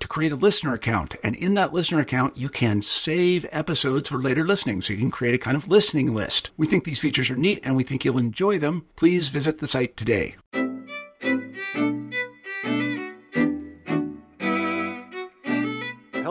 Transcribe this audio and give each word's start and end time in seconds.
to 0.00 0.08
create 0.08 0.32
a 0.32 0.36
listener 0.36 0.74
account. 0.74 1.14
And 1.22 1.36
in 1.36 1.54
that 1.54 1.72
listener 1.72 2.00
account, 2.00 2.36
you 2.36 2.48
can 2.48 2.82
save 2.82 3.46
episodes 3.50 4.08
for 4.08 4.18
later 4.18 4.44
listening. 4.44 4.82
So 4.82 4.92
you 4.92 4.98
can 4.98 5.10
create 5.10 5.34
a 5.34 5.38
kind 5.38 5.56
of 5.56 5.68
listening 5.68 6.14
list. 6.14 6.50
We 6.56 6.66
think 6.66 6.84
these 6.84 7.00
features 7.00 7.30
are 7.30 7.36
neat 7.36 7.60
and 7.62 7.76
we 7.76 7.84
think 7.84 8.04
you'll 8.04 8.18
enjoy 8.18 8.58
them. 8.58 8.86
Please 8.96 9.28
visit 9.28 9.58
the 9.58 9.66
site 9.66 9.96
today. 9.96 10.36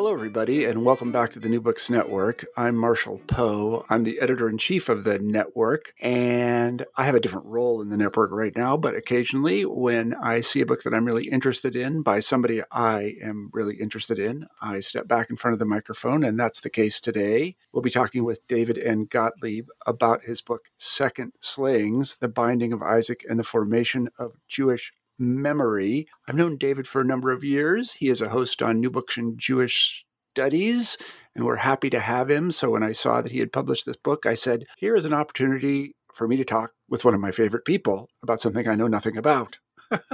Hello, 0.06 0.14
everybody, 0.14 0.66
and 0.66 0.86
welcome 0.86 1.12
back 1.12 1.32
to 1.32 1.40
the 1.40 1.50
New 1.50 1.60
Books 1.60 1.90
Network. 1.90 2.46
I'm 2.56 2.76
Marshall 2.76 3.22
Poe. 3.26 3.84
I'm 3.90 4.04
the 4.04 4.20
editor 4.20 4.48
in 4.48 4.60
chief 4.60 4.88
of 4.88 5.04
the 5.04 5.18
network, 5.18 5.96
and 6.00 6.86
I 6.96 7.06
have 7.06 7.16
a 7.16 7.20
different 7.20 7.48
role 7.48 7.82
in 7.82 7.90
the 7.90 7.98
network 7.98 8.30
right 8.32 8.56
now. 8.56 8.78
But 8.78 8.94
occasionally, 8.94 9.66
when 9.66 10.14
I 10.14 10.42
see 10.42 10.62
a 10.62 10.66
book 10.68 10.84
that 10.84 10.94
I'm 10.94 11.06
really 11.06 11.28
interested 11.28 11.76
in 11.76 12.04
by 12.04 12.20
somebody 12.20 12.62
I 12.72 13.16
am 13.20 13.50
really 13.52 13.78
interested 13.78 14.20
in, 14.20 14.46
I 14.62 14.80
step 14.80 15.08
back 15.08 15.32
in 15.32 15.38
front 15.38 15.54
of 15.54 15.60
the 15.60 15.66
microphone, 15.66 16.24
and 16.24 16.40
that's 16.40 16.60
the 16.60 16.70
case 16.70 17.02
today. 17.02 17.56
We'll 17.74 17.82
be 17.82 17.90
talking 17.90 18.24
with 18.24 18.48
David 18.48 18.78
N. 18.78 19.06
Gottlieb 19.06 19.70
about 19.88 20.26
his 20.26 20.40
book, 20.44 20.70
Second 20.78 21.32
Slayings 21.40 22.18
The 22.20 22.30
Binding 22.30 22.74
of 22.74 22.84
Isaac 22.84 23.26
and 23.28 23.40
the 23.40 23.44
Formation 23.44 24.10
of 24.20 24.34
Jewish 24.48 24.94
memory. 25.18 26.08
I've 26.28 26.36
known 26.36 26.58
David 26.58 26.88
for 26.88 27.02
a 27.02 27.06
number 27.06 27.32
of 27.32 27.44
years. 27.44 27.94
He 27.94 28.10
is 28.10 28.22
a 28.22 28.30
host 28.30 28.62
on 28.62 28.80
New 28.80 28.90
Books 28.90 29.18
in 29.18 29.38
Jewish 29.38 30.06
Studies, 30.32 30.98
and 31.34 31.46
we're 31.46 31.58
happy 31.58 31.90
to 31.90 32.00
have 32.00 32.30
him. 32.30 32.52
So 32.52 32.70
when 32.70 32.84
I 32.84 32.92
saw 32.92 33.22
that 33.22 33.32
he 33.32 33.40
had 33.40 33.54
published 33.54 33.86
this 33.86 33.96
book, 33.96 34.26
I 34.26 34.34
said, 34.34 34.66
Here 34.78 34.96
is 34.96 35.06
an 35.06 35.14
opportunity 35.14 35.96
for 36.14 36.28
me 36.28 36.38
to 36.38 36.46
talk 36.46 36.72
with 36.90 37.06
one 37.06 37.14
of 37.14 37.20
my 37.20 37.32
favorite 37.32 37.66
people 37.66 38.10
about 38.24 38.42
something 38.42 38.68
I 38.68 38.76
know 38.76 38.88
nothing 38.88 39.18
about. 39.18 39.60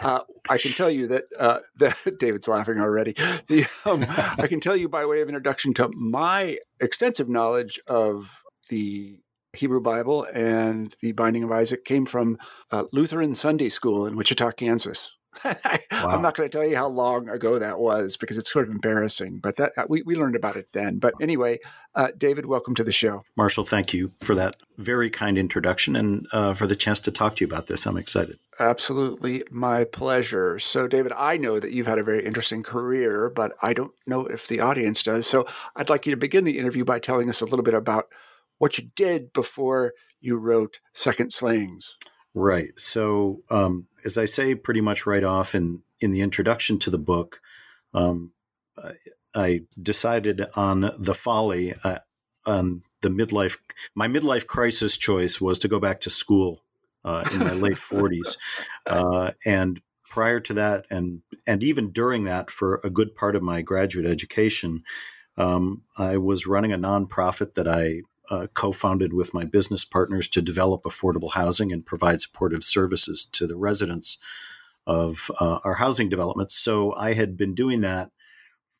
uh, 0.00 0.20
I 0.48 0.58
can 0.58 0.72
tell 0.72 0.90
you 0.90 1.08
that, 1.08 1.24
uh, 1.38 1.58
that 1.78 2.18
David's 2.18 2.48
laughing 2.48 2.78
already. 2.78 3.12
The, 3.48 3.66
um, 3.84 4.04
I 4.42 4.46
can 4.46 4.60
tell 4.60 4.76
you 4.76 4.88
by 4.88 5.04
way 5.04 5.20
of 5.20 5.28
introduction 5.28 5.74
to 5.74 5.90
my 5.94 6.58
extensive 6.80 7.28
knowledge 7.28 7.80
of 7.86 8.42
the 8.68 9.18
Hebrew 9.52 9.80
Bible 9.80 10.26
and 10.32 10.94
the 11.00 11.12
Binding 11.12 11.42
of 11.42 11.50
Isaac 11.50 11.84
came 11.84 12.06
from 12.06 12.38
uh, 12.70 12.84
Lutheran 12.92 13.34
Sunday 13.34 13.68
School 13.68 14.06
in 14.06 14.16
Wichita, 14.16 14.52
Kansas. 14.52 15.16
wow. 15.44 15.54
I'm 15.92 16.22
not 16.22 16.34
going 16.34 16.48
to 16.48 16.56
tell 16.56 16.66
you 16.66 16.76
how 16.76 16.88
long 16.88 17.28
ago 17.28 17.58
that 17.58 17.78
was 17.78 18.16
because 18.16 18.36
it's 18.36 18.52
sort 18.52 18.68
of 18.68 18.74
embarrassing, 18.74 19.38
but 19.38 19.56
that 19.56 19.72
uh, 19.76 19.84
we, 19.88 20.02
we 20.02 20.16
learned 20.16 20.36
about 20.36 20.56
it 20.56 20.72
then. 20.72 20.98
But 20.98 21.14
anyway, 21.20 21.58
uh, 21.94 22.08
David, 22.16 22.46
welcome 22.46 22.74
to 22.76 22.84
the 22.84 22.92
show. 22.92 23.24
Marshall, 23.36 23.64
thank 23.64 23.92
you 23.94 24.12
for 24.20 24.34
that 24.34 24.56
very 24.76 25.10
kind 25.10 25.38
introduction 25.38 25.94
and 25.96 26.26
uh, 26.32 26.54
for 26.54 26.66
the 26.66 26.76
chance 26.76 27.00
to 27.00 27.10
talk 27.10 27.36
to 27.36 27.44
you 27.44 27.48
about 27.48 27.66
this. 27.66 27.86
I'm 27.86 27.96
excited. 27.96 28.38
Absolutely, 28.58 29.42
my 29.50 29.84
pleasure. 29.84 30.58
So, 30.58 30.86
David, 30.86 31.12
I 31.16 31.36
know 31.36 31.58
that 31.58 31.72
you've 31.72 31.86
had 31.86 31.98
a 31.98 32.04
very 32.04 32.24
interesting 32.24 32.62
career, 32.62 33.30
but 33.30 33.52
I 33.62 33.72
don't 33.72 33.92
know 34.06 34.26
if 34.26 34.48
the 34.48 34.60
audience 34.60 35.02
does. 35.02 35.26
So, 35.26 35.46
I'd 35.76 35.88
like 35.88 36.06
you 36.06 36.10
to 36.10 36.16
begin 36.16 36.44
the 36.44 36.58
interview 36.58 36.84
by 36.84 36.98
telling 36.98 37.28
us 37.28 37.40
a 37.40 37.46
little 37.46 37.62
bit 37.62 37.74
about 37.74 38.08
what 38.60 38.76
you 38.76 38.90
did 38.94 39.32
before 39.32 39.94
you 40.20 40.36
wrote 40.36 40.80
Second 40.92 41.32
Slayings. 41.32 41.96
Right. 42.34 42.78
So, 42.78 43.40
um, 43.48 43.86
as 44.04 44.18
I 44.18 44.26
say 44.26 44.54
pretty 44.54 44.82
much 44.82 45.06
right 45.06 45.24
off 45.24 45.54
in, 45.54 45.82
in 45.98 46.10
the 46.10 46.20
introduction 46.20 46.78
to 46.80 46.90
the 46.90 46.98
book, 46.98 47.40
um, 47.94 48.32
I, 48.76 48.92
I, 49.34 49.60
decided 49.80 50.44
on 50.54 50.92
the 50.98 51.14
folly, 51.14 51.74
uh, 51.82 51.98
on 52.46 52.82
the 53.00 53.08
midlife. 53.08 53.56
My 53.94 54.06
midlife 54.06 54.46
crisis 54.46 54.96
choice 54.96 55.40
was 55.40 55.58
to 55.60 55.68
go 55.68 55.80
back 55.80 56.02
to 56.02 56.10
school 56.10 56.62
uh, 57.04 57.24
in 57.32 57.38
my 57.40 57.52
late 57.52 57.78
40s. 57.78 58.36
Uh, 58.86 59.30
and 59.44 59.80
prior 60.08 60.40
to 60.40 60.54
that, 60.54 60.84
and, 60.90 61.22
and 61.46 61.62
even 61.62 61.92
during 61.92 62.24
that, 62.24 62.50
for 62.50 62.80
a 62.82 62.90
good 62.90 63.14
part 63.14 63.36
of 63.36 63.42
my 63.42 63.62
graduate 63.62 64.06
education, 64.06 64.82
um, 65.36 65.82
I 65.96 66.16
was 66.16 66.46
running 66.46 66.72
a 66.72 66.78
nonprofit 66.78 67.54
that 67.54 67.68
I 67.68 68.02
uh, 68.30 68.46
co-founded 68.54 69.12
with 69.12 69.34
my 69.34 69.44
business 69.44 69.84
partners 69.84 70.28
to 70.28 70.40
develop 70.40 70.84
affordable 70.84 71.32
housing 71.32 71.72
and 71.72 71.84
provide 71.84 72.20
supportive 72.20 72.62
services 72.62 73.24
to 73.24 73.46
the 73.46 73.56
residents 73.56 74.18
of 74.86 75.30
uh, 75.40 75.58
our 75.64 75.74
housing 75.74 76.08
developments. 76.08 76.56
So 76.56 76.94
I 76.94 77.14
had 77.14 77.36
been 77.36 77.54
doing 77.54 77.80
that 77.82 78.10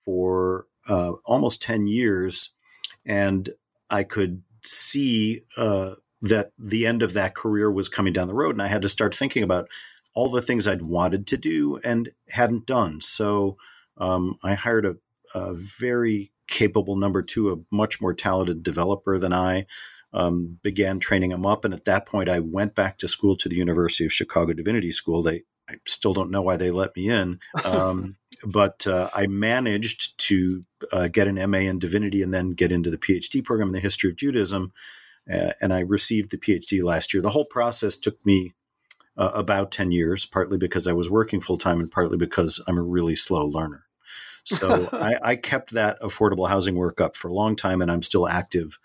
for 0.05 0.66
uh, 0.89 1.12
almost 1.25 1.62
10 1.62 1.87
years, 1.87 2.50
and 3.05 3.50
I 3.91 4.05
could 4.05 4.43
see 4.62 5.43
uh, 5.56 5.94
that 6.22 6.53
the 6.59 6.87
end 6.87 7.03
of 7.03 7.12
that 7.15 7.34
career 7.34 7.71
was 7.71 7.89
coming 7.89 8.12
down 8.12 8.28
the 8.28 8.34
road, 8.34 8.55
and 8.55 8.62
I 8.62 8.69
had 8.69 8.83
to 8.83 8.89
start 8.89 9.15
thinking 9.15 9.43
about 9.43 9.69
all 10.15 10.28
the 10.28 10.43
things 10.43 10.66
I'd 10.66 10.83
wanted 10.83 11.27
to 11.28 11.37
do 11.37 11.78
and 11.84 12.10
hadn't 12.28 12.66
done. 12.66 13.00
So 13.00 13.56
um, 13.97 14.39
I 14.43 14.55
hired 14.55 14.87
a, 14.87 14.97
a 15.34 15.55
very 15.55 16.33
capable 16.50 16.97
number 16.97 17.22
two, 17.22 17.53
a 17.53 17.75
much 17.75 18.00
more 18.00 18.12
talented 18.12 18.62
developer 18.62 19.19
than 19.19 19.33
I. 19.33 19.66
Um, 20.12 20.59
began 20.65 20.99
training 20.99 21.31
him 21.31 21.47
up, 21.47 21.65
and 21.65 21.72
at 21.72 21.84
that 21.84 22.05
point, 22.05 22.28
I 22.28 22.41
went 22.41 22.75
back 22.75 22.99
to 22.99 23.09
school 23.09 23.37
to 23.37 23.49
the 23.49 23.55
University 23.55 24.05
of 24.05 24.12
Chicago 24.12 24.53
Divinity 24.53 24.91
School. 24.91 25.22
They 25.22 25.44
I 25.69 25.75
still 25.87 26.12
don't 26.12 26.33
know 26.33 26.43
why 26.43 26.56
they 26.56 26.72
let 26.72 26.97
me 26.97 27.09
in, 27.09 27.39
um, 27.65 28.16
but 28.44 28.89
uh, 28.89 29.09
I 29.15 29.28
managed 29.28 30.19
to 30.27 30.65
uh, 30.93 31.06
get 31.06 31.28
an 31.28 31.37
MA 31.49 31.59
in 31.59 31.78
divinity 31.78 32.22
and 32.22 32.34
then 32.34 32.50
get 32.50 32.72
into 32.72 32.91
the 32.91 32.99
PhD 32.99 33.44
program 33.44 33.69
in 33.69 33.72
the 33.72 33.78
history 33.81 34.10
of 34.10 34.16
Judaism. 34.16 34.72
Uh, 35.33 35.53
and 35.60 35.72
I 35.72 35.81
received 35.81 36.33
the 36.33 36.39
PhD 36.39 36.83
last 36.83 37.15
year. 37.15 37.22
The 37.22 37.31
whole 37.31 37.44
process 37.44 37.97
took 37.97 38.25
me 38.27 38.55
uh, 39.16 39.31
about 39.34 39.71
10 39.71 39.93
years, 39.93 40.27
partly 40.27 40.59
because 40.59 40.89
I 40.89 40.92
was 40.92 41.10
working 41.10 41.41
full 41.41 41.59
time 41.59 41.78
and 41.78 41.91
partly 41.91 42.16
because 42.16 42.60
I'm 42.66 42.78
a 42.78 42.83
really 42.83 43.15
slow 43.15 43.45
learner. 43.47 43.84
So 44.51 44.89
I, 44.93 45.17
I, 45.23 45.37
kept 45.37 45.73
that 45.73 46.01
affordable 46.01 46.49
housing 46.49 46.75
work 46.75 47.01
up 47.01 47.17
for 47.17 47.29
a 47.29 47.35
long 47.35 47.57
time, 47.57 47.81
and 47.81 47.91
I'm 47.91 48.03
still 48.03 48.29
active 48.29 48.79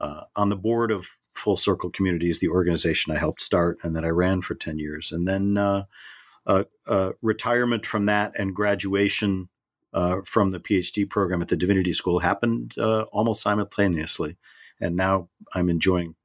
uh, 0.00 0.22
on 0.36 0.48
the 0.48 0.56
board 0.56 0.90
of 0.90 1.18
Full 1.34 1.56
Circle 1.56 1.90
Communities, 1.90 2.38
the 2.38 2.48
organization 2.48 3.12
I 3.12 3.18
helped 3.18 3.40
start 3.40 3.78
and 3.82 3.96
that 3.96 4.04
I 4.04 4.08
ran 4.08 4.42
for 4.42 4.54
10 4.54 4.78
years. 4.78 5.12
And 5.12 5.26
then 5.26 5.56
uh, 5.56 5.84
uh, 6.46 6.64
uh 6.86 7.12
retirement 7.22 7.86
from 7.86 8.06
that 8.06 8.32
and 8.36 8.54
graduation 8.54 9.48
uh, 9.94 10.22
from 10.24 10.50
the 10.50 10.60
PhD 10.60 11.08
program 11.08 11.40
at 11.40 11.48
the 11.48 11.56
Divinity 11.56 11.92
School 11.92 12.18
happened 12.18 12.74
uh, 12.78 13.02
almost 13.12 13.42
simultaneously. 13.42 14.36
And 14.80 14.96
now 14.96 15.28
I'm 15.54 15.68
enjoying 15.68 16.16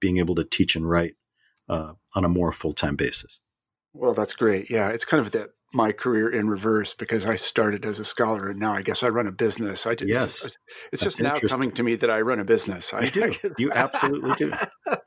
being 0.00 0.18
able 0.18 0.34
to 0.34 0.44
teach 0.44 0.76
and 0.76 0.88
write 0.88 1.14
on 1.68 1.96
a 2.14 2.28
more 2.28 2.52
full 2.52 2.72
time 2.72 2.96
basis. 2.96 3.40
Well, 3.94 4.12
that's 4.12 4.34
great. 4.34 4.68
Yeah, 4.70 4.88
it's 4.88 5.04
kind 5.04 5.20
of 5.20 5.32
the 5.32 5.50
my 5.74 5.92
career 5.92 6.28
in 6.28 6.48
reverse 6.48 6.94
because 6.94 7.24
I 7.26 7.36
started 7.36 7.84
as 7.84 7.98
a 7.98 8.04
scholar 8.04 8.48
and 8.48 8.60
now 8.60 8.72
I 8.74 8.82
guess 8.82 9.02
I 9.02 9.08
run 9.08 9.26
a 9.26 9.32
business. 9.32 9.86
I 9.86 9.94
just, 9.94 10.08
Yes, 10.08 10.44
it's, 10.44 10.58
it's 10.92 11.02
just 11.02 11.20
now 11.20 11.34
coming 11.34 11.72
to 11.72 11.82
me 11.82 11.94
that 11.96 12.10
I 12.10 12.20
run 12.20 12.38
a 12.38 12.44
business. 12.44 12.92
I 12.92 13.02
You 13.04 13.10
do. 13.10 13.32
You 13.58 13.72
absolutely 13.74 14.32
do. 14.32 14.52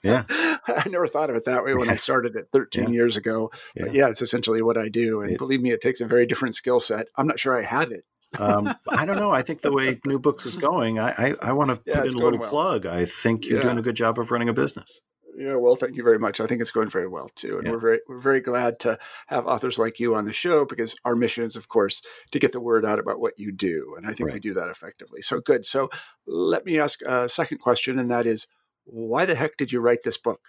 Yeah. 0.04 0.24
I 0.30 0.88
never 0.90 1.08
thought 1.08 1.30
of 1.30 1.36
it 1.36 1.46
that 1.46 1.64
way 1.64 1.74
when 1.76 1.90
I 1.90 1.96
started 2.08 2.36
it 2.36 2.48
13 2.54 2.86
Yeah. 2.86 2.90
years 2.90 3.16
ago. 3.18 3.52
But 3.76 3.94
yeah, 3.94 4.10
it's 4.10 4.22
essentially 4.22 4.62
what 4.62 4.78
I 4.78 4.90
do. 4.90 5.22
And 5.22 5.32
It- 5.34 5.38
believe 5.38 5.62
me, 5.62 5.72
it 5.72 5.82
takes 5.82 6.02
a 6.02 6.06
very 6.06 6.26
different 6.26 6.56
skill 6.56 6.80
set. 6.80 7.08
I'm 7.16 7.28
not 7.28 7.40
sure 7.40 7.58
I 7.58 7.64
have 7.64 7.92
it. 7.92 8.04
um, 8.40 8.74
I 8.90 9.06
don't 9.06 9.18
know. 9.18 9.32
I 9.32 9.44
think 9.44 9.62
the 9.62 9.72
way 9.72 10.00
New 10.06 10.20
Books 10.20 10.46
is 10.46 10.56
going, 10.70 11.00
I, 11.00 11.10
I, 11.12 11.34
I 11.42 11.52
want 11.54 11.70
to 11.70 11.82
Yeah, 11.86 12.02
put 12.02 12.12
in 12.12 12.18
a 12.20 12.24
little 12.24 12.40
well. 12.40 12.50
plug. 12.50 12.86
I 12.86 13.06
think 13.06 13.46
you're 13.46 13.60
Yeah. 13.60 13.64
doing 13.66 13.78
a 13.78 13.82
good 13.82 13.96
job 13.96 14.20
of 14.20 14.32
running 14.32 14.50
a 14.50 14.54
business. 14.54 15.00
Yeah, 15.38 15.56
well, 15.56 15.76
thank 15.76 15.96
you 15.96 16.04
very 16.04 16.20
much. 16.20 16.40
I 16.40 16.48
think 16.48 16.62
it's 16.62 16.72
going 16.72 16.90
very 16.90 17.08
well 17.08 17.30
too, 17.30 17.58
and 17.58 17.66
Yeah. 17.66 17.74
we're 17.74 17.80
very 17.80 18.00
we're 18.08 18.20
very 18.20 18.40
glad 18.40 18.80
to 18.82 18.98
have 19.28 19.46
authors 19.46 19.78
like 19.78 20.00
you 20.00 20.16
on 20.16 20.26
the 20.26 20.34
show 20.34 20.66
because 20.66 20.96
our 21.04 21.16
mission 21.16 21.44
is, 21.44 21.56
of 21.56 21.68
course, 21.68 22.02
to 22.32 22.40
get 22.40 22.54
the 22.54 22.62
word 22.62 22.86
out 22.86 23.00
about 23.00 23.20
what 23.20 23.38
you 23.38 23.52
do, 23.52 23.96
and 23.98 24.08
I 24.08 24.14
think 24.14 24.32
we 24.32 24.40
do 24.40 24.54
that 24.54 24.70
effectively. 24.70 25.22
So 25.22 25.42
good. 25.42 25.66
So 25.66 25.90
let 26.26 26.66
me 26.66 26.80
ask 26.80 27.02
a 27.06 27.28
second 27.28 27.58
question, 27.58 28.00
and 28.00 28.10
that 28.12 28.26
is, 28.26 28.48
why 28.86 29.26
the 29.26 29.36
heck 29.36 29.58
did 29.58 29.72
you 29.72 29.80
write 29.80 30.04
this 30.04 30.18
book? 30.18 30.42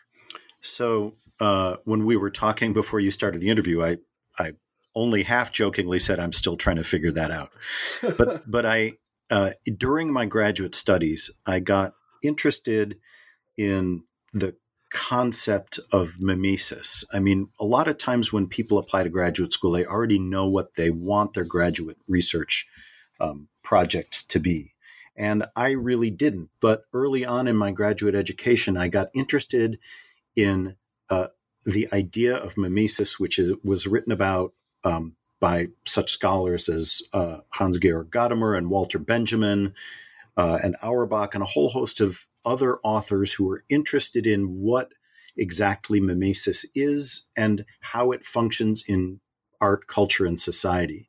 So 0.61 1.15
uh, 1.41 1.77
when 1.85 2.05
we 2.05 2.17
were 2.17 2.31
talking 2.31 2.73
before 2.73 3.01
you 3.01 3.11
started 3.11 3.41
the 3.41 3.51
interview, 3.51 3.83
I 3.83 3.99
I 4.39 4.53
only 4.95 5.25
half 5.25 5.53
jokingly 5.53 5.99
said 5.99 6.21
I'm 6.21 6.33
still 6.33 6.57
trying 6.57 6.77
to 6.77 6.85
figure 6.85 7.13
that 7.13 7.31
out. 7.31 7.51
But 8.17 8.43
but 8.51 8.65
I 8.65 8.93
uh, 9.31 9.53
during 9.77 10.13
my 10.13 10.27
graduate 10.27 10.75
studies, 10.75 11.31
I 11.45 11.59
got 11.61 11.95
interested 12.23 12.99
in 13.57 14.05
the 14.33 14.55
concept 14.97 15.79
of 15.93 16.19
mimesis. 16.21 17.05
I 17.13 17.21
mean, 17.21 17.49
a 17.61 17.67
lot 17.67 17.87
of 17.87 17.99
times 17.99 18.33
when 18.33 18.47
people 18.47 18.79
apply 18.79 19.03
to 19.03 19.11
graduate 19.11 19.53
school, 19.53 19.73
they 19.73 19.85
already 19.85 20.19
know 20.19 20.47
what 20.47 20.75
they 20.75 20.89
want 20.89 21.35
their 21.35 21.45
graduate 21.45 21.99
research 22.09 22.67
um, 23.21 23.49
projects 23.63 24.25
to 24.29 24.41
be. 24.41 24.73
And 25.15 25.45
I 25.55 25.73
really 25.73 26.11
didn't. 26.11 26.49
But 26.61 26.85
early 26.95 27.27
on 27.27 27.47
in 27.47 27.57
my 27.57 27.73
graduate 27.73 28.15
education, 28.15 28.79
I 28.79 28.89
got 28.89 29.11
interested 29.13 29.79
in 30.35 30.77
uh, 31.11 31.29
the 31.65 31.89
idea 31.93 32.35
of 32.35 32.57
mimesis, 32.57 33.21
which 33.21 33.39
is, 33.39 33.55
was 33.63 33.87
written 33.87 34.13
about 34.13 34.55
um, 34.83 35.15
by 35.41 35.69
such 35.85 36.11
scholars 36.11 36.71
as 36.71 37.03
uh, 37.13 37.39
Hans 37.51 37.79
Georg 37.79 38.11
Gadamer 38.11 38.57
and 38.57 38.71
Walter 38.71 38.99
Benjamin 38.99 39.75
uh, 40.37 40.59
and 40.63 40.77
Auerbach, 40.83 41.35
and 41.35 41.43
a 41.43 41.47
whole 41.47 41.71
host 41.71 42.01
of 42.01 42.27
other 42.45 42.79
authors 42.79 43.33
who 43.33 43.51
are 43.51 43.65
interested 43.69 44.27
in 44.27 44.45
what 44.61 44.93
exactly 45.37 46.01
mimesis 46.01 46.65
is 46.75 47.27
and 47.37 47.65
how 47.81 48.13
it 48.13 48.25
functions 48.25 48.85
in 48.87 49.21
art, 49.61 49.87
culture, 49.87 50.27
and 50.27 50.39
society. 50.39 51.09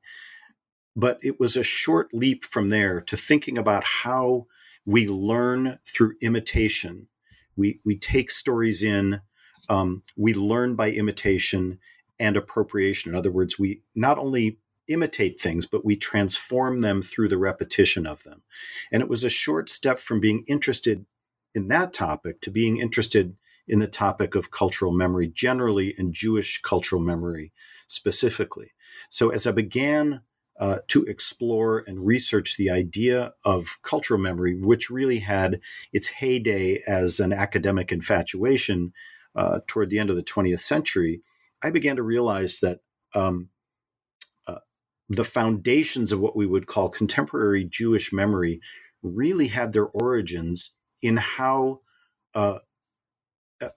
But 0.95 1.19
it 1.21 1.39
was 1.39 1.55
a 1.55 1.63
short 1.63 2.09
leap 2.13 2.43
from 2.43 2.69
there 2.69 3.01
to 3.01 3.17
thinking 3.17 3.57
about 3.57 3.83
how 3.83 4.47
we 4.85 5.07
learn 5.07 5.79
through 5.85 6.15
imitation. 6.21 7.07
We, 7.55 7.79
we 7.85 7.97
take 7.97 8.31
stories 8.31 8.83
in, 8.83 9.21
um, 9.69 10.03
we 10.15 10.33
learn 10.33 10.75
by 10.75 10.91
imitation 10.91 11.79
and 12.19 12.37
appropriation. 12.37 13.11
In 13.11 13.17
other 13.17 13.31
words, 13.31 13.59
we 13.59 13.81
not 13.95 14.17
only 14.17 14.59
imitate 14.87 15.39
things, 15.39 15.65
but 15.65 15.85
we 15.85 15.95
transform 15.95 16.79
them 16.79 17.01
through 17.01 17.27
the 17.29 17.37
repetition 17.37 18.05
of 18.05 18.23
them. 18.23 18.43
And 18.91 19.01
it 19.01 19.09
was 19.09 19.23
a 19.23 19.29
short 19.29 19.69
step 19.69 19.99
from 19.99 20.19
being 20.19 20.43
interested 20.47 21.05
in 21.53 21.67
that 21.69 21.93
topic 21.93 22.41
to 22.41 22.51
being 22.51 22.77
interested 22.77 23.35
in 23.67 23.79
the 23.79 23.87
topic 23.87 24.35
of 24.35 24.51
cultural 24.51 24.91
memory 24.91 25.27
generally 25.27 25.93
and 25.97 26.13
Jewish 26.13 26.61
cultural 26.61 27.01
memory 27.01 27.51
specifically. 27.87 28.71
So 29.09 29.29
as 29.29 29.45
I 29.45 29.51
began 29.51 30.21
uh, 30.59 30.79
to 30.87 31.03
explore 31.03 31.83
and 31.85 32.05
research 32.05 32.57
the 32.57 32.69
idea 32.69 33.33
of 33.43 33.77
cultural 33.83 34.19
memory, 34.19 34.55
which 34.55 34.89
really 34.89 35.19
had 35.19 35.59
its 35.93 36.09
heyday 36.09 36.81
as 36.87 37.19
an 37.19 37.31
academic 37.31 37.91
infatuation 37.91 38.93
uh, 39.35 39.59
toward 39.67 39.89
the 39.89 39.99
end 39.99 40.09
of 40.09 40.15
the 40.15 40.23
20th 40.23 40.61
century, 40.61 41.21
I 41.61 41.69
began 41.69 41.95
to 41.97 42.03
realize 42.03 42.59
that 42.59 42.79
um, 43.13 43.49
the 45.09 45.23
foundations 45.23 46.11
of 46.11 46.19
what 46.19 46.35
we 46.35 46.45
would 46.45 46.67
call 46.67 46.89
contemporary 46.89 47.65
Jewish 47.65 48.11
memory 48.13 48.61
really 49.03 49.47
had 49.47 49.73
their 49.73 49.85
origins 49.85 50.71
in 51.01 51.17
how, 51.17 51.81
uh, 52.35 52.59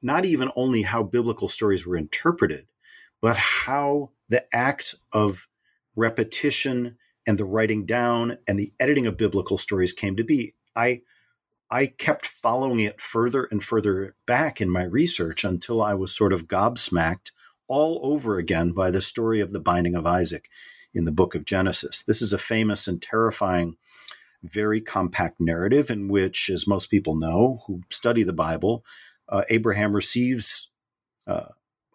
not 0.03 0.25
even 0.25 0.51
only 0.57 0.83
how 0.83 1.03
biblical 1.03 1.49
stories 1.49 1.87
were 1.87 1.97
interpreted, 1.97 2.67
but 3.23 3.37
how 3.37 4.11
the 4.29 4.45
act 4.55 4.95
of 5.13 5.49
repetition 5.97 6.97
and 7.27 7.39
the 7.39 7.45
writing 7.45 7.87
down 7.87 8.39
and 8.49 8.59
the 8.59 8.73
editing 8.81 9.07
of 9.07 9.17
biblical 9.17 9.59
stories 9.59 9.93
came 9.93 10.17
to 10.17 10.25
be. 10.25 10.55
I 10.77 11.03
I 11.71 11.89
kept 11.89 12.27
following 12.27 12.81
it 12.81 13.03
further 13.03 13.45
and 13.53 13.63
further 13.63 14.17
back 14.27 14.63
in 14.63 14.71
my 14.71 14.85
research 14.85 15.45
until 15.45 15.83
I 15.83 15.95
was 15.95 16.17
sort 16.17 16.33
of 16.33 16.49
gobsmacked 16.49 17.33
all 17.69 18.01
over 18.05 18.39
again 18.39 18.73
by 18.73 18.91
the 18.91 19.03
story 19.03 19.43
of 19.43 19.53
the 19.53 19.61
binding 19.61 19.97
of 19.97 20.07
Isaac 20.07 20.49
in 20.95 21.05
the 21.05 21.13
book 21.13 21.35
of 21.35 21.45
Genesis. 21.45 22.03
This 22.03 22.21
is 22.21 22.33
a 22.33 22.39
famous 22.39 22.89
and 22.89 23.01
terrifying, 23.01 23.77
very 24.43 24.81
compact 24.81 25.41
narrative 25.41 25.91
in 25.91 26.09
which, 26.09 26.51
as 26.51 26.67
most 26.67 26.87
people 26.87 27.15
know 27.15 27.63
who 27.67 27.83
study 27.91 28.23
the 28.23 28.33
Bible, 28.33 28.85
uh, 29.29 29.45
Abraham 29.49 29.95
receives 29.95 30.71
uh, 31.27 31.49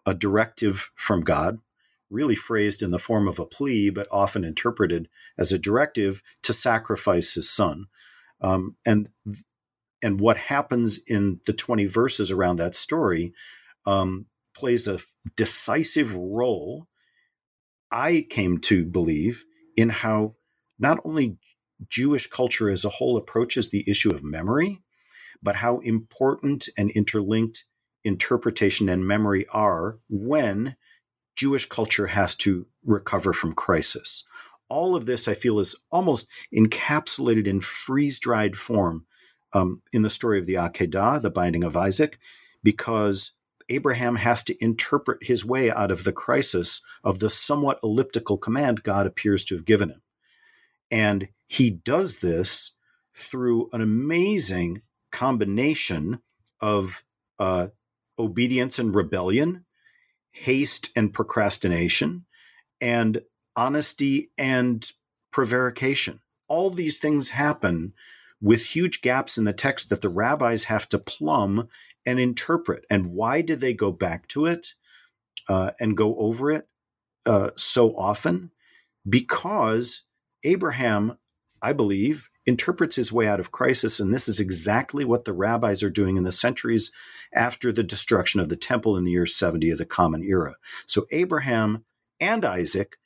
a 0.06 0.14
directive 0.14 0.90
from 0.94 1.20
God, 1.20 1.58
really 2.08 2.36
phrased 2.36 2.82
in 2.82 2.90
the 2.90 2.98
form 2.98 3.28
of 3.28 3.38
a 3.38 3.44
plea, 3.44 3.90
but 3.90 4.06
often 4.10 4.44
interpreted 4.44 5.08
as 5.36 5.52
a 5.52 5.58
directive 5.58 6.22
to 6.42 6.52
sacrifice 6.52 7.34
his 7.34 7.50
son. 7.50 7.86
Um, 8.40 8.76
and 8.84 9.10
and 10.02 10.20
what 10.20 10.36
happens 10.36 10.98
in 11.06 11.40
the 11.46 11.52
20 11.52 11.86
verses 11.86 12.30
around 12.30 12.56
that 12.56 12.74
story 12.74 13.32
um, 13.86 14.26
plays 14.54 14.86
a 14.86 15.00
decisive 15.36 16.14
role, 16.14 16.86
I 17.90 18.26
came 18.28 18.58
to 18.62 18.84
believe, 18.84 19.44
in 19.76 19.90
how 19.90 20.34
not 20.78 20.98
only 21.04 21.38
Jewish 21.88 22.26
culture 22.28 22.70
as 22.70 22.84
a 22.84 22.90
whole 22.90 23.16
approaches 23.16 23.68
the 23.68 23.88
issue 23.88 24.10
of 24.10 24.24
memory, 24.24 24.82
but 25.42 25.56
how 25.56 25.78
important 25.80 26.68
and 26.78 26.90
interlinked 26.90 27.64
interpretation 28.04 28.88
and 28.88 29.06
memory 29.06 29.46
are 29.52 29.98
when 30.08 30.76
Jewish 31.36 31.68
culture 31.68 32.06
has 32.06 32.34
to 32.36 32.66
recover 32.84 33.32
from 33.32 33.52
crisis. 33.52 34.24
All 34.68 34.96
of 34.96 35.06
this, 35.06 35.28
I 35.28 35.34
feel, 35.34 35.60
is 35.60 35.76
almost 35.92 36.28
encapsulated 36.54 37.46
in 37.46 37.60
freeze 37.60 38.18
dried 38.18 38.56
form 38.56 39.06
um, 39.52 39.82
in 39.92 40.02
the 40.02 40.10
story 40.10 40.38
of 40.38 40.46
the 40.46 40.54
Akedah, 40.54 41.20
the 41.22 41.30
binding 41.30 41.62
of 41.62 41.76
Isaac, 41.76 42.18
because 42.62 43.32
Abraham 43.68 44.16
has 44.16 44.44
to 44.44 44.64
interpret 44.64 45.24
his 45.24 45.44
way 45.44 45.70
out 45.70 45.90
of 45.90 46.04
the 46.04 46.12
crisis 46.12 46.80
of 47.02 47.18
the 47.18 47.30
somewhat 47.30 47.80
elliptical 47.82 48.38
command 48.38 48.82
God 48.82 49.06
appears 49.06 49.44
to 49.44 49.54
have 49.54 49.64
given 49.64 49.90
him. 49.90 50.02
And 50.90 51.28
he 51.46 51.70
does 51.70 52.18
this 52.18 52.72
through 53.14 53.68
an 53.72 53.80
amazing 53.80 54.82
combination 55.10 56.20
of 56.60 57.02
uh, 57.38 57.68
obedience 58.18 58.78
and 58.78 58.94
rebellion, 58.94 59.64
haste 60.30 60.90
and 60.94 61.12
procrastination, 61.12 62.26
and 62.80 63.22
honesty 63.56 64.30
and 64.36 64.92
prevarication. 65.30 66.20
All 66.48 66.70
these 66.70 66.98
things 66.98 67.30
happen 67.30 67.94
with 68.40 68.64
huge 68.64 69.00
gaps 69.00 69.38
in 69.38 69.44
the 69.44 69.52
text 69.52 69.88
that 69.88 70.02
the 70.02 70.08
rabbis 70.08 70.64
have 70.64 70.88
to 70.90 70.98
plumb 70.98 71.68
and 72.06 72.18
interpret. 72.20 72.86
And 72.88 73.08
why 73.08 73.42
did 73.42 73.60
they 73.60 73.74
go 73.74 73.90
back 73.90 74.28
to 74.28 74.46
it 74.46 74.74
uh, 75.48 75.72
and 75.80 75.96
go 75.96 76.16
over 76.16 76.50
it 76.52 76.68
uh, 77.26 77.50
so 77.56 77.96
often? 77.96 78.52
Because 79.08 80.04
Abraham, 80.44 81.18
I 81.60 81.72
believe, 81.72 82.30
interprets 82.46 82.96
his 82.96 83.12
way 83.12 83.26
out 83.26 83.40
of 83.40 83.50
crisis. 83.50 83.98
And 83.98 84.14
this 84.14 84.28
is 84.28 84.38
exactly 84.38 85.04
what 85.04 85.24
the 85.24 85.32
rabbis 85.32 85.82
are 85.82 85.90
doing 85.90 86.16
in 86.16 86.22
the 86.22 86.32
centuries 86.32 86.92
after 87.34 87.72
the 87.72 87.82
destruction 87.82 88.40
of 88.40 88.48
the 88.48 88.56
temple 88.56 88.96
in 88.96 89.04
the 89.04 89.10
year 89.10 89.26
70 89.26 89.70
of 89.70 89.78
the 89.78 89.84
Common 89.84 90.22
Era. 90.22 90.54
So 90.86 91.06
Abraham 91.10 91.84
and 92.20 92.44
Isaac 92.44 92.96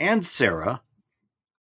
and 0.00 0.24
Sarah, 0.24 0.82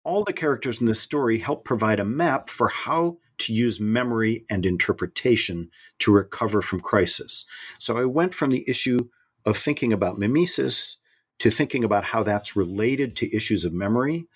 all 0.03 0.23
the 0.23 0.33
characters 0.33 0.79
in 0.79 0.87
this 0.87 1.01
story 1.01 1.39
help 1.39 1.65
provide 1.65 1.99
a 1.99 2.05
map 2.05 2.49
for 2.49 2.69
how 2.69 3.17
to 3.41 3.53
use 3.53 3.79
memory 3.79 4.45
and 4.49 4.65
interpretation 4.65 5.69
to 5.99 6.11
recover 6.11 6.61
from 6.61 6.79
crisis. 6.79 7.45
So 7.77 7.97
I 7.97 8.05
went 8.05 8.33
from 8.33 8.51
the 8.51 8.67
issue 8.67 9.09
of 9.45 9.57
thinking 9.57 9.93
about 9.93 10.17
mimesis 10.17 10.97
to 11.39 11.49
thinking 11.49 11.83
about 11.83 12.03
how 12.03 12.23
that's 12.23 12.55
related 12.55 13.15
to 13.17 13.35
issues 13.35 13.65
of 13.65 13.73
memory. 13.73 14.27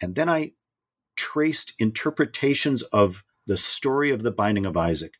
And 0.00 0.14
then 0.14 0.28
I 0.28 0.52
traced 1.16 1.74
interpretations 1.78 2.82
of 2.82 3.24
the 3.46 3.56
story 3.56 4.10
of 4.10 4.22
the 4.22 4.30
binding 4.30 4.66
of 4.66 4.76
Isaac 4.76 5.14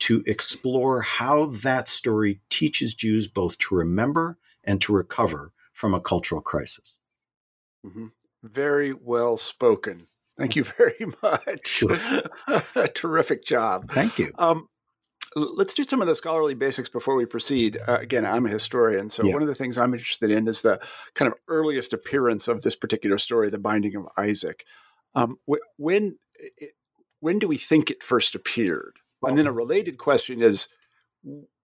to 0.00 0.22
explore 0.26 1.02
how 1.02 1.46
that 1.46 1.88
story 1.88 2.40
teaches 2.50 2.94
Jews 2.94 3.28
both 3.28 3.58
to 3.58 3.74
remember 3.74 4.38
and 4.64 4.80
to 4.82 4.92
recover 4.92 5.52
from 5.72 5.94
a 5.94 6.00
cultural 6.00 6.40
crisis. 6.40 6.98
Mm-hmm. 7.84 8.06
Very 8.42 8.92
well 8.92 9.36
spoken. 9.36 10.06
Thank 10.38 10.56
you 10.56 10.64
very 10.78 11.06
much. 11.22 11.66
Sure. 11.68 11.96
Terrific 12.94 13.44
job. 13.44 13.90
Thank 13.92 14.18
you. 14.18 14.32
Um, 14.38 14.68
let's 15.36 15.74
do 15.74 15.84
some 15.84 16.00
of 16.00 16.06
the 16.06 16.14
scholarly 16.14 16.54
basics 16.54 16.88
before 16.88 17.16
we 17.16 17.24
proceed. 17.26 17.78
Uh, 17.86 17.98
again, 18.00 18.24
I'm 18.26 18.46
a 18.46 18.50
historian, 18.50 19.10
so 19.10 19.24
Yeah. 19.24 19.32
one 19.34 19.42
of 19.42 19.48
the 19.48 19.54
things 19.54 19.76
I'm 19.78 19.92
interested 19.94 20.30
in 20.30 20.46
is 20.48 20.62
the 20.62 20.80
kind 21.14 21.30
of 21.30 21.38
earliest 21.48 21.92
appearance 21.92 22.48
of 22.48 22.62
this 22.62 22.76
particular 22.76 23.18
story, 23.18 23.50
the 23.50 23.58
Binding 23.58 23.96
of 23.96 24.06
Isaac. 24.16 24.64
Um, 25.14 25.38
wh- 25.48 25.62
when 25.76 26.18
it, 26.58 26.72
when 27.20 27.38
do 27.38 27.48
we 27.48 27.56
think 27.56 27.90
it 27.90 28.02
first 28.02 28.34
appeared? 28.34 28.98
and 29.26 29.38
then 29.38 29.46
a 29.46 29.52
related 29.52 29.96
question 29.96 30.42
is, 30.42 30.68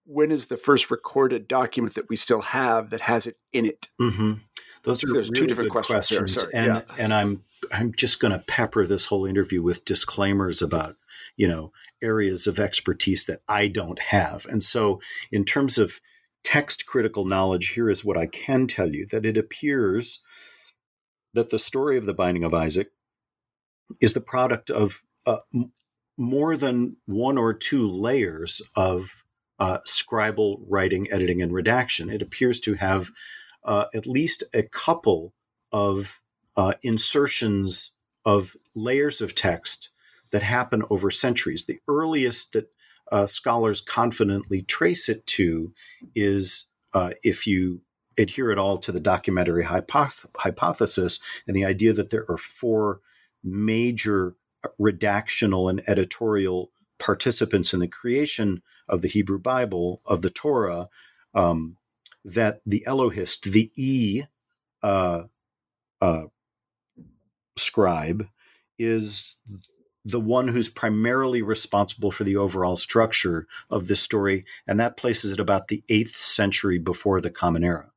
when 0.05 0.31
is 0.31 0.47
the 0.47 0.57
first 0.57 0.89
recorded 0.89 1.47
document 1.47 1.93
that 1.93 2.09
we 2.09 2.15
still 2.15 2.41
have 2.41 2.89
that 2.89 3.01
has 3.01 3.27
it 3.27 3.35
in 3.53 3.65
it? 3.67 3.89
hmm 3.99 4.33
Those 4.83 5.03
are 5.03 5.13
There's 5.13 5.29
two 5.29 5.47
different 5.47 5.71
questions 5.71 6.07
questions, 6.07 6.41
sorry, 6.41 6.53
and 6.53 6.67
yeah. 6.67 6.95
and 6.97 7.13
I'm 7.13 7.43
I'm 7.71 7.93
just 7.93 8.19
going 8.19 8.31
to 8.31 8.43
pepper 8.47 8.85
this 8.85 9.05
whole 9.05 9.25
interview 9.25 9.61
with 9.61 9.85
disclaimers 9.85 10.61
about 10.61 10.95
you 11.37 11.47
know 11.47 11.71
areas 12.01 12.47
of 12.47 12.59
expertise 12.59 13.25
that 13.25 13.41
I 13.47 13.67
don't 13.67 13.99
have, 13.99 14.45
and 14.45 14.63
so 14.63 14.99
in 15.31 15.45
terms 15.45 15.77
of 15.77 15.99
text 16.43 16.85
critical 16.85 17.25
knowledge, 17.25 17.69
here 17.69 17.89
is 17.89 18.03
what 18.03 18.17
I 18.17 18.25
can 18.25 18.67
tell 18.67 18.93
you: 18.93 19.05
that 19.07 19.25
it 19.25 19.37
appears 19.37 20.19
that 21.33 21.49
the 21.49 21.59
story 21.59 21.97
of 21.97 22.05
the 22.05 22.13
Binding 22.13 22.43
of 22.43 22.53
Isaac 22.53 22.91
is 23.99 24.13
the 24.13 24.21
product 24.21 24.69
of 24.69 25.03
uh, 25.25 25.37
m- 25.53 25.71
more 26.17 26.57
than 26.57 26.97
one 27.05 27.37
or 27.37 27.53
two 27.53 27.89
layers 27.89 28.61
of 28.75 29.23
uh, 29.59 29.77
scribal 29.87 30.57
writing, 30.67 31.07
editing, 31.11 31.41
and 31.41 31.53
redaction. 31.53 32.09
It 32.09 32.21
appears 32.21 32.59
to 32.61 32.73
have 32.75 33.11
uh, 33.63 33.85
at 33.93 34.07
least 34.07 34.43
a 34.53 34.63
couple 34.63 35.33
of 35.71 36.21
uh, 36.57 36.73
insertions 36.83 37.91
of 38.25 38.55
layers 38.75 39.21
of 39.21 39.35
text 39.35 39.89
that 40.31 40.43
happen 40.43 40.83
over 40.89 41.11
centuries. 41.11 41.65
The 41.65 41.79
earliest 41.87 42.53
that 42.53 42.71
uh, 43.11 43.25
scholars 43.25 43.81
confidently 43.81 44.61
trace 44.61 45.09
it 45.09 45.25
to 45.27 45.73
is 46.15 46.65
uh, 46.93 47.11
if 47.23 47.45
you 47.45 47.81
adhere 48.17 48.51
at 48.51 48.57
all 48.57 48.77
to 48.77 48.91
the 48.91 48.99
documentary 48.99 49.63
hypoth- 49.63 50.25
hypothesis 50.37 51.19
and 51.47 51.55
the 51.55 51.65
idea 51.65 51.93
that 51.93 52.09
there 52.09 52.25
are 52.29 52.37
four 52.37 52.99
major 53.43 54.35
redactional 54.79 55.69
and 55.69 55.81
editorial 55.87 56.71
participants 56.99 57.73
in 57.73 57.79
the 57.79 57.87
creation 57.87 58.61
of 58.87 59.01
the 59.01 59.07
Hebrew 59.07 59.39
Bible, 59.39 60.01
of 60.05 60.21
the 60.21 60.29
Torah, 60.29 60.87
um, 61.33 61.77
that 62.23 62.61
the 62.65 62.85
Elohist, 62.85 63.51
the 63.51 63.71
E 63.75 64.23
uh, 64.83 65.23
uh, 65.99 66.23
scribe, 67.57 68.27
is 68.77 69.37
the 70.03 70.19
one 70.19 70.47
who's 70.47 70.69
primarily 70.69 71.41
responsible 71.41 72.11
for 72.11 72.23
the 72.23 72.35
overall 72.35 72.75
structure 72.75 73.47
of 73.69 73.87
this 73.87 74.01
story, 74.01 74.43
and 74.67 74.79
that 74.79 74.97
places 74.97 75.31
it 75.31 75.39
about 75.39 75.67
the 75.67 75.83
eighth 75.89 76.15
century 76.15 76.79
before 76.79 77.21
the 77.21 77.29
Common 77.29 77.63
Era. 77.63 77.91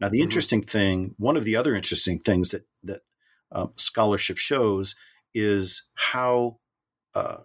Now, 0.00 0.08
the 0.08 0.18
Mhm. 0.18 0.22
interesting 0.22 0.62
thing, 0.62 1.14
one 1.18 1.36
of 1.36 1.44
the 1.44 1.56
other 1.56 1.76
interesting 1.76 2.18
things 2.18 2.50
that 2.50 2.66
that 2.82 3.02
um, 3.52 3.70
scholarship 3.76 4.38
shows 4.38 4.96
is 5.32 5.84
how 5.94 6.58
uh, 7.14 7.38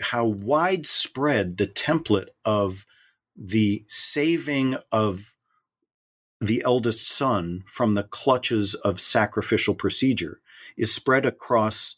how 0.00 0.24
widespread 0.24 1.56
the 1.56 1.68
template 1.68 2.28
of 2.44 2.84
the 3.36 3.84
saving 3.88 4.76
of 4.92 5.34
the 6.40 6.62
eldest 6.64 7.08
son 7.08 7.64
from 7.66 7.94
the 7.94 8.02
clutches 8.02 8.74
of 8.74 9.00
sacrificial 9.00 9.74
procedure 9.74 10.40
is 10.76 10.92
spread 10.92 11.24
across 11.24 11.96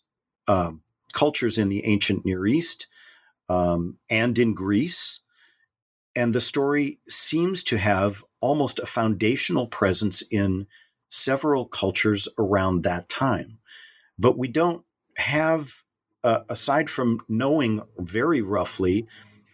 um, 0.48 0.82
cultures 1.12 1.58
in 1.58 1.68
the 1.68 1.84
ancient 1.84 2.24
Near 2.24 2.46
East 2.46 2.86
um, 3.48 3.96
and 4.08 4.38
in 4.38 4.54
Greece. 4.54 5.20
And 6.14 6.32
the 6.32 6.40
story 6.40 6.98
seems 7.08 7.62
to 7.64 7.78
have 7.78 8.24
almost 8.40 8.78
a 8.78 8.86
foundational 8.86 9.66
presence 9.66 10.22
in 10.30 10.66
several 11.08 11.66
cultures 11.66 12.28
around 12.38 12.82
that 12.82 13.08
time. 13.08 13.58
But 14.18 14.38
we 14.38 14.48
don't 14.48 14.84
have, 15.16 15.82
uh, 16.24 16.40
aside 16.48 16.88
from 16.88 17.20
knowing 17.28 17.82
very 17.98 18.40
roughly 18.40 19.06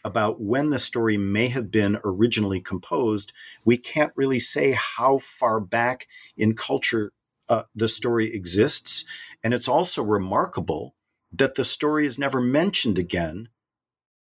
about 0.04 0.40
when 0.40 0.70
the 0.70 0.78
story 0.78 1.16
may 1.16 1.48
have 1.48 1.70
been 1.70 1.98
originally 2.04 2.60
composed, 2.60 3.32
we 3.64 3.76
can't 3.76 4.12
really 4.16 4.38
say 4.38 4.72
how 4.72 5.18
far 5.18 5.60
back 5.60 6.08
in 6.36 6.54
culture 6.54 7.12
uh, 7.48 7.62
the 7.74 7.88
story 7.88 8.34
exists. 8.34 9.04
And 9.44 9.52
it's 9.52 9.68
also 9.68 10.02
remarkable 10.02 10.94
that 11.32 11.54
the 11.54 11.64
story 11.64 12.06
is 12.06 12.18
never 12.18 12.40
mentioned 12.40 12.98
again 12.98 13.48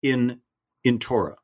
in 0.02 0.40
in 0.82 0.98
Torah. 0.98 1.36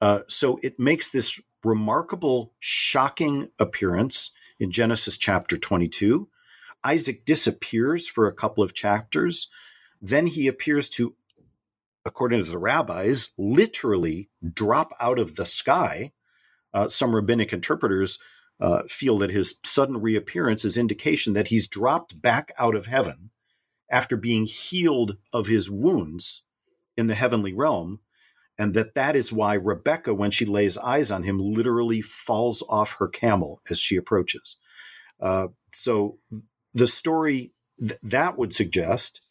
Uh, 0.00 0.20
so 0.26 0.58
it 0.62 0.80
makes 0.80 1.10
this 1.10 1.40
remarkable, 1.64 2.52
shocking 2.58 3.48
appearance 3.58 4.30
in 4.58 4.72
Genesis 4.72 5.16
chapter 5.16 5.56
22. 5.56 6.28
Isaac 6.84 7.24
disappears 7.24 8.08
for 8.08 8.26
a 8.26 8.34
couple 8.34 8.64
of 8.64 8.74
chapters. 8.74 9.48
Then 10.00 10.26
he 10.26 10.48
appears 10.48 10.88
to, 10.90 11.14
according 12.04 12.42
to 12.44 12.50
the 12.50 12.58
rabbis, 12.58 13.32
literally 13.38 14.28
drop 14.52 14.92
out 15.00 15.18
of 15.18 15.36
the 15.36 15.46
sky. 15.46 16.12
Uh, 16.74 16.88
some 16.88 17.14
rabbinic 17.14 17.52
interpreters 17.52 18.18
uh, 18.60 18.82
feel 18.88 19.18
that 19.18 19.30
his 19.30 19.58
sudden 19.64 20.00
reappearance 20.00 20.64
is 20.64 20.76
indication 20.76 21.32
that 21.32 21.48
he's 21.48 21.68
dropped 21.68 22.20
back 22.20 22.52
out 22.58 22.74
of 22.74 22.86
heaven 22.86 23.30
after 23.90 24.16
being 24.16 24.44
healed 24.44 25.16
of 25.32 25.46
his 25.46 25.70
wounds 25.70 26.42
in 26.96 27.06
the 27.06 27.14
heavenly 27.14 27.52
realm 27.52 28.00
and 28.58 28.74
that 28.74 28.94
that 28.94 29.16
is 29.16 29.32
why 29.32 29.54
Rebecca, 29.54 30.14
when 30.14 30.30
she 30.30 30.44
lays 30.44 30.78
eyes 30.78 31.10
on 31.10 31.22
him, 31.22 31.38
literally 31.38 32.00
falls 32.00 32.62
off 32.68 32.94
her 32.94 33.08
camel 33.08 33.60
as 33.68 33.78
she 33.78 33.96
approaches. 33.96 34.56
Uh, 35.20 35.48
so 35.72 36.18
the 36.74 36.86
story 36.86 37.52
th- 37.78 37.98
that 38.02 38.36
would 38.36 38.54
suggest 38.54 39.28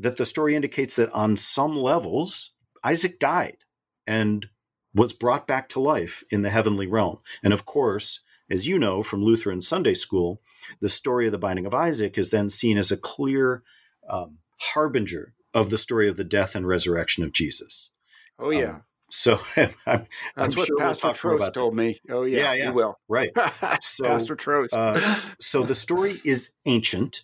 that 0.00 0.16
the 0.16 0.26
story 0.26 0.54
indicates 0.54 0.96
that 0.96 1.12
on 1.12 1.36
some 1.36 1.76
levels, 1.76 2.52
Isaac 2.82 3.18
died 3.18 3.58
and 4.06 4.46
was 4.94 5.12
brought 5.12 5.46
back 5.46 5.68
to 5.70 5.80
life 5.80 6.24
in 6.30 6.42
the 6.42 6.50
heavenly 6.50 6.86
realm. 6.86 7.18
And 7.42 7.52
of 7.52 7.66
course, 7.66 8.20
as 8.50 8.66
you 8.66 8.78
know 8.78 9.02
from 9.02 9.22
Lutheran 9.22 9.60
Sunday 9.60 9.94
school, 9.94 10.40
the 10.80 10.88
story 10.88 11.26
of 11.26 11.32
the 11.32 11.38
binding 11.38 11.66
of 11.66 11.74
Isaac 11.74 12.18
is 12.18 12.30
then 12.30 12.48
seen 12.48 12.78
as 12.78 12.90
a 12.90 12.96
clear 12.96 13.62
um, 14.08 14.38
harbinger 14.74 15.34
of 15.54 15.70
the 15.70 15.78
story 15.78 16.08
of 16.08 16.16
the 16.16 16.24
death 16.24 16.54
and 16.54 16.66
resurrection 16.66 17.22
of 17.22 17.32
Jesus. 17.32 17.90
Oh 18.38 18.50
yeah, 18.50 18.70
Um, 18.70 18.82
so 19.10 19.38
I'm, 19.56 19.74
I'm 19.86 20.06
that's 20.36 20.56
what 20.56 20.66
sure 20.66 20.80
Pastor 20.80 21.08
Trost 21.08 21.52
told 21.52 21.76
me. 21.76 22.00
Oh 22.08 22.22
yeah, 22.22 22.54
Yeah, 22.54 22.54
yeah. 22.54 22.72
will. 22.72 22.98
right. 23.08 23.30
So, 23.82 24.04
Pastor 24.04 24.36
Trost. 24.36 24.72
uh, 24.72 25.22
so 25.38 25.62
the 25.62 25.74
story 25.74 26.20
is 26.24 26.50
ancient, 26.64 27.22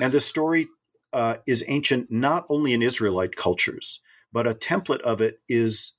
and 0.00 0.10
the 0.12 0.20
story 0.20 0.68
uh, 1.12 1.36
is 1.46 1.64
ancient 1.68 2.10
not 2.10 2.44
only 2.48 2.72
in 2.72 2.82
Israelite 2.82 3.36
cultures, 3.36 4.00
but 4.32 4.46
a 4.46 4.54
template 4.54 5.00
of 5.02 5.20
it 5.20 5.40
is 5.48 5.92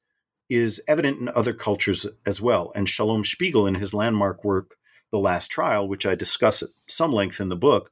is 0.49 0.81
evident 0.87 1.19
in 1.19 1.29
other 1.29 1.53
cultures 1.53 2.05
as 2.25 2.41
well. 2.41 2.71
And 2.75 2.87
Shalom 2.87 3.23
Spiegel, 3.23 3.65
in 3.65 3.75
his 3.75 3.93
landmark 3.93 4.43
work, 4.43 4.75
The 5.11 5.17
Last 5.17 5.49
Trial, 5.49 5.87
which 5.87 6.05
I 6.05 6.15
discuss 6.15 6.61
at 6.61 6.69
some 6.87 7.11
length 7.11 7.39
in 7.39 7.49
the 7.49 7.55
book, 7.55 7.89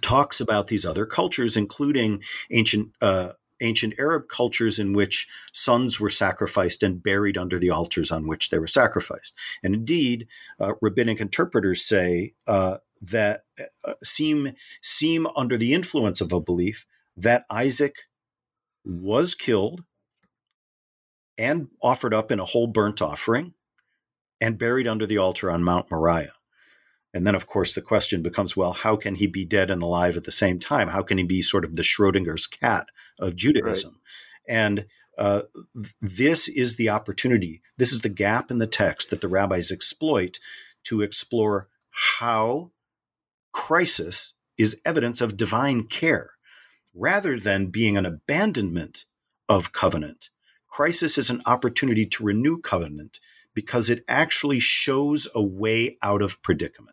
talks 0.00 0.40
about 0.40 0.66
these 0.66 0.84
other 0.84 1.06
cultures, 1.06 1.56
including 1.56 2.22
ancient. 2.50 2.90
Uh, 3.00 3.32
Ancient 3.60 3.94
Arab 4.00 4.24
cultures 4.28 4.80
in 4.80 4.92
which 4.94 5.28
sons 5.52 6.00
were 6.00 6.10
sacrificed 6.10 6.82
and 6.82 7.00
buried 7.00 7.38
under 7.38 7.56
the 7.56 7.70
altars 7.70 8.10
on 8.10 8.26
which 8.26 8.50
they 8.50 8.58
were 8.58 8.66
sacrificed. 8.66 9.32
And 9.62 9.74
indeed, 9.74 10.26
uh, 10.60 10.72
rabbinic 10.82 11.20
interpreters 11.20 11.82
say 11.84 12.34
uh, 12.48 12.78
that 13.10 13.42
uh, 13.84 13.94
seem 14.02 14.52
seem 14.82 15.26
under 15.36 15.56
the 15.56 15.72
influence 15.72 16.20
of 16.20 16.32
a 16.32 16.40
belief 16.40 16.86
that 17.16 17.44
Isaac 17.50 17.96
was 18.84 19.34
killed 19.34 19.82
and 21.36 21.68
offered 21.82 22.14
up 22.14 22.30
in 22.30 22.40
a 22.40 22.44
whole 22.44 22.66
burnt 22.66 23.02
offering 23.02 23.54
and 24.40 24.58
buried 24.58 24.86
under 24.86 25.06
the 25.06 25.18
altar 25.18 25.50
on 25.50 25.64
Mount 25.64 25.90
Moriah. 25.90 26.34
And 27.12 27.26
then, 27.26 27.36
of 27.36 27.46
course, 27.46 27.74
the 27.74 27.80
question 27.80 28.22
becomes 28.22 28.56
well, 28.56 28.72
how 28.72 28.96
can 28.96 29.14
he 29.14 29.26
be 29.26 29.44
dead 29.44 29.70
and 29.70 29.82
alive 29.82 30.16
at 30.16 30.24
the 30.24 30.32
same 30.32 30.58
time? 30.58 30.88
How 30.88 31.02
can 31.02 31.16
he 31.16 31.24
be 31.24 31.42
sort 31.42 31.64
of 31.64 31.74
the 31.74 31.82
Schrodinger's 31.82 32.46
cat 32.46 32.88
of 33.20 33.36
Judaism? 33.36 34.00
And 34.48 34.86
uh, 35.16 35.42
this 36.00 36.48
is 36.48 36.74
the 36.74 36.88
opportunity. 36.88 37.62
This 37.78 37.92
is 37.92 38.00
the 38.00 38.08
gap 38.08 38.50
in 38.50 38.58
the 38.58 38.66
text 38.66 39.10
that 39.10 39.20
the 39.20 39.28
rabbis 39.28 39.70
exploit 39.70 40.38
to 40.84 41.02
explore 41.02 41.68
how 42.18 42.72
crisis 43.54 44.34
is 44.58 44.80
evidence 44.84 45.22
of 45.22 45.38
divine 45.38 45.84
care 45.84 46.32
rather 46.92 47.38
than 47.38 47.68
being 47.68 47.96
an 47.96 48.04
abandonment 48.04 49.06
of 49.48 49.72
covenant. 49.72 50.28
Crisis 50.68 51.16
is 51.16 51.30
an 51.30 51.40
opportunity 51.46 52.04
to 52.04 52.24
renew 52.24 52.60
covenant 52.60 53.20
because 53.54 53.88
it 53.88 54.04
actually 54.08 54.58
shows 54.58 55.28
a 55.34 55.42
way 55.42 55.96
out 56.02 56.20
of 56.20 56.42
predicament. 56.42 56.90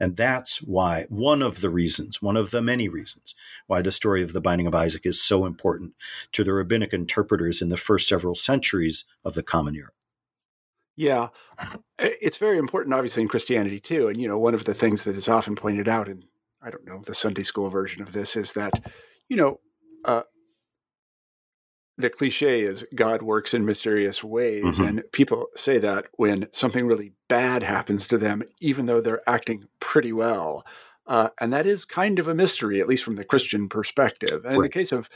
And 0.00 0.16
that's 0.16 0.60
why, 0.60 1.06
one 1.08 1.42
of 1.42 1.60
the 1.60 1.70
reasons, 1.70 2.20
one 2.20 2.36
of 2.36 2.50
the 2.50 2.62
many 2.62 2.88
reasons, 2.88 3.36
why 3.68 3.82
the 3.82 3.92
story 3.92 4.22
of 4.22 4.32
the 4.32 4.40
binding 4.40 4.66
of 4.66 4.74
Isaac 4.74 5.06
is 5.06 5.22
so 5.22 5.46
important 5.46 5.92
to 6.32 6.42
the 6.42 6.52
rabbinic 6.52 6.92
interpreters 6.92 7.62
in 7.62 7.68
the 7.68 7.76
first 7.76 8.08
several 8.08 8.34
centuries 8.34 9.04
of 9.24 9.34
the 9.34 9.44
Common 9.44 9.76
Era. 9.76 9.90
Yeah, 10.94 11.28
it's 11.98 12.36
very 12.36 12.58
important, 12.58 12.94
obviously, 12.94 13.22
in 13.22 13.28
Christianity 13.28 13.80
too. 13.80 14.08
And, 14.08 14.20
you 14.20 14.28
know, 14.28 14.38
one 14.38 14.54
of 14.54 14.64
the 14.64 14.74
things 14.74 15.04
that 15.04 15.16
is 15.16 15.28
often 15.28 15.56
pointed 15.56 15.88
out 15.88 16.08
in, 16.08 16.24
I 16.60 16.70
don't 16.70 16.84
know, 16.84 17.00
the 17.04 17.14
Sunday 17.14 17.42
school 17.44 17.70
version 17.70 18.02
of 18.02 18.12
this 18.12 18.36
is 18.36 18.52
that, 18.52 18.72
you 19.28 19.36
know, 19.36 19.60
uh, 20.04 20.22
the 21.96 22.10
cliche 22.10 22.60
is 22.60 22.86
God 22.94 23.22
works 23.22 23.54
in 23.54 23.64
mysterious 23.64 24.22
ways. 24.22 24.64
Mm-hmm. 24.64 24.84
And 24.84 25.02
people 25.12 25.46
say 25.56 25.78
that 25.78 26.06
when 26.12 26.48
something 26.52 26.86
really 26.86 27.12
bad 27.28 27.62
happens 27.62 28.06
to 28.08 28.18
them, 28.18 28.42
even 28.60 28.86
though 28.86 29.00
they're 29.00 29.28
acting 29.28 29.68
pretty 29.80 30.12
well. 30.12 30.64
Uh, 31.06 31.30
and 31.40 31.52
that 31.52 31.66
is 31.66 31.84
kind 31.84 32.18
of 32.18 32.28
a 32.28 32.34
mystery, 32.34 32.80
at 32.80 32.88
least 32.88 33.04
from 33.04 33.16
the 33.16 33.24
Christian 33.24 33.68
perspective. 33.68 34.44
And 34.44 34.52
right. 34.52 34.56
in 34.56 34.62
the 34.62 34.68
case 34.68 34.92
of 34.92 35.08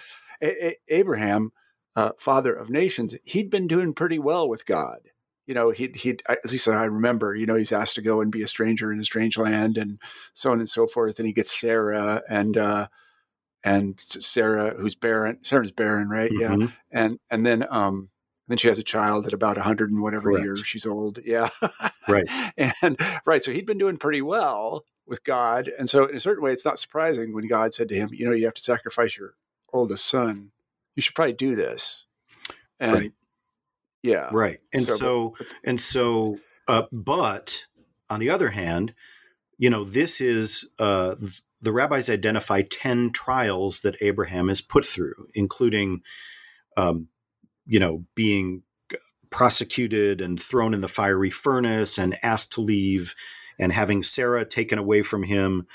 a- 0.43 0.69
a- 0.69 0.79
Abraham, 0.89 1.53
uh, 1.95 2.13
father 2.19 2.55
of 2.55 2.71
nations, 2.71 3.15
he'd 3.25 3.51
been 3.51 3.67
doing 3.67 3.93
pretty 3.93 4.19
well 4.19 4.49
with 4.49 4.67
God. 4.67 5.11
You 5.47 5.55
know, 5.55 5.71
he'd, 5.71 5.97
he'd, 5.97 6.23
at 6.29 6.51
least 6.51 6.69
I 6.69 6.85
remember, 6.85 7.35
you 7.35 7.47
know, 7.47 7.55
he's 7.55 7.73
asked 7.73 7.95
to 7.97 8.03
go 8.03 8.21
and 8.21 8.33
be 8.33 8.43
a 8.43 8.49
stranger 8.49 8.93
in 8.93 9.01
a 9.01 9.05
strange 9.05 9.39
land 9.39 9.79
and 9.79 10.01
so 10.35 10.51
on 10.51 10.59
and 10.59 10.69
so 10.69 10.87
forth. 10.87 11.19
And 11.19 11.27
he 11.27 11.33
gets 11.33 11.57
Sarah 11.59 12.23
and, 12.29 12.57
uh, 12.57 12.89
and 13.67 14.01
Sarah, 14.01 14.75
who's 14.79 14.95
barren. 14.95 15.39
Sarah's 15.43 15.73
barren, 15.73 16.09
right? 16.09 16.31
Mm-hmm. 16.31 16.61
Yeah, 16.63 16.69
and 16.93 17.19
and 17.29 17.45
then 17.45 17.67
um, 17.69 18.11
then 18.47 18.59
she 18.59 18.69
has 18.69 18.79
a 18.79 18.85
child 18.85 19.27
at 19.27 19.33
about 19.33 19.59
a 19.59 19.63
hundred 19.63 19.91
and 19.91 20.01
whatever 20.01 20.31
Correct. 20.31 20.45
years 20.45 20.63
she's 20.65 20.87
old. 20.87 21.19
Yeah, 21.25 21.49
right. 22.09 22.29
and 22.83 22.97
right, 23.27 23.43
so 23.43 23.51
he'd 23.51 23.67
been 23.67 23.77
doing 23.77 23.97
pretty 23.97 24.23
well 24.23 24.85
with 25.05 25.25
God, 25.25 25.69
and 25.79 25.91
so 25.91 26.07
in 26.07 26.17
a 26.17 26.21
certain 26.21 26.45
way, 26.45 26.53
it's 26.53 26.65
not 26.65 26.79
surprising 26.79 27.35
when 27.35 27.49
God 27.49 27.75
said 27.75 27.89
to 27.89 27.97
him, 27.97 28.11
"You 28.13 28.27
know, 28.27 28.33
you 28.33 28.45
have 28.45 28.55
to 28.55 28.63
sacrifice 28.63 29.19
your 29.19 29.35
oldest 29.73 30.07
son. 30.07 30.53
You 30.95 31.03
should 31.03 31.17
probably 31.17 31.33
do 31.33 31.57
this." 31.57 32.07
And 32.79 32.95
right. 32.95 33.13
Yeah, 34.07 34.29
right. 34.33 34.59
And 34.73 34.83
so, 34.83 34.97
so 34.97 35.37
and 35.65 35.81
so, 35.81 36.39
uh, 36.69 36.83
but 36.93 37.67
on 38.09 38.21
the 38.21 38.31
other 38.31 38.51
hand, 38.51 38.95
you 39.59 39.71
know, 39.71 39.85
this 39.85 40.21
is 40.21 40.71
uh, 40.79 41.17
the 41.61 41.73
rabbis 41.73 42.11
identify 42.11 42.63
10 42.63 43.13
trials 43.13 43.81
that 43.81 43.97
Abraham 44.01 44.51
is 44.51 44.61
put 44.61 44.87
through, 44.87 45.29
including, 45.35 46.03
um, 46.77 47.09
you 47.67 47.81
know, 47.81 48.05
being 48.15 48.63
prosecuted 49.31 50.21
and 50.21 50.41
thrown 50.41 50.75
in 50.75 50.81
the 50.81 50.89
fiery 50.89 51.31
furnace 51.31 51.99
and 51.99 52.17
asked 52.23 52.53
to 52.53 52.61
leave 52.61 53.15
and 53.59 53.73
having 53.73 54.03
Sarah 54.03 54.45
taken 54.45 54.79
away 54.79 55.03
from 55.03 55.23
him. 55.23 55.67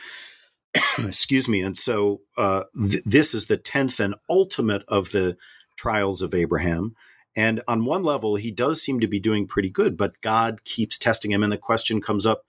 Excuse 0.99 1.49
me. 1.49 1.61
And 1.61 1.77
so 1.77 2.21
uh, 2.37 2.63
th- 2.75 3.03
this 3.03 3.33
is 3.33 3.47
the 3.47 3.57
10th 3.57 3.99
and 3.99 4.15
ultimate 4.29 4.83
of 4.87 5.11
the 5.11 5.35
trials 5.75 6.21
of 6.21 6.33
Abraham. 6.33 6.95
And 7.35 7.61
on 7.67 7.85
one 7.85 8.03
level, 8.03 8.35
he 8.35 8.51
does 8.51 8.81
seem 8.81 8.99
to 8.99 9.07
be 9.07 9.19
doing 9.19 9.47
pretty 9.47 9.69
good, 9.69 9.95
but 9.95 10.19
God 10.21 10.63
keeps 10.63 10.97
testing 10.97 11.31
him. 11.31 11.43
And 11.43 11.51
the 11.51 11.57
question 11.57 12.01
comes 12.01 12.25
up 12.25 12.43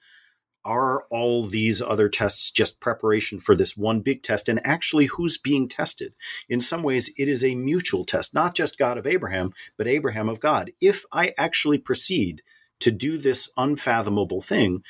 are 0.65 1.05
all 1.11 1.43
these 1.43 1.83
other 1.83 2.09
tests 2.09 2.51
just 2.51 2.81
preparation 2.81 3.41
for 3.41 3.57
this 3.57 3.77
one 3.77 4.01
big 4.01 4.23
test? 4.23 4.49
And 4.49 4.65
actually, 4.65 5.07
who's 5.07 5.37
being 5.37 5.69
tested? 5.69 6.15
In 6.49 6.61
some 6.61 6.83
ways, 6.83 7.13
it 7.19 7.29
is 7.29 7.43
a 7.43 7.55
mutual 7.55 8.05
test, 8.05 8.33
not 8.33 8.55
just 8.55 8.79
God 8.79 8.99
of 8.99 9.07
Abraham, 9.07 9.53
but 9.77 9.89
Abraham 9.89 10.29
of 10.29 10.41
God. 10.41 10.71
If 10.81 11.05
I 11.13 11.35
actually 11.37 11.79
proceed 11.79 12.43
to 12.81 12.91
do 12.91 13.19
this 13.19 13.51
unfathomable 13.57 14.41
thing, 14.41 14.83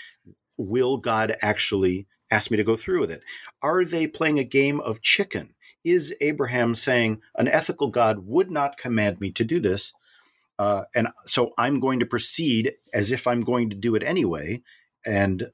will 0.57 0.99
God 0.99 1.37
actually 1.41 2.07
ask 2.31 2.51
me 2.51 2.57
to 2.57 2.65
go 2.65 2.77
through 2.77 3.01
with 3.01 3.11
it? 3.11 3.23
Are 3.63 3.85
they 3.85 4.07
playing 4.07 4.39
a 4.39 4.45
game 4.45 4.81
of 4.81 5.03
chicken? 5.03 5.55
Is 5.85 6.15
Abraham 6.21 6.75
saying, 6.75 7.21
an 7.37 7.49
ethical 7.49 7.89
God 7.89 8.27
would 8.27 8.51
not 8.51 8.77
command 8.77 9.21
me 9.21 9.33
to 9.33 9.45
do 9.45 9.61
this? 9.61 9.93
Uh, 10.59 10.85
and 10.95 11.09
so 11.27 11.53
I'm 11.59 11.81
going 11.81 12.01
to 12.01 12.07
proceed 12.07 12.75
as 12.93 13.11
if 13.11 13.27
I'm 13.27 13.41
going 13.41 13.71
to 13.71 13.77
do 13.77 13.95
it 13.95 14.03
anyway 14.03 14.63
and 15.05 15.51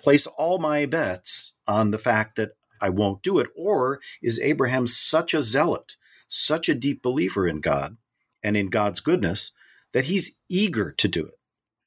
place 0.00 0.26
all 0.26 0.58
my 0.58 0.86
bets 0.86 1.54
on 1.66 1.90
the 1.90 1.98
fact 1.98 2.36
that 2.36 2.50
I 2.80 2.88
won't 2.88 3.22
do 3.22 3.38
it? 3.38 3.48
Or 3.56 4.00
is 4.22 4.40
Abraham 4.40 4.86
such 4.86 5.34
a 5.34 5.42
zealot, 5.42 5.96
such 6.26 6.68
a 6.68 6.74
deep 6.74 7.02
believer 7.02 7.46
in 7.46 7.60
God 7.60 7.96
and 8.42 8.56
in 8.56 8.68
God's 8.68 9.00
goodness 9.00 9.52
that 9.92 10.06
he's 10.06 10.36
eager 10.48 10.92
to 10.92 11.08
do 11.08 11.26
it? 11.26 11.34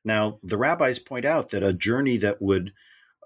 Now, 0.06 0.40
the 0.44 0.58
rabbis 0.58 1.00
point 1.00 1.26
out 1.26 1.52
that 1.52 1.64
a 1.64 1.74
journey 1.74 2.18
that 2.18 2.42
would 2.42 2.74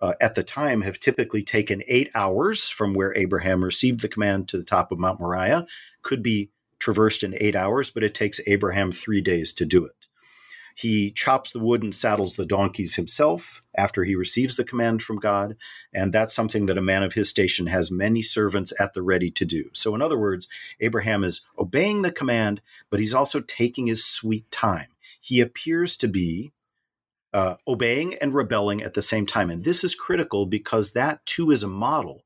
uh, 0.01 0.13
at 0.21 0.35
the 0.35 0.43
time 0.43 0.81
have 0.81 0.99
typically 0.99 1.43
taken 1.43 1.83
eight 1.87 2.09
hours 2.13 2.69
from 2.69 2.93
where 2.93 3.15
Abraham 3.15 3.63
received 3.63 4.01
the 4.01 4.09
command 4.09 4.47
to 4.49 4.57
the 4.57 4.63
top 4.63 4.91
of 4.91 4.99
Mount 4.99 5.19
Moriah 5.19 5.65
could 6.01 6.21
be 6.21 6.49
traversed 6.79 7.23
in 7.23 7.35
eight 7.39 7.55
hours, 7.55 7.89
but 7.89 8.03
it 8.03 8.13
takes 8.13 8.39
Abraham 8.47 8.91
three 8.91 9.21
days 9.21 9.51
to 9.53 9.65
do 9.65 9.85
it. 9.85 10.07
He 10.75 11.09
chops 11.09 11.51
the 11.51 11.59
wood 11.59 11.81
and 11.81 11.93
saddles 11.93 12.35
the 12.35 12.45
donkeys 12.45 12.95
himself 12.95 13.63
after 13.75 14.03
he 14.03 14.13
receives 14.13 14.57
the 14.57 14.63
command 14.63 15.01
from 15.01 15.17
God. 15.17 15.55
And 15.91 16.13
that's 16.13 16.35
something 16.35 16.67
that 16.67 16.77
a 16.77 16.83
man 16.83 17.01
of 17.01 17.13
his 17.13 17.29
station 17.29 17.65
has 17.65 17.89
many 17.89 18.21
servants 18.21 18.71
at 18.79 18.93
the 18.93 19.01
ready 19.01 19.31
to 19.31 19.45
do. 19.45 19.71
So, 19.73 19.95
in 19.95 20.03
other 20.03 20.19
words, 20.19 20.47
Abraham 20.79 21.23
is 21.23 21.41
obeying 21.57 22.03
the 22.03 22.11
command, 22.11 22.61
but 22.91 22.99
he's 22.99 23.15
also 23.15 23.39
taking 23.39 23.87
his 23.87 24.05
sweet 24.05 24.51
time. 24.51 24.89
He 25.19 25.41
appears 25.41 25.97
to 25.97 26.07
be 26.07 26.51
uh, 27.37 27.55
obeying 27.67 28.15
and 28.15 28.33
rebelling 28.33 28.81
at 28.81 28.95
the 28.95 29.01
same 29.01 29.27
time. 29.27 29.51
And 29.51 29.63
this 29.63 29.83
is 29.83 29.93
critical 29.93 30.47
because 30.47 30.93
that 30.93 31.23
too 31.27 31.51
is 31.51 31.61
a 31.61 31.67
model 31.67 32.23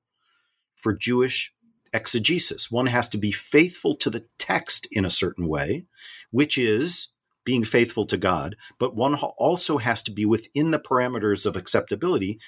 for 0.78 0.93
Jewish 0.93 1.54
exegesis. 1.91 2.71
One 2.71 2.86
has 2.86 3.10
to 3.10 3.17
be 3.17 3.34
faithful 3.34 3.93
to 3.95 4.10
the 4.10 4.24
text 4.39 4.88
in 4.89 5.04
a 5.04 5.10
certain 5.10 5.50
way, 5.50 5.84
which 6.32 6.58
is 6.58 7.10
being 7.43 7.65
faithful 7.65 8.06
to 8.06 8.15
God, 8.15 8.56
but 8.80 8.95
one 8.95 9.15
also 9.15 9.80
has 9.80 10.02
to 10.04 10.12
be 10.12 10.26
within 10.26 10.71
the 10.71 10.80
parameters 10.80 11.45
of 11.45 11.58
acceptability, 11.58 12.39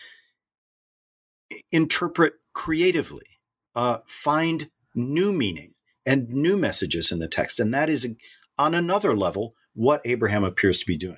interpret 1.69 2.36
creatively, 2.54 3.26
uh, 3.76 3.97
find 4.08 4.69
new 4.95 5.34
meaning 5.34 5.73
and 6.06 6.30
new 6.30 6.56
messages 6.56 7.12
in 7.12 7.19
the 7.19 7.28
text. 7.28 7.60
And 7.60 7.73
that 7.73 7.89
is, 7.89 8.08
on 8.58 8.73
another 8.73 9.17
level, 9.17 9.54
what 9.73 10.02
Abraham 10.06 10.45
appears 10.45 10.78
to 10.78 10.86
be 10.86 10.95
doing. 10.95 11.17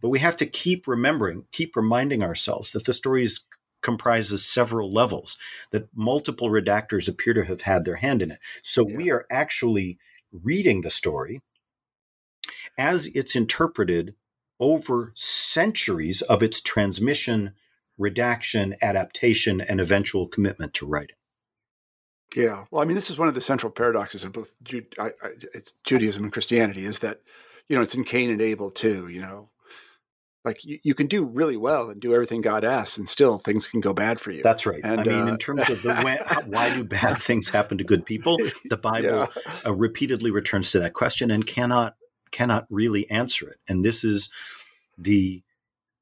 But 0.00 0.08
we 0.08 0.18
have 0.20 0.36
to 0.36 0.46
keep 0.46 0.86
remembering, 0.86 1.44
keep 1.52 1.76
reminding 1.76 2.22
ourselves 2.22 2.72
that 2.72 2.84
the 2.84 2.92
story 2.92 3.26
comprises 3.82 4.44
several 4.44 4.92
levels, 4.92 5.36
that 5.70 5.88
multiple 5.94 6.48
redactors 6.48 7.08
appear 7.08 7.34
to 7.34 7.44
have 7.44 7.62
had 7.62 7.84
their 7.84 7.96
hand 7.96 8.22
in 8.22 8.30
it. 8.30 8.38
So 8.62 8.88
yeah. 8.88 8.96
we 8.96 9.10
are 9.10 9.26
actually 9.30 9.98
reading 10.32 10.80
the 10.80 10.90
story 10.90 11.40
as 12.78 13.06
it's 13.08 13.36
interpreted 13.36 14.14
over 14.58 15.12
centuries 15.14 16.22
of 16.22 16.42
its 16.42 16.60
transmission, 16.60 17.52
redaction, 17.98 18.76
adaptation, 18.80 19.60
and 19.60 19.80
eventual 19.80 20.28
commitment 20.28 20.72
to 20.74 20.86
writing. 20.86 21.16
Yeah, 22.34 22.64
well, 22.70 22.80
I 22.80 22.86
mean, 22.86 22.94
this 22.94 23.10
is 23.10 23.18
one 23.18 23.28
of 23.28 23.34
the 23.34 23.40
central 23.40 23.70
paradoxes 23.70 24.24
of 24.24 24.32
both 24.32 24.54
Ju- 24.62 24.86
I, 24.98 25.08
I, 25.22 25.30
it's 25.52 25.74
Judaism 25.84 26.22
and 26.22 26.32
Christianity 26.32 26.86
is 26.86 27.00
that, 27.00 27.20
you 27.68 27.76
know, 27.76 27.82
it's 27.82 27.94
in 27.94 28.04
Cain 28.04 28.30
and 28.30 28.40
Abel 28.40 28.70
too. 28.70 29.08
You 29.08 29.20
know, 29.20 29.50
like 30.44 30.64
you, 30.64 30.78
you 30.82 30.94
can 30.94 31.06
do 31.06 31.24
really 31.24 31.56
well 31.56 31.88
and 31.88 32.00
do 32.00 32.12
everything 32.12 32.40
God 32.40 32.64
asks, 32.64 32.98
and 32.98 33.08
still 33.08 33.36
things 33.36 33.66
can 33.66 33.80
go 33.80 33.92
bad 33.92 34.20
for 34.20 34.32
you. 34.32 34.42
That's 34.42 34.66
right. 34.66 34.80
And, 34.82 35.00
I 35.00 35.04
mean, 35.04 35.22
uh, 35.22 35.26
in 35.26 35.38
terms 35.38 35.70
of 35.70 35.82
the 35.82 35.88
way, 36.04 36.20
why 36.46 36.74
do 36.74 36.84
bad 36.84 37.22
things 37.22 37.50
happen 37.50 37.78
to 37.78 37.84
good 37.84 38.04
people, 38.04 38.38
the 38.68 38.76
Bible 38.76 39.08
yeah. 39.08 39.26
uh, 39.64 39.72
repeatedly 39.72 40.30
returns 40.30 40.72
to 40.72 40.80
that 40.80 40.94
question 40.94 41.30
and 41.30 41.46
cannot 41.46 41.94
cannot 42.32 42.66
really 42.70 43.08
answer 43.10 43.48
it. 43.50 43.58
And 43.68 43.84
this 43.84 44.04
is 44.04 44.30
the 44.98 45.42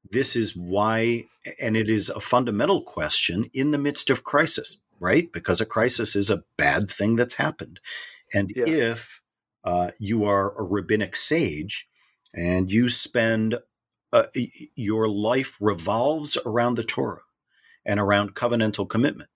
this 0.09 0.35
is 0.35 0.55
why 0.55 1.25
and 1.59 1.77
it 1.77 1.89
is 1.89 2.09
a 2.09 2.19
fundamental 2.19 2.81
question 2.81 3.49
in 3.53 3.71
the 3.71 3.77
midst 3.77 4.09
of 4.09 4.23
crisis, 4.23 4.77
right? 4.99 5.31
Because 5.31 5.61
a 5.61 5.65
crisis 5.65 6.15
is 6.15 6.29
a 6.29 6.43
bad 6.57 6.89
thing 6.89 7.15
that's 7.15 7.35
happened. 7.35 7.79
And 8.33 8.51
yeah. 8.55 8.65
if 8.67 9.21
uh, 9.63 9.91
you 9.99 10.25
are 10.25 10.57
a 10.57 10.63
rabbinic 10.63 11.15
sage 11.15 11.87
and 12.33 12.71
you 12.71 12.89
spend 12.89 13.57
uh, 14.13 14.25
your 14.75 15.07
life 15.07 15.57
revolves 15.59 16.37
around 16.45 16.75
the 16.75 16.83
Torah 16.83 17.21
and 17.85 17.99
around 17.99 18.35
covenantal 18.35 18.87
commitment 18.87 19.29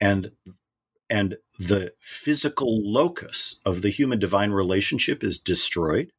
and 0.00 0.32
and 1.08 1.36
the 1.58 1.92
physical 1.98 2.80
locus 2.88 3.60
of 3.64 3.82
the 3.82 3.90
human 3.90 4.18
divine 4.20 4.52
relationship 4.52 5.24
is 5.24 5.38
destroyed 5.38 6.12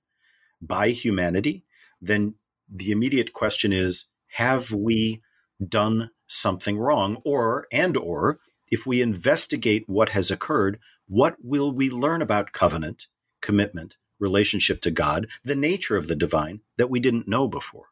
by 0.61 0.89
humanity, 0.89 1.63
then 2.01 2.35
the 2.69 2.91
immediate 2.91 3.31
question 3.31 3.71
is 3.71 4.05
have 4.33 4.71
we 4.73 5.21
done 5.65 6.11
something 6.27 6.77
wrong? 6.77 7.21
Or 7.23 7.67
and 7.71 7.95
or 7.95 8.39
if 8.71 8.87
we 8.87 9.01
investigate 9.01 9.83
what 9.87 10.09
has 10.09 10.31
occurred 10.31 10.79
what 11.07 11.35
will 11.43 11.71
we 11.73 11.89
learn 11.89 12.21
about 12.21 12.53
covenant 12.53 13.07
commitment 13.41 13.97
relationship 14.17 14.81
to 14.81 14.89
god 14.89 15.27
the 15.43 15.55
nature 15.55 15.97
of 15.97 16.07
the 16.07 16.15
divine 16.15 16.61
that 16.77 16.89
we 16.89 16.99
didn't 16.99 17.27
know 17.27 17.47
before 17.47 17.87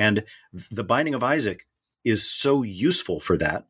and 0.00 0.24
the 0.52 0.82
binding 0.82 1.14
of 1.14 1.22
isaac 1.22 1.66
is 2.04 2.28
so 2.28 2.62
useful 2.62 3.20
for 3.20 3.36
that, 3.36 3.66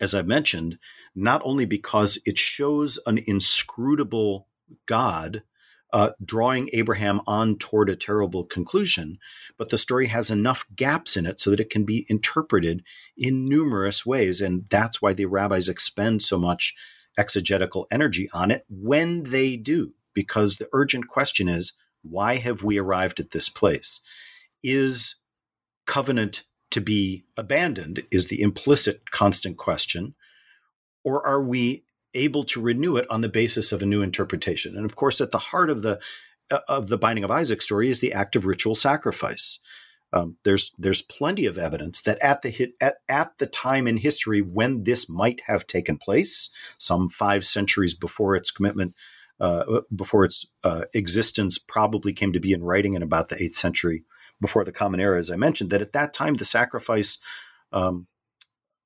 as 0.00 0.16
I've 0.16 0.26
mentioned, 0.26 0.78
not 1.14 1.40
only 1.44 1.64
because 1.64 2.18
it 2.26 2.36
shows 2.36 2.98
an 3.06 3.18
inscrutable 3.26 4.48
God 4.86 5.44
uh, 5.92 6.10
drawing 6.24 6.70
Abraham 6.72 7.20
on 7.26 7.56
toward 7.56 7.88
a 7.88 7.94
terrible 7.94 8.44
conclusion, 8.44 9.18
but 9.56 9.68
the 9.68 9.78
story 9.78 10.08
has 10.08 10.28
enough 10.28 10.64
gaps 10.74 11.16
in 11.16 11.24
it 11.24 11.38
so 11.38 11.50
that 11.50 11.60
it 11.60 11.70
can 11.70 11.84
be 11.84 12.04
interpreted 12.08 12.82
in 13.16 13.48
numerous 13.48 14.04
ways. 14.04 14.40
And 14.40 14.64
that's 14.70 15.00
why 15.00 15.12
the 15.12 15.26
rabbis 15.26 15.68
expend 15.68 16.22
so 16.22 16.38
much 16.38 16.74
exegetical 17.16 17.86
energy 17.92 18.28
on 18.32 18.50
it 18.50 18.64
when 18.68 19.24
they 19.24 19.56
do, 19.56 19.92
because 20.14 20.56
the 20.56 20.68
urgent 20.72 21.06
question 21.06 21.48
is 21.48 21.74
why 22.02 22.38
have 22.38 22.64
we 22.64 22.78
arrived 22.78 23.20
at 23.20 23.30
this 23.30 23.48
place? 23.48 24.00
Is 24.62 25.16
covenant 25.86 26.44
to 26.70 26.80
be 26.80 27.24
abandoned? 27.36 28.04
Is 28.10 28.28
the 28.28 28.40
implicit 28.40 29.10
constant 29.10 29.56
question. 29.56 30.14
Or 31.04 31.26
are 31.26 31.42
we 31.42 31.84
able 32.14 32.44
to 32.44 32.60
renew 32.60 32.96
it 32.96 33.10
on 33.10 33.20
the 33.20 33.28
basis 33.28 33.72
of 33.72 33.82
a 33.82 33.86
new 33.86 34.02
interpretation. 34.02 34.76
And 34.76 34.84
of 34.84 34.96
course, 34.96 35.20
at 35.20 35.30
the 35.30 35.38
heart 35.38 35.70
of 35.70 35.82
the 35.82 36.00
uh, 36.50 36.58
of 36.68 36.88
the 36.88 36.98
binding 36.98 37.24
of 37.24 37.30
Isaac 37.30 37.62
story 37.62 37.88
is 37.88 38.00
the 38.00 38.12
act 38.12 38.36
of 38.36 38.46
ritual 38.46 38.74
sacrifice. 38.74 39.58
Um, 40.12 40.36
there's 40.44 40.72
there's 40.78 41.02
plenty 41.02 41.46
of 41.46 41.56
evidence 41.56 42.02
that 42.02 42.18
at 42.20 42.42
the 42.42 42.50
hit, 42.50 42.72
at 42.80 42.96
at 43.08 43.38
the 43.38 43.46
time 43.46 43.86
in 43.86 43.96
history 43.96 44.40
when 44.40 44.84
this 44.84 45.08
might 45.08 45.42
have 45.46 45.66
taken 45.66 45.96
place, 45.96 46.50
some 46.78 47.08
five 47.08 47.46
centuries 47.46 47.94
before 47.94 48.36
its 48.36 48.50
commitment, 48.50 48.94
uh, 49.40 49.80
before 49.94 50.24
its 50.24 50.44
uh, 50.64 50.82
existence 50.92 51.58
probably 51.58 52.12
came 52.12 52.32
to 52.32 52.40
be 52.40 52.52
in 52.52 52.62
writing 52.62 52.94
in 52.94 53.02
about 53.02 53.30
the 53.30 53.42
eighth 53.42 53.56
century 53.56 54.04
before 54.42 54.64
the 54.64 54.72
Common 54.72 55.00
Era, 55.00 55.18
as 55.18 55.30
I 55.30 55.36
mentioned, 55.36 55.70
that 55.70 55.80
at 55.80 55.92
that 55.92 56.12
time 56.12 56.34
the 56.34 56.44
sacrifice 56.44 57.18
um, 57.72 58.08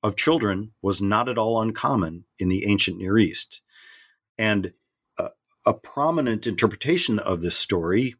of 0.02 0.14
children 0.14 0.72
was 0.82 1.02
not 1.02 1.28
at 1.28 1.38
all 1.38 1.60
uncommon 1.60 2.24
in 2.38 2.48
the 2.48 2.66
ancient 2.66 2.98
Near 2.98 3.18
East. 3.18 3.62
And 4.38 4.72
uh, 5.18 5.30
a 5.64 5.74
prominent 5.74 6.46
interpretation 6.46 7.18
of 7.18 7.40
this 7.40 7.56
story, 7.56 8.14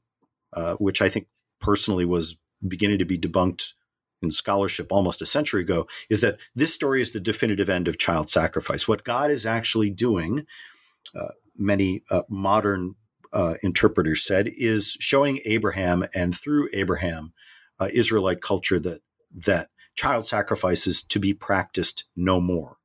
uh, 0.52 0.74
which 0.74 1.00
I 1.02 1.08
think 1.08 1.28
personally 1.60 2.06
was 2.06 2.36
beginning 2.66 2.98
to 2.98 3.04
be 3.04 3.18
debunked 3.18 3.74
in 4.22 4.30
scholarship 4.30 4.90
almost 4.90 5.20
a 5.20 5.26
century 5.26 5.60
ago, 5.60 5.86
is 6.08 6.22
that 6.22 6.38
this 6.54 6.74
story 6.74 7.02
is 7.02 7.12
the 7.12 7.20
definitive 7.20 7.68
end 7.68 7.86
of 7.86 7.98
child 7.98 8.30
sacrifice. 8.30 8.88
What 8.88 9.04
God 9.04 9.30
is 9.30 9.44
actually 9.44 9.90
doing, 9.90 10.46
uh, 11.14 11.28
many 11.56 12.02
uh, 12.10 12.22
modern 12.28 12.94
uh, 13.32 13.54
interpreters 13.62 14.24
said, 14.24 14.48
is 14.56 14.96
showing 15.00 15.40
Abraham 15.44 16.04
and 16.14 16.36
through 16.36 16.68
Abraham, 16.72 17.32
uh, 17.78 17.88
Israelite 17.92 18.40
culture 18.40 18.78
that 18.80 19.00
that 19.34 19.68
child 19.94 20.26
sacrifices 20.26 21.02
to 21.02 21.18
be 21.18 21.32
practiced 21.32 22.04
no 22.14 22.40
more. 22.40 22.76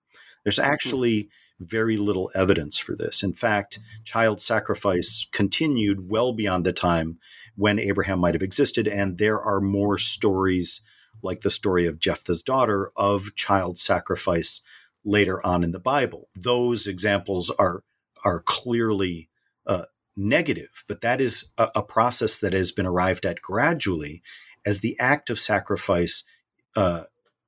There's 0.44 0.58
hmm. 0.58 0.66
actually 0.66 1.30
very 1.60 1.98
little 1.98 2.32
evidence 2.34 2.80
for 2.80 2.96
this. 2.96 3.22
In 3.22 3.34
fact, 3.34 3.80
child 4.04 4.42
sacrifice 4.42 5.28
continued 5.32 6.10
well 6.10 6.34
beyond 6.34 6.66
the 6.66 6.74
time 6.74 7.20
when 7.56 7.78
Abraham 7.78 8.20
might 8.20 8.34
have 8.34 8.42
existed, 8.42 8.88
and 8.88 9.18
there 9.18 9.40
are 9.40 9.62
more 9.62 9.98
stories 9.98 10.82
like 11.22 11.42
the 11.42 11.50
story 11.50 11.86
of 11.86 12.00
Jephthah's 12.00 12.42
daughter 12.42 12.92
of 12.96 13.36
child 13.36 13.78
sacrifice 13.78 14.62
later 15.04 15.46
on 15.46 15.64
in 15.64 15.72
the 15.72 15.80
Bible. 15.80 16.30
Those 16.36 16.88
examples 16.88 17.50
are 17.52 17.84
are 18.24 18.42
clearly 18.42 19.30
negative, 20.16 20.84
but 20.88 21.02
that 21.02 21.22
is 21.22 21.52
a, 21.58 21.70
a 21.76 21.82
process 21.82 22.40
that 22.40 22.54
has 22.54 22.72
been 22.72 22.86
arrived 22.86 23.26
at 23.26 23.42
gradually 23.42 24.22
as 24.66 24.80
the 24.80 24.98
act 25.00 25.30
of 25.30 25.40
sacrifice 25.40 26.24
uh, 26.76 27.04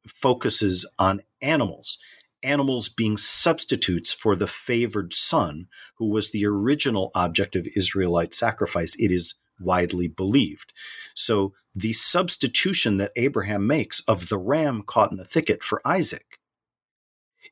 focuses 0.07 0.85
on 0.97 1.21
animals, 1.41 1.97
animals 2.41 2.89
being 2.89 3.17
substitutes 3.17 4.11
for 4.11 4.35
the 4.35 4.47
favored 4.47 5.13
son, 5.13 5.67
who 5.97 6.09
was 6.09 6.31
the 6.31 6.45
original 6.45 7.11
object 7.15 7.55
of 7.55 7.67
Israelite 7.75 8.33
sacrifice, 8.33 8.95
it 8.97 9.11
is 9.11 9.35
widely 9.59 10.07
believed. 10.07 10.73
So 11.15 11.53
the 11.75 11.93
substitution 11.93 12.97
that 12.97 13.11
Abraham 13.15 13.65
makes 13.65 14.01
of 14.01 14.29
the 14.29 14.37
ram 14.37 14.83
caught 14.85 15.11
in 15.11 15.17
the 15.17 15.25
thicket 15.25 15.63
for 15.63 15.81
Isaac 15.85 16.39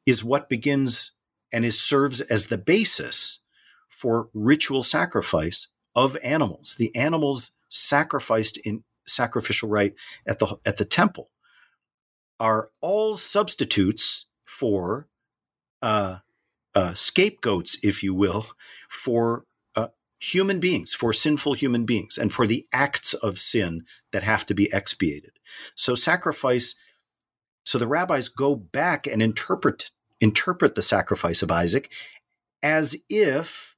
is 0.06 0.24
what 0.24 0.50
begins 0.50 1.14
and 1.52 1.66
is 1.66 1.80
serves 1.80 2.22
as 2.22 2.48
the 2.48 2.58
basis 2.58 3.40
for 4.02 4.30
ritual 4.34 4.82
sacrifice 4.82 5.68
of 5.96 6.18
animals. 6.24 6.76
The 6.76 6.96
animals 6.96 7.52
sacrificed 7.70 8.58
in 8.58 8.84
sacrificial 9.06 9.70
rite 9.70 9.94
at 10.26 10.40
the 10.40 10.56
at 10.66 10.78
the 10.78 10.86
temple 10.86 11.30
are 12.40 12.70
all 12.82 13.16
substitutes 13.16 14.26
for 14.44 15.08
uh, 15.84 16.18
uh, 16.74 16.96
scapegoats, 16.96 17.78
if 17.84 18.02
you 18.02 18.16
will, 18.16 18.48
for 18.90 19.46
uh, 19.76 19.90
human 20.20 20.60
beings, 20.60 20.96
for 20.96 21.14
sinful 21.14 21.54
human 21.54 21.86
beings, 21.86 22.18
and 22.18 22.34
for 22.34 22.48
the 22.48 22.66
acts 22.74 23.14
of 23.14 23.38
sin 23.38 23.84
that 24.12 24.24
have 24.24 24.48
to 24.48 24.56
be 24.56 24.68
expiated. 24.74 25.34
So 25.76 25.94
sacrifice. 25.94 26.74
So 27.64 27.78
the 27.78 27.88
rabbis 27.88 28.30
go 28.30 28.56
back 28.56 29.06
and 29.06 29.22
interpret 29.22 29.92
interpret 30.20 30.74
the 30.74 30.82
sacrifice 30.82 31.44
of 31.44 31.52
Isaac 31.52 31.92
as 32.64 32.96
if 33.08 33.71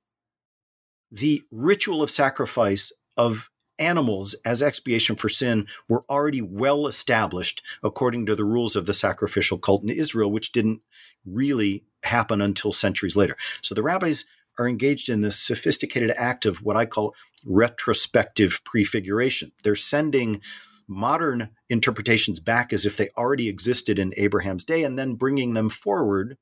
the 1.14 1.44
ritual 1.52 2.02
of 2.02 2.10
sacrifice 2.10 2.92
of 3.16 3.50
animals 3.78 4.36
as 4.46 4.64
expiation 4.64 5.16
for 5.16 5.30
sin 5.30 5.68
were 5.88 6.04
already 6.10 6.42
well 6.42 6.88
established 6.88 7.62
according 7.84 8.26
to 8.26 8.36
the 8.36 8.44
rules 8.44 8.76
of 8.76 8.86
the 8.88 8.94
sacrificial 8.94 9.58
cult 9.58 9.84
in 9.84 9.90
Israel, 9.90 10.32
which 10.32 10.52
didn't 10.52 10.82
really 11.26 11.86
happen 12.04 12.42
until 12.42 12.74
centuries 12.74 13.16
later. 13.16 13.38
So 13.62 13.76
the 13.76 13.84
rabbis 13.84 14.26
are 14.58 14.68
engaged 14.68 15.10
in 15.10 15.22
this 15.22 15.40
sophisticated 15.40 16.12
act 16.18 16.46
of 16.46 16.64
what 16.64 16.78
I 16.78 16.86
call 16.86 17.16
retrospective 17.46 18.62
prefiguration. 18.64 19.52
They're 19.64 19.76
sending 19.76 20.42
modern 20.88 21.50
interpretations 21.70 22.40
back 22.40 22.74
as 22.74 22.86
if 22.86 22.98
they 22.98 23.10
already 23.18 23.50
existed 23.50 24.00
in 24.00 24.14
Abraham's 24.18 24.66
day 24.66 24.84
and 24.84 24.98
then 24.98 25.16
bringing 25.16 25.54
them 25.54 25.70
forward 25.70 26.38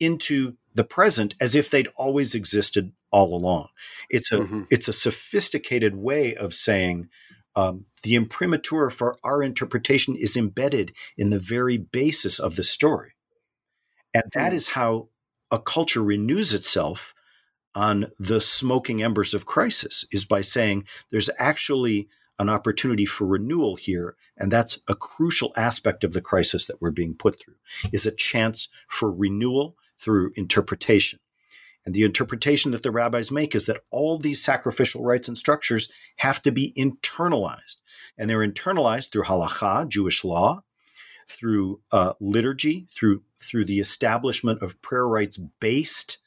into 0.00 0.54
the 0.74 0.84
present 0.84 1.34
as 1.40 1.54
if 1.54 1.68
they'd 1.70 1.88
always 1.96 2.34
existed 2.34 2.92
all 3.12 3.34
along. 3.34 3.68
It's 4.10 4.32
a 4.32 4.40
mm-hmm. 4.40 4.62
it's 4.70 4.88
a 4.88 4.92
sophisticated 4.92 5.94
way 5.96 6.34
of 6.34 6.54
saying 6.54 7.08
um, 7.54 7.86
the 8.02 8.14
imprimatur 8.14 8.90
for 8.90 9.16
our 9.22 9.42
interpretation 9.42 10.16
is 10.16 10.36
embedded 10.36 10.92
in 11.16 11.30
the 11.30 11.38
very 11.38 11.76
basis 11.76 12.38
of 12.38 12.56
the 12.56 12.64
story, 12.64 13.12
and 14.14 14.24
that 14.32 14.48
mm-hmm. 14.48 14.56
is 14.56 14.68
how 14.68 15.08
a 15.50 15.58
culture 15.58 16.02
renews 16.02 16.54
itself 16.54 17.14
on 17.74 18.10
the 18.18 18.40
smoking 18.40 19.02
embers 19.02 19.34
of 19.34 19.46
crisis 19.46 20.04
is 20.10 20.24
by 20.24 20.40
saying 20.40 20.84
there's 21.10 21.30
actually 21.38 22.08
an 22.38 22.48
opportunity 22.48 23.06
for 23.06 23.26
renewal 23.26 23.76
here 23.76 24.16
and 24.36 24.50
that's 24.50 24.80
a 24.88 24.94
crucial 24.94 25.52
aspect 25.56 26.04
of 26.04 26.12
the 26.12 26.20
crisis 26.20 26.66
that 26.66 26.80
we're 26.80 26.90
being 26.90 27.14
put 27.14 27.38
through 27.38 27.54
is 27.92 28.06
a 28.06 28.14
chance 28.14 28.68
for 28.88 29.10
renewal 29.10 29.76
through 30.00 30.32
interpretation. 30.34 31.20
And 31.84 31.94
the 31.94 32.04
interpretation 32.04 32.70
that 32.72 32.82
the 32.82 32.92
rabbis 32.92 33.30
make 33.30 33.54
is 33.54 33.66
that 33.66 33.82
all 33.90 34.18
these 34.18 34.42
sacrificial 34.42 35.02
rites 35.02 35.28
and 35.28 35.36
structures 35.36 35.90
have 36.16 36.40
to 36.42 36.52
be 36.52 36.72
internalized. 36.78 37.80
And 38.16 38.30
they're 38.30 38.46
internalized 38.46 39.10
through 39.10 39.24
halacha, 39.24 39.88
Jewish 39.88 40.22
law, 40.22 40.62
through 41.28 41.80
uh, 41.90 42.12
liturgy, 42.20 42.86
through, 42.94 43.22
through 43.40 43.64
the 43.64 43.80
establishment 43.80 44.62
of 44.62 44.80
prayer 44.82 45.06
rites 45.06 45.36
based 45.36 46.18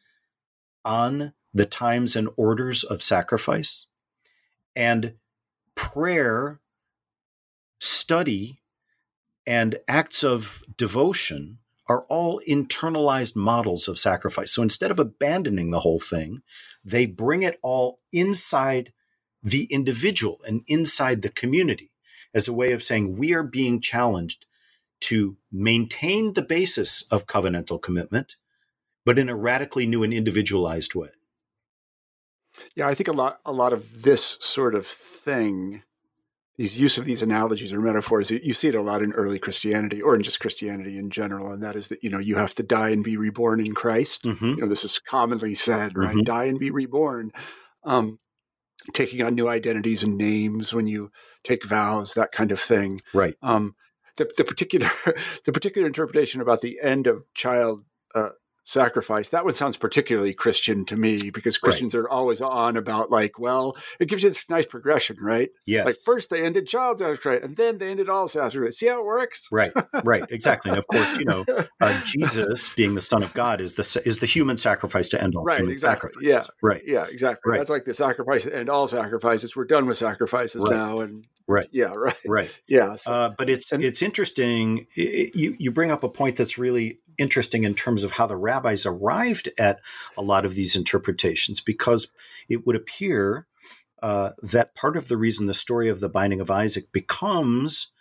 on 0.83 1.33
the 1.53 1.65
times 1.65 2.15
and 2.15 2.29
orders 2.35 2.83
of 2.83 3.01
sacrifice. 3.01 3.87
And 4.75 5.13
prayer, 5.75 6.59
study, 7.79 8.61
and 9.47 9.77
acts 9.87 10.23
of 10.23 10.63
devotion 10.75 11.59
are 11.87 12.01
all 12.09 12.41
internalized 12.47 13.35
models 13.35 13.87
of 13.87 13.99
sacrifice. 13.99 14.51
So 14.51 14.61
instead 14.61 14.91
of 14.91 14.99
abandoning 14.99 15.71
the 15.71 15.81
whole 15.81 15.99
thing, 15.99 16.41
they 16.83 17.05
bring 17.05 17.43
it 17.43 17.59
all 17.61 17.99
inside 18.11 18.91
the 19.43 19.65
individual 19.65 20.41
and 20.47 20.63
inside 20.67 21.21
the 21.21 21.29
community 21.29 21.91
as 22.33 22.47
a 22.47 22.53
way 22.53 22.71
of 22.71 22.83
saying 22.83 23.17
we 23.17 23.33
are 23.33 23.43
being 23.43 23.79
challenged 23.79 24.45
to 25.01 25.37
maintain 25.51 26.33
the 26.33 26.41
basis 26.41 27.03
of 27.11 27.27
covenantal 27.27 27.81
commitment, 27.81 28.37
but 29.05 29.19
in 29.19 29.29
a 29.29 29.35
radically 29.35 29.85
new 29.85 30.01
and 30.01 30.13
individualized 30.13 30.95
way. 30.95 31.09
Yeah, 32.75 32.87
I 32.87 32.95
think 32.95 33.07
a 33.07 33.13
lot 33.13 33.39
a 33.45 33.51
lot 33.51 33.73
of 33.73 34.03
this 34.03 34.37
sort 34.39 34.75
of 34.75 34.87
thing 34.87 35.83
these 36.57 36.79
use 36.79 36.97
of 36.97 37.05
these 37.05 37.21
analogies 37.21 37.73
or 37.73 37.81
metaphors 37.81 38.31
you 38.31 38.53
see 38.53 38.69
it 38.69 38.75
a 38.75 38.81
lot 38.81 39.01
in 39.01 39.11
early 39.13 39.39
christianity 39.39 40.01
or 40.01 40.15
in 40.15 40.23
just 40.23 40.39
christianity 40.39 40.97
in 40.97 41.09
general 41.09 41.51
and 41.51 41.61
that 41.61 41.75
is 41.75 41.89
that 41.89 42.03
you 42.03 42.09
know 42.09 42.19
you 42.19 42.35
have 42.35 42.55
to 42.55 42.63
die 42.63 42.89
and 42.89 43.03
be 43.03 43.17
reborn 43.17 43.59
in 43.59 43.73
christ. 43.73 44.23
Mm-hmm. 44.23 44.45
you 44.45 44.55
know 44.57 44.67
this 44.67 44.83
is 44.83 44.99
commonly 44.99 45.55
said 45.55 45.97
right? 45.97 46.09
Mm-hmm. 46.09 46.23
die 46.23 46.45
and 46.45 46.59
be 46.59 46.71
reborn. 46.71 47.31
Um, 47.83 48.19
taking 48.93 49.23
on 49.23 49.35
new 49.35 49.47
identities 49.47 50.03
and 50.03 50.17
names 50.17 50.73
when 50.73 50.87
you 50.87 51.11
take 51.43 51.65
vows 51.65 52.13
that 52.13 52.31
kind 52.31 52.51
of 52.51 52.59
thing. 52.59 52.99
Right. 53.13 53.35
Um, 53.41 53.75
the, 54.17 54.31
the 54.37 54.43
particular 54.43 54.89
the 55.45 55.51
particular 55.51 55.87
interpretation 55.87 56.41
about 56.41 56.61
the 56.61 56.79
end 56.81 57.07
of 57.07 57.23
child 57.33 57.83
uh, 58.13 58.29
sacrifice. 58.65 59.29
That 59.29 59.45
one 59.45 59.53
sounds 59.53 59.77
particularly 59.77 60.33
christian 60.33 60.85
to 60.85 60.97
me 60.97 61.29
because 61.29 61.57
christians 61.57 61.93
right. 61.93 62.01
are 62.01 62.09
always 62.09 62.41
on 62.41 62.75
about 62.75 63.11
like 63.11 63.39
well 63.39 63.77
it 63.99 64.07
gives 64.07 64.23
you 64.23 64.29
this 64.29 64.49
nice 64.49 64.65
progression 64.65 65.17
right? 65.21 65.49
Yes. 65.65 65.85
like 65.85 65.95
first 66.03 66.31
they 66.31 66.43
ended 66.43 66.67
child 66.67 66.99
sacrifice 66.99 67.41
and 67.43 67.55
then 67.55 67.77
they 67.77 67.89
ended 67.89 68.09
all 68.09 68.27
sacrifice 68.27 68.77
see 68.77 68.87
how 68.87 68.99
it 68.99 69.05
works? 69.05 69.47
Right 69.51 69.71
right 70.03 70.23
exactly. 70.29 70.71
And 70.71 70.79
of 70.79 70.87
course 70.87 71.17
you 71.17 71.25
know 71.25 71.45
uh, 71.79 72.01
jesus 72.05 72.69
being 72.69 72.95
the 72.95 73.01
son 73.01 73.21
of 73.21 73.33
god 73.33 73.61
is 73.61 73.75
the 73.75 74.01
is 74.03 74.19
the 74.19 74.25
human 74.25 74.57
sacrifice 74.57 75.09
to 75.09 75.21
end 75.21 75.35
all 75.35 75.43
right 75.43 75.63
exactly. 75.67 76.11
yeah. 76.21 76.43
Right. 76.61 76.81
Yeah 76.85 77.05
exactly. 77.09 77.51
Right. 77.51 77.57
that's 77.59 77.69
like 77.69 77.85
the 77.85 77.93
sacrifice 77.93 78.43
to 78.43 78.55
end 78.55 78.69
all 78.69 78.87
sacrifices. 78.87 79.55
We're 79.55 79.65
done 79.65 79.85
with 79.85 79.97
sacrifices 79.97 80.63
right. 80.63 80.71
now 80.71 80.99
and 80.99 81.27
right. 81.47 81.67
yeah 81.71 81.91
right. 81.95 82.15
Right. 82.27 82.51
Yeah 82.67 82.95
so, 82.95 83.11
uh, 83.11 83.29
but 83.29 83.49
it's 83.49 83.71
and, 83.71 83.83
it's 83.83 84.01
interesting 84.01 84.87
it, 84.95 85.35
you 85.35 85.55
you 85.59 85.71
bring 85.71 85.91
up 85.91 86.03
a 86.03 86.09
point 86.09 86.35
that's 86.35 86.57
really 86.57 86.97
interesting 87.17 87.63
in 87.63 87.75
terms 87.75 88.03
of 88.03 88.13
how 88.13 88.27
the 88.27 88.37
rabbis 88.37 88.85
arrived 88.85 89.49
at 89.57 89.79
a 90.17 90.21
lot 90.21 90.45
of 90.45 90.55
these 90.55 90.75
interpretations, 90.75 91.61
because 91.61 92.07
it 92.49 92.65
would 92.65 92.75
appear 92.75 93.47
uh, 94.01 94.31
that 94.41 94.75
part 94.75 94.97
of 94.97 95.07
the 95.07 95.17
reason 95.17 95.45
the 95.45 95.53
story 95.53 95.89
of 95.89 95.99
the 95.99 96.09
binding 96.09 96.41
of 96.41 96.51
Isaac 96.51 96.91
becomes 96.91 97.91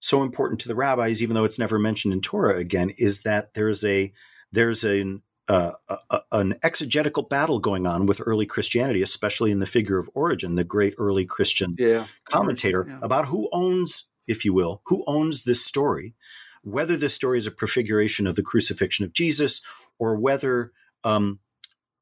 so 0.00 0.22
important 0.22 0.60
to 0.60 0.68
the 0.68 0.74
rabbis, 0.74 1.22
even 1.22 1.34
though 1.34 1.44
it's 1.44 1.58
never 1.58 1.78
mentioned 1.78 2.12
in 2.12 2.20
Torah 2.20 2.58
again, 2.58 2.90
is 2.98 3.22
that 3.22 3.54
there's 3.54 3.84
a 3.84 4.12
there's 4.52 4.84
an 4.84 5.22
uh, 5.48 5.72
a, 5.88 6.20
an 6.32 6.56
exegetical 6.62 7.22
battle 7.22 7.60
going 7.60 7.86
on 7.86 8.06
with 8.06 8.20
early 8.26 8.46
Christianity, 8.46 9.00
especially 9.00 9.52
in 9.52 9.60
the 9.60 9.66
figure 9.66 9.98
of 9.98 10.10
Origen, 10.14 10.56
the 10.56 10.64
great 10.64 10.94
early 10.98 11.24
Christian 11.24 11.76
yeah. 11.78 12.06
commentator, 12.24 12.84
yeah. 12.88 12.98
about 13.00 13.26
who 13.26 13.48
owns, 13.52 14.08
if 14.26 14.44
you 14.44 14.52
will, 14.52 14.82
who 14.86 15.04
owns 15.06 15.44
this 15.44 15.64
story 15.64 16.14
whether 16.66 16.96
this 16.96 17.14
story 17.14 17.38
is 17.38 17.46
a 17.46 17.52
prefiguration 17.52 18.26
of 18.26 18.34
the 18.34 18.42
crucifixion 18.42 19.04
of 19.04 19.12
Jesus 19.12 19.62
or 20.00 20.16
whether 20.16 20.72
um, 21.04 21.38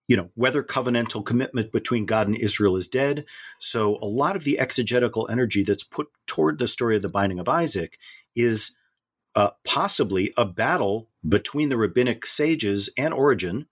you 0.08 0.16
know 0.16 0.30
whether 0.34 0.62
covenantal 0.62 1.24
commitment 1.24 1.70
between 1.70 2.06
God 2.06 2.26
and 2.26 2.36
Israel 2.36 2.76
is 2.76 2.88
dead. 2.88 3.26
So 3.58 3.98
a 4.00 4.06
lot 4.06 4.36
of 4.36 4.44
the 4.44 4.58
exegetical 4.58 5.28
energy 5.30 5.64
that's 5.64 5.84
put 5.84 6.08
toward 6.26 6.58
the 6.58 6.66
story 6.66 6.96
of 6.96 7.02
the 7.02 7.10
binding 7.10 7.38
of 7.38 7.48
Isaac 7.48 7.98
is 8.34 8.72
uh, 9.34 9.50
possibly 9.64 10.32
a 10.36 10.46
battle 10.46 11.10
between 11.28 11.68
the 11.68 11.76
rabbinic 11.76 12.24
sages 12.24 12.88
and 12.96 13.12
Origen, 13.12 13.66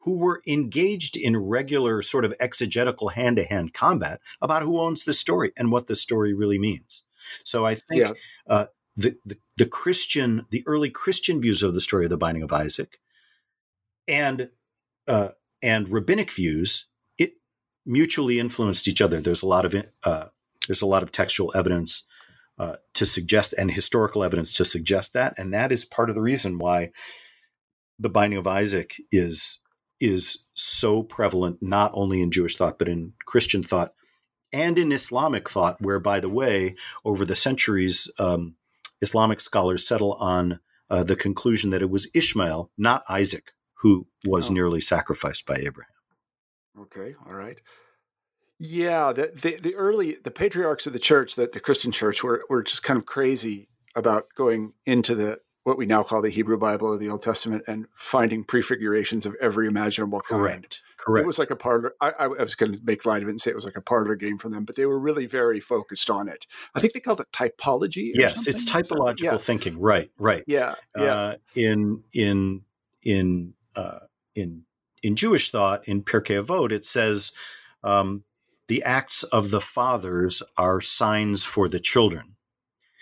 who 0.00 0.16
were 0.16 0.40
engaged 0.46 1.16
in 1.16 1.36
regular 1.36 2.02
sort 2.02 2.24
of 2.24 2.34
exegetical 2.40 3.08
hand-to-hand 3.08 3.74
combat 3.74 4.20
about 4.40 4.62
who 4.62 4.80
owns 4.80 5.04
the 5.04 5.12
story 5.12 5.52
and 5.58 5.70
what 5.70 5.88
the 5.88 5.94
story 5.94 6.32
really 6.32 6.58
means. 6.58 7.02
So 7.44 7.66
I 7.66 7.74
think 7.74 8.00
yeah. 8.00 8.12
uh, 8.46 8.66
the, 8.98 9.16
the, 9.24 9.38
the 9.56 9.66
Christian, 9.66 10.44
the 10.50 10.64
early 10.66 10.90
Christian 10.90 11.40
views 11.40 11.62
of 11.62 11.72
the 11.72 11.80
story 11.80 12.04
of 12.04 12.10
the 12.10 12.16
binding 12.16 12.42
of 12.42 12.52
Isaac, 12.52 12.98
and 14.08 14.50
uh, 15.06 15.28
and 15.62 15.88
rabbinic 15.88 16.32
views, 16.32 16.86
it 17.16 17.34
mutually 17.86 18.40
influenced 18.40 18.88
each 18.88 19.00
other. 19.00 19.20
There's 19.20 19.42
a 19.42 19.46
lot 19.46 19.64
of 19.64 19.84
uh, 20.02 20.26
there's 20.66 20.82
a 20.82 20.86
lot 20.86 21.04
of 21.04 21.12
textual 21.12 21.52
evidence 21.54 22.02
uh, 22.58 22.76
to 22.94 23.06
suggest 23.06 23.54
and 23.56 23.70
historical 23.70 24.24
evidence 24.24 24.52
to 24.54 24.64
suggest 24.64 25.12
that, 25.12 25.34
and 25.38 25.54
that 25.54 25.70
is 25.70 25.84
part 25.84 26.08
of 26.08 26.16
the 26.16 26.20
reason 26.20 26.58
why 26.58 26.90
the 28.00 28.10
binding 28.10 28.38
of 28.38 28.48
Isaac 28.48 28.96
is 29.12 29.60
is 30.00 30.44
so 30.54 31.04
prevalent 31.04 31.58
not 31.60 31.92
only 31.94 32.20
in 32.20 32.32
Jewish 32.32 32.56
thought 32.56 32.78
but 32.78 32.88
in 32.88 33.12
Christian 33.26 33.62
thought 33.62 33.92
and 34.52 34.78
in 34.78 34.92
Islamic 34.92 35.48
thought. 35.48 35.80
Where, 35.80 36.00
by 36.00 36.18
the 36.18 36.28
way, 36.28 36.74
over 37.04 37.24
the 37.24 37.36
centuries, 37.36 38.10
um, 38.18 38.56
Islamic 39.00 39.40
scholars 39.40 39.86
settle 39.86 40.14
on 40.14 40.60
uh, 40.90 41.04
the 41.04 41.16
conclusion 41.16 41.70
that 41.70 41.82
it 41.82 41.90
was 41.90 42.10
Ishmael, 42.14 42.70
not 42.76 43.04
Isaac, 43.08 43.52
who 43.80 44.06
was 44.24 44.50
oh. 44.50 44.52
nearly 44.52 44.80
sacrificed 44.80 45.46
by 45.46 45.56
Abraham. 45.56 45.92
Okay, 46.80 47.14
all 47.26 47.34
right. 47.34 47.60
Yeah, 48.58 49.12
the, 49.12 49.30
the, 49.34 49.56
the 49.56 49.74
early 49.76 50.16
the 50.22 50.30
patriarchs 50.30 50.86
of 50.86 50.92
the 50.92 50.98
church, 50.98 51.36
that 51.36 51.52
the 51.52 51.60
Christian 51.60 51.92
church, 51.92 52.24
were 52.24 52.44
were 52.48 52.62
just 52.62 52.82
kind 52.82 52.98
of 52.98 53.06
crazy 53.06 53.68
about 53.94 54.26
going 54.36 54.72
into 54.84 55.14
the 55.14 55.38
what 55.68 55.78
we 55.78 55.86
now 55.86 56.02
call 56.02 56.22
the 56.22 56.30
Hebrew 56.30 56.58
Bible 56.58 56.88
or 56.88 56.98
the 56.98 57.10
Old 57.10 57.22
Testament 57.22 57.62
and 57.68 57.86
finding 57.94 58.42
prefigurations 58.42 59.26
of 59.26 59.36
every 59.40 59.66
imaginable 59.66 60.20
kind. 60.20 60.40
Correct. 60.40 60.82
Correct. 60.96 61.24
It 61.24 61.26
was 61.26 61.38
like 61.38 61.50
a 61.50 61.56
parlor. 61.56 61.94
I, 62.00 62.10
I 62.18 62.26
was 62.26 62.54
going 62.54 62.72
to 62.72 62.80
make 62.82 63.06
light 63.06 63.22
of 63.22 63.28
it 63.28 63.32
and 63.32 63.40
say 63.40 63.50
it 63.50 63.54
was 63.54 63.64
like 63.64 63.76
a 63.76 63.82
parlor 63.82 64.16
game 64.16 64.38
for 64.38 64.48
them, 64.48 64.64
but 64.64 64.74
they 64.76 64.86
were 64.86 64.98
really 64.98 65.26
very 65.26 65.60
focused 65.60 66.10
on 66.10 66.28
it. 66.28 66.46
I 66.74 66.80
think 66.80 66.94
they 66.94 67.00
called 67.00 67.20
it 67.20 67.30
typology. 67.32 68.10
yes, 68.14 68.44
something. 68.44 68.52
it's 68.52 68.64
typological 68.64 69.22
yeah. 69.22 69.36
thinking. 69.36 69.78
Right. 69.78 70.10
Right. 70.18 70.42
Yeah. 70.46 70.74
Yeah. 70.96 71.02
Uh, 71.04 71.36
in 71.54 72.02
in 72.12 72.62
in 73.02 73.54
uh, 73.76 74.00
in 74.34 74.64
in 75.02 75.16
Jewish 75.16 75.50
thought, 75.50 75.86
in 75.86 76.02
Pirkei 76.02 76.42
Avot, 76.42 76.72
it 76.72 76.84
says 76.84 77.32
um, 77.84 78.24
the 78.68 78.82
acts 78.82 79.22
of 79.24 79.50
the 79.50 79.60
fathers 79.60 80.42
are 80.56 80.80
signs 80.80 81.44
for 81.44 81.68
the 81.68 81.78
children. 81.78 82.36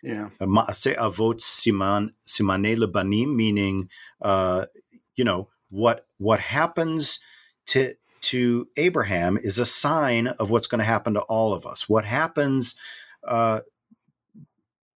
Yeah. 0.07 0.29
Maase 0.41 0.97
avot 0.97 1.41
siman 1.41 2.11
simane 2.25 2.77
lebanim, 2.77 3.35
meaning, 3.35 3.91
uh, 4.23 4.67
you 5.17 5.25
know, 5.25 5.49
what 5.73 6.07
what 6.19 6.39
happens 6.39 7.19
to 7.67 7.95
to 8.21 8.69
Abraham 8.77 9.37
is 9.37 9.59
a 9.59 9.67
sign 9.67 10.29
of 10.29 10.49
what's 10.49 10.69
going 10.69 10.79
to 10.79 10.85
happen 10.85 11.15
to 11.15 11.23
all 11.23 11.53
of 11.53 11.67
us. 11.67 11.89
What 11.89 12.05
happens, 12.05 12.77
uh, 13.27 13.63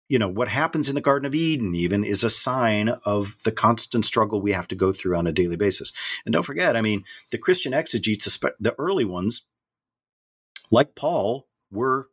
you 0.08 0.20
know, 0.20 0.28
what 0.28 0.46
happens 0.46 0.88
in 0.88 0.94
the 0.94 1.00
Garden 1.00 1.26
of 1.26 1.34
Eden 1.34 1.74
even 1.74 2.04
is 2.04 2.22
a 2.22 2.30
sign 2.30 2.90
of 3.04 3.42
the 3.42 3.52
constant 3.52 4.04
struggle 4.04 4.40
we 4.40 4.52
have 4.52 4.68
to 4.68 4.76
go 4.76 4.92
through 4.92 5.16
on 5.16 5.26
a 5.26 5.32
daily 5.32 5.56
basis. 5.56 5.92
And 6.24 6.32
don't 6.32 6.44
forget, 6.44 6.76
I 6.76 6.82
mean, 6.82 7.04
the 7.32 7.38
Christian 7.38 7.74
exegetes, 7.74 8.38
the 8.60 8.76
early 8.78 9.04
ones, 9.04 9.42
like 10.70 10.94
Paul, 10.94 11.48
were 11.72 12.06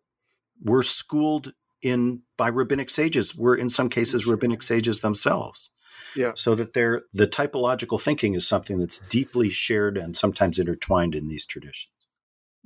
were 0.64 0.82
schooled 0.82 1.54
in 1.82 2.22
by 2.38 2.48
rabbinic 2.48 2.90
sages 2.90 3.36
were 3.36 3.56
in 3.56 3.70
some 3.70 3.90
cases 3.90 4.26
rabbinic 4.26 4.64
sages 4.64 5.02
themselves 5.02 5.72
yeah 6.16 6.32
so 6.36 6.56
that 6.56 6.74
they're 6.74 7.04
the 7.14 7.28
typological 7.28 8.02
thinking 8.02 8.34
is 8.34 8.48
something 8.48 8.78
that's 8.80 9.00
deeply 9.10 9.50
shared 9.50 9.98
and 9.98 10.16
sometimes 10.16 10.60
intertwined 10.60 11.16
in 11.16 11.28
these 11.28 11.46
traditions 11.46 11.92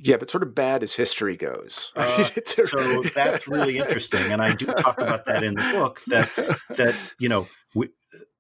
yeah, 0.04 0.18
but 0.18 0.30
sort 0.30 0.42
of 0.42 0.56
bad 0.56 0.82
as 0.82 0.96
history 0.96 1.38
goes. 1.38 1.92
Uh, 1.96 2.24
so 2.46 3.04
that's 3.14 3.48
really 3.48 3.78
interesting, 3.78 4.32
and 4.32 4.42
I 4.42 4.54
do 4.54 4.66
talk 4.66 5.00
about 5.00 5.26
that 5.26 5.44
in 5.44 5.54
the 5.54 5.72
book. 5.74 6.02
That 6.08 6.30
that 6.70 6.96
you 7.20 7.30
know, 7.30 7.48
we, 7.76 7.90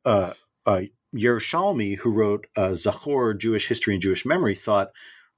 uh, 0.04 0.34
uh, 0.66 0.82
Yerushalmi, 1.16 1.98
who 2.00 2.10
wrote 2.12 2.48
uh, 2.56 2.70
Zachor, 2.70 3.38
Jewish 3.38 3.68
History 3.68 3.94
and 3.94 4.02
Jewish 4.02 4.26
Memory, 4.26 4.56
thought, 4.56 4.90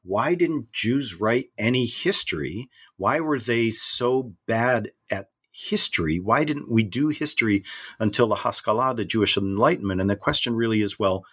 why 0.03 0.35
didn't 0.35 0.71
Jews 0.71 1.19
write 1.19 1.47
any 1.57 1.85
history? 1.85 2.69
Why 2.97 3.19
were 3.19 3.39
they 3.39 3.71
so 3.71 4.33
bad 4.47 4.91
at 5.09 5.29
history? 5.51 6.19
Why 6.19 6.43
didn't 6.43 6.71
we 6.71 6.83
do 6.83 7.07
history 7.09 7.63
until 7.99 8.27
the 8.27 8.35
Haskalah, 8.35 8.95
the 8.95 9.05
Jewish 9.05 9.37
Enlightenment? 9.37 10.01
And 10.01 10.09
the 10.09 10.15
question 10.15 10.55
really 10.55 10.81
is, 10.81 10.99
well, 10.99 11.25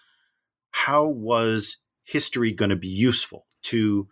how 0.71 1.07
was 1.07 1.79
history 2.05 2.53
going 2.53 2.71
to 2.71 2.77
be 2.77 2.89
useful 2.89 3.47
to 3.65 4.09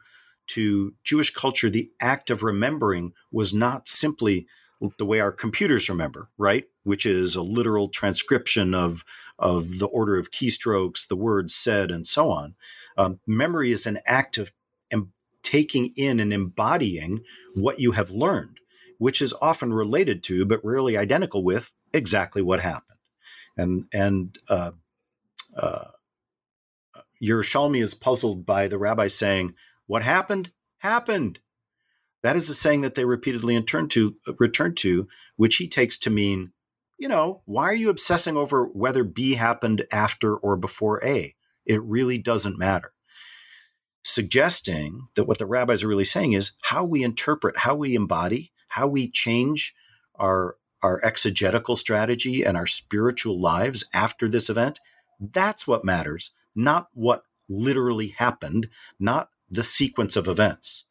to 0.49 0.94
Jewish 1.05 1.33
culture? 1.33 1.71
The 1.71 1.90
act 2.01 2.31
of 2.31 2.42
remembering 2.42 3.12
was 3.31 3.55
not 3.55 3.87
simply 3.87 4.47
the 4.99 5.07
way 5.07 5.21
our 5.21 5.33
computers 5.33 5.88
remember, 5.88 6.31
right? 6.38 6.64
Which 6.85 7.05
is 7.05 7.37
a 7.37 7.42
literal 7.42 7.88
transcription 7.88 8.75
of 8.75 9.05
of 9.38 9.79
the 9.79 9.87
order 9.87 10.16
of 10.16 10.31
keystrokes, 10.31 11.07
the 11.07 11.16
words 11.16 11.55
said, 11.55 11.90
and 11.90 12.07
so 12.07 12.31
on. 12.31 12.55
Um, 12.98 13.20
memory 13.26 13.72
is 13.72 13.87
an 13.87 14.00
act 14.06 14.38
of 14.38 14.52
em- 14.90 15.14
taking 15.42 15.94
in 15.96 16.20
and 16.20 16.34
embodying 16.34 17.20
what 17.54 17.80
you 17.80 17.92
have 17.92 18.11
learned 18.11 18.58
which 18.98 19.22
is 19.22 19.34
often 19.40 19.72
related 19.72 20.22
to, 20.24 20.44
but 20.44 20.64
rarely 20.64 20.96
identical 20.96 21.42
with, 21.42 21.70
exactly 21.92 22.42
what 22.42 22.61
happened. 22.61 22.98
And 23.56 23.84
and 23.92 24.38
uh, 24.48 24.72
uh, 25.56 25.84
Yerushalmi 27.22 27.80
is 27.80 27.94
puzzled 27.94 28.44
by 28.44 28.68
the 28.68 28.78
rabbi 28.78 29.06
saying, 29.06 29.54
"What 29.87 30.02
happened 30.02 30.52
happened." 30.78 31.40
That 32.22 32.37
is 32.37 32.50
a 32.50 32.54
saying 32.54 32.80
that 32.80 32.96
they 32.96 33.04
repeatedly 33.04 33.54
to, 33.90 34.16
return 34.40 34.74
to, 34.76 35.06
which 35.37 35.54
he 35.56 35.68
takes 35.68 35.96
to 35.98 36.11
mean, 36.11 36.50
you 36.98 37.06
know, 37.06 37.42
why 37.44 37.66
are 37.66 37.74
you 37.74 37.90
obsessing 37.90 38.37
over 38.37 38.64
whether 38.64 39.04
B 39.04 39.34
happened 39.34 39.87
after 39.92 40.37
or 40.37 40.56
before 40.56 41.02
A? 41.04 41.37
It 41.68 41.83
really 41.83 42.18
doesn't 42.18 42.59
matter 42.59 42.92
suggesting 44.04 45.09
that 45.16 45.24
what 45.24 45.38
the 45.38 45.46
rabbis 45.46 45.83
are 45.83 45.88
really 45.88 46.04
saying 46.04 46.33
is 46.33 46.52
how 46.62 46.85
we 46.85 47.02
interpret, 47.02 47.59
how 47.59 47.74
we 47.74 47.94
embody, 47.94 48.52
how 48.68 48.87
we 48.87 49.11
change 49.11 49.74
our 50.16 50.57
our 50.81 51.04
exegetical 51.04 51.74
strategy 51.74 52.44
and 52.44 52.57
our 52.57 52.66
spiritual 52.66 53.40
lives 53.40 53.85
after 53.92 54.28
this 54.28 54.48
event, 54.48 54.78
that's 55.20 55.66
what 55.66 55.85
matters, 55.85 56.31
not 56.54 56.87
what 56.94 57.24
literally 57.48 58.09
happened, 58.16 58.68
not 59.00 59.28
the 59.50 59.64
sequence 59.64 60.14
of 60.14 60.28
events. 60.28 60.85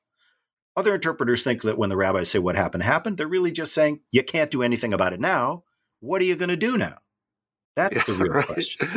Other 0.76 0.96
interpreters 0.96 1.42
think 1.42 1.62
that 1.62 1.78
when 1.78 1.88
the 1.90 1.96
rabbis 1.96 2.30
say 2.30 2.40
what 2.40 2.58
happened 2.58 2.84
happened, 2.84 3.16
they're 3.18 3.30
really 3.30 3.54
just 3.54 3.74
saying 3.74 4.02
you 4.12 4.24
can't 4.24 4.52
do 4.52 4.62
anything 4.62 4.94
about 4.94 5.14
it 5.14 5.22
now 5.22 5.64
what 6.00 6.22
are 6.22 6.26
you 6.26 6.36
going 6.36 6.50
to 6.50 6.56
do 6.56 6.78
now? 6.78 6.98
That's 7.78 7.96
Yeah, 7.96 8.04
the 8.04 8.16
real 8.16 8.34
right. 8.36 8.48
question. 8.48 8.90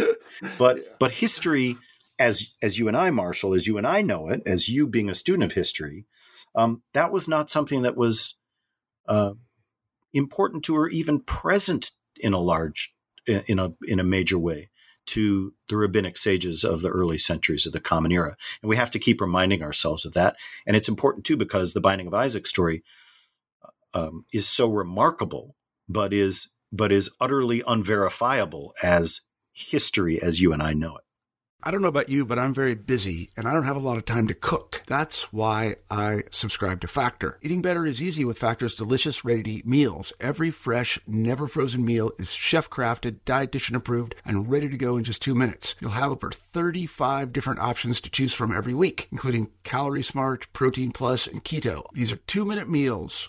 But 0.58 0.78
Yeah. 0.78 0.94
but 0.98 1.12
history, 1.12 1.76
as 2.18 2.52
as 2.62 2.78
you 2.78 2.88
and 2.88 2.96
I, 2.96 3.10
Marshall, 3.10 3.54
as 3.54 3.68
you 3.68 3.78
and 3.78 3.86
I 3.86 4.02
know 4.02 4.28
it, 4.30 4.42
as 4.46 4.68
you 4.68 4.88
being 4.88 5.10
a 5.10 5.14
student 5.14 5.44
of 5.44 5.52
history, 5.52 6.06
um, 6.56 6.82
that 6.94 7.12
was 7.12 7.28
not 7.28 7.50
something 7.50 7.82
that 7.82 7.96
was 7.96 8.36
uh, 9.06 9.34
important 10.14 10.64
to 10.64 10.76
or 10.76 10.88
even 10.88 11.20
present 11.20 11.92
in 12.18 12.32
a 12.32 12.40
large 12.40 12.94
in 13.26 13.60
a 13.60 13.72
in 13.86 14.00
a 14.00 14.04
major 14.04 14.38
way 14.38 14.70
to 15.06 15.54
the 15.68 15.76
rabbinic 15.76 16.16
sages 16.16 16.64
of 16.64 16.82
the 16.82 16.90
early 16.90 17.18
centuries 17.18 17.66
of 17.66 17.72
the 17.72 17.80
Common 17.80 18.12
Era, 18.12 18.36
and 18.62 18.68
we 18.70 18.76
have 18.76 18.90
to 18.90 18.98
keep 18.98 19.20
reminding 19.20 19.62
ourselves 19.62 20.06
of 20.06 20.14
that. 20.14 20.36
And 20.66 20.76
it's 20.76 20.88
important 20.88 21.26
too 21.26 21.36
because 21.36 21.74
the 21.74 21.80
Binding 21.80 22.06
of 22.06 22.14
Isaac 22.14 22.46
story 22.46 22.82
um, 23.94 24.24
is 24.32 24.48
so 24.48 24.68
remarkable, 24.68 25.56
but 25.88 26.14
is 26.14 26.50
but 26.72 26.92
is 26.92 27.10
utterly 27.20 27.62
unverifiable 27.66 28.74
as 28.82 29.20
history 29.52 30.20
as 30.22 30.40
you 30.40 30.52
and 30.52 30.62
I 30.62 30.72
know 30.72 30.96
it. 30.96 31.04
I 31.62 31.70
don't 31.70 31.82
know 31.82 31.88
about 31.88 32.08
you, 32.08 32.24
but 32.24 32.38
I'm 32.38 32.54
very 32.54 32.74
busy 32.74 33.28
and 33.36 33.46
I 33.46 33.52
don't 33.52 33.64
have 33.64 33.76
a 33.76 33.80
lot 33.80 33.98
of 33.98 34.06
time 34.06 34.26
to 34.28 34.34
cook. 34.34 34.82
That's 34.86 35.30
why 35.30 35.76
I 35.90 36.22
subscribe 36.30 36.80
to 36.80 36.88
Factor. 36.88 37.38
Eating 37.42 37.60
better 37.60 37.84
is 37.84 38.00
easy 38.00 38.24
with 38.24 38.38
Factor's 38.38 38.74
delicious, 38.74 39.26
ready 39.26 39.42
to 39.42 39.50
eat 39.50 39.66
meals. 39.66 40.10
Every 40.20 40.50
fresh, 40.50 40.98
never 41.06 41.46
frozen 41.46 41.84
meal 41.84 42.12
is 42.18 42.30
chef 42.30 42.70
crafted, 42.70 43.20
dietitian 43.26 43.76
approved, 43.76 44.14
and 44.24 44.50
ready 44.50 44.70
to 44.70 44.78
go 44.78 44.96
in 44.96 45.04
just 45.04 45.20
two 45.20 45.34
minutes. 45.34 45.74
You'll 45.80 45.90
have 45.90 46.12
over 46.12 46.30
35 46.30 47.30
different 47.30 47.60
options 47.60 48.00
to 48.00 48.10
choose 48.10 48.32
from 48.32 48.56
every 48.56 48.74
week, 48.74 49.08
including 49.12 49.50
Calorie 49.62 50.02
Smart, 50.02 50.50
Protein 50.54 50.92
Plus, 50.92 51.26
and 51.26 51.44
Keto. 51.44 51.84
These 51.92 52.10
are 52.10 52.16
two 52.16 52.46
minute 52.46 52.70
meals. 52.70 53.28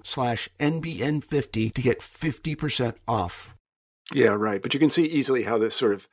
slash 0.03 0.49
NBN50 0.59 1.73
to 1.73 1.81
get 1.81 1.99
50% 1.99 2.95
off. 3.07 3.55
Yeah, 4.13 4.29
right. 4.29 4.61
But 4.61 4.73
you 4.73 4.79
can 4.79 4.89
see 4.89 5.05
easily 5.05 5.43
how 5.43 5.57
this 5.57 5.75
sort 5.75 5.93
of 5.93 6.07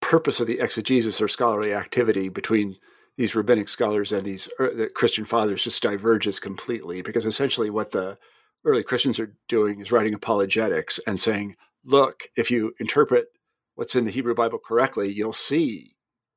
purpose 0.00 0.40
of 0.40 0.46
the 0.46 0.58
exegesis 0.58 1.20
or 1.20 1.28
scholarly 1.28 1.74
activity 1.74 2.28
between 2.28 2.76
these 3.16 3.34
rabbinic 3.34 3.68
scholars 3.68 4.10
and 4.10 4.24
these 4.24 4.48
er, 4.58 4.72
the 4.74 4.88
Christian 4.88 5.24
fathers 5.24 5.64
just 5.64 5.82
diverges 5.82 6.40
completely 6.40 7.02
because 7.02 7.24
essentially 7.24 7.70
what 7.70 7.92
the 7.92 8.18
early 8.64 8.82
Christians 8.82 9.20
are 9.20 9.34
doing 9.48 9.80
is 9.80 9.92
writing 9.92 10.14
apologetics 10.14 10.98
and 11.06 11.20
saying, 11.20 11.56
look, 11.84 12.24
if 12.36 12.50
you 12.50 12.74
interpret 12.78 13.26
what's 13.74 13.94
in 13.94 14.04
the 14.04 14.10
Hebrew 14.10 14.34
Bible 14.34 14.58
correctly, 14.58 15.10
you'll 15.12 15.32
see 15.32 15.96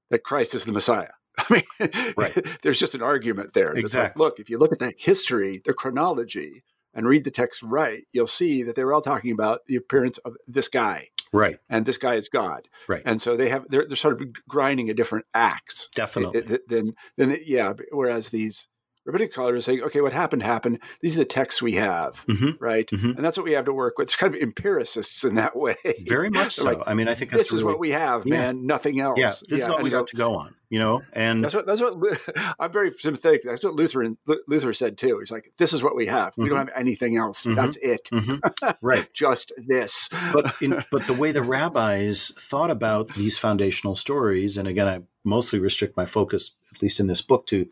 that 0.09 0.23
Christ 0.23 0.55
is 0.55 0.65
the 0.65 0.71
Messiah. 0.71 1.11
I 1.49 1.53
mean, 1.53 2.13
Right. 2.17 2.37
there's 2.61 2.79
just 2.79 2.95
an 2.95 3.01
argument 3.01 3.53
there. 3.53 3.67
It's 3.69 3.75
like, 3.75 3.83
Exactly. 3.83 4.23
look, 4.23 4.39
if 4.39 4.49
you 4.49 4.57
look 4.57 4.71
at 4.71 4.79
the 4.79 4.93
history, 4.97 5.61
the 5.63 5.73
chronology, 5.73 6.63
and 6.93 7.05
read 7.07 7.23
the 7.25 7.31
text 7.31 7.61
right, 7.61 8.03
you'll 8.13 8.25
see 8.27 8.63
that 8.63 8.75
they 8.75 8.83
were 8.85 8.93
all 8.93 9.01
talking 9.01 9.31
about 9.31 9.61
the 9.67 9.75
appearance 9.75 10.17
of 10.19 10.35
this 10.47 10.67
guy, 10.69 11.09
Right. 11.33 11.57
and 11.69 11.85
this 11.85 11.97
guy 11.97 12.15
is 12.15 12.29
God. 12.29 12.69
Right. 12.87 13.01
And 13.05 13.21
so 13.21 13.35
they 13.35 13.49
have 13.49 13.65
they're, 13.69 13.85
they're 13.85 13.97
sort 13.97 14.21
of 14.21 14.27
grinding 14.47 14.89
a 14.89 14.93
different 14.93 15.25
axe 15.33 15.87
eh, 15.87 15.95
Definitely. 15.95 16.39
it- 16.39 16.51
it- 16.51 16.67
than 16.69 16.93
than 17.17 17.37
yeah. 17.45 17.73
Whereas 17.91 18.29
these 18.29 18.69
rabbinic 19.05 19.33
scholars 19.33 19.59
are 19.59 19.61
saying, 19.61 19.81
okay, 19.83 20.01
what 20.01 20.13
happened 20.13 20.43
happened. 20.43 20.79
These 21.01 21.15
are 21.15 21.19
the 21.19 21.25
texts 21.25 21.61
we 21.61 21.73
have, 21.73 22.25
Mhm. 22.27 22.57
right? 22.59 22.87
Mhm. 22.89 23.15
And 23.15 23.23
that's 23.23 23.37
what 23.37 23.43
we 23.45 23.51
have 23.53 23.65
to 23.65 23.73
work 23.73 23.97
with. 23.97 24.05
It's 24.07 24.15
kind 24.15 24.33
of 24.33 24.41
empiricists 24.41 25.23
in 25.23 25.35
that 25.35 25.55
way. 25.55 25.75
Very 26.07 26.29
much 26.29 26.55
so. 26.55 26.63
like, 26.65 26.79
I 26.87 26.93
mean, 26.95 27.07
I 27.07 27.13
think 27.15 27.31
that's 27.31 27.43
this 27.51 27.53
is 27.59 27.63
what 27.63 27.79
we 27.79 27.91
have, 27.91 28.25
Yeah. 28.25 28.33
man. 28.35 28.65
Nothing 28.65 28.99
else. 28.99 29.19
Yeah, 29.19 29.31
this 29.47 29.61
is 29.61 29.67
all 29.67 29.75
and 29.75 29.83
we 29.83 29.89
so- 29.91 29.99
got 29.99 30.07
to 30.07 30.15
go 30.15 30.35
on. 30.35 30.55
You 30.67 30.79
know, 30.79 31.03
and 31.13 31.43
That's 31.43 31.53
what 31.53 31.67
that's 31.67 31.79
what 31.79 31.93
I'm 32.59 32.71
very 32.71 32.91
sympathetic. 32.97 33.43
That's 33.43 33.63
what 33.63 33.75
Luther 33.75 34.03
Luther 34.47 34.73
said 34.73 34.97
too. 34.97 35.19
He's 35.19 35.29
like, 35.31 35.51
this 35.59 35.71
is 35.73 35.83
what 35.83 35.95
we 35.95 36.07
have. 36.07 36.33
We 36.37 36.49
don't 36.49 36.57
have 36.57 36.71
anything 36.75 37.15
else. 37.17 37.45
Mhm. 37.45 37.55
That's 37.55 37.77
it. 37.77 38.09
Mhm. 38.11 38.39
right. 38.81 39.07
Just 39.13 39.53
this. 39.57 40.09
but 40.33 40.59
in, 40.63 40.83
but 40.91 41.05
the 41.05 41.13
way 41.13 41.31
the 41.31 41.43
rabbis 41.43 42.31
thought 42.39 42.71
about 42.71 43.13
these 43.13 43.37
foundational 43.37 43.95
stories, 43.95 44.57
and 44.57 44.67
again, 44.67 44.87
I 44.87 45.01
mostly 45.23 45.59
restrict 45.59 45.95
my 45.95 46.07
focus, 46.07 46.55
at 46.73 46.81
least 46.81 46.99
in 46.99 47.05
this 47.07 47.21
book, 47.21 47.45
to 47.47 47.67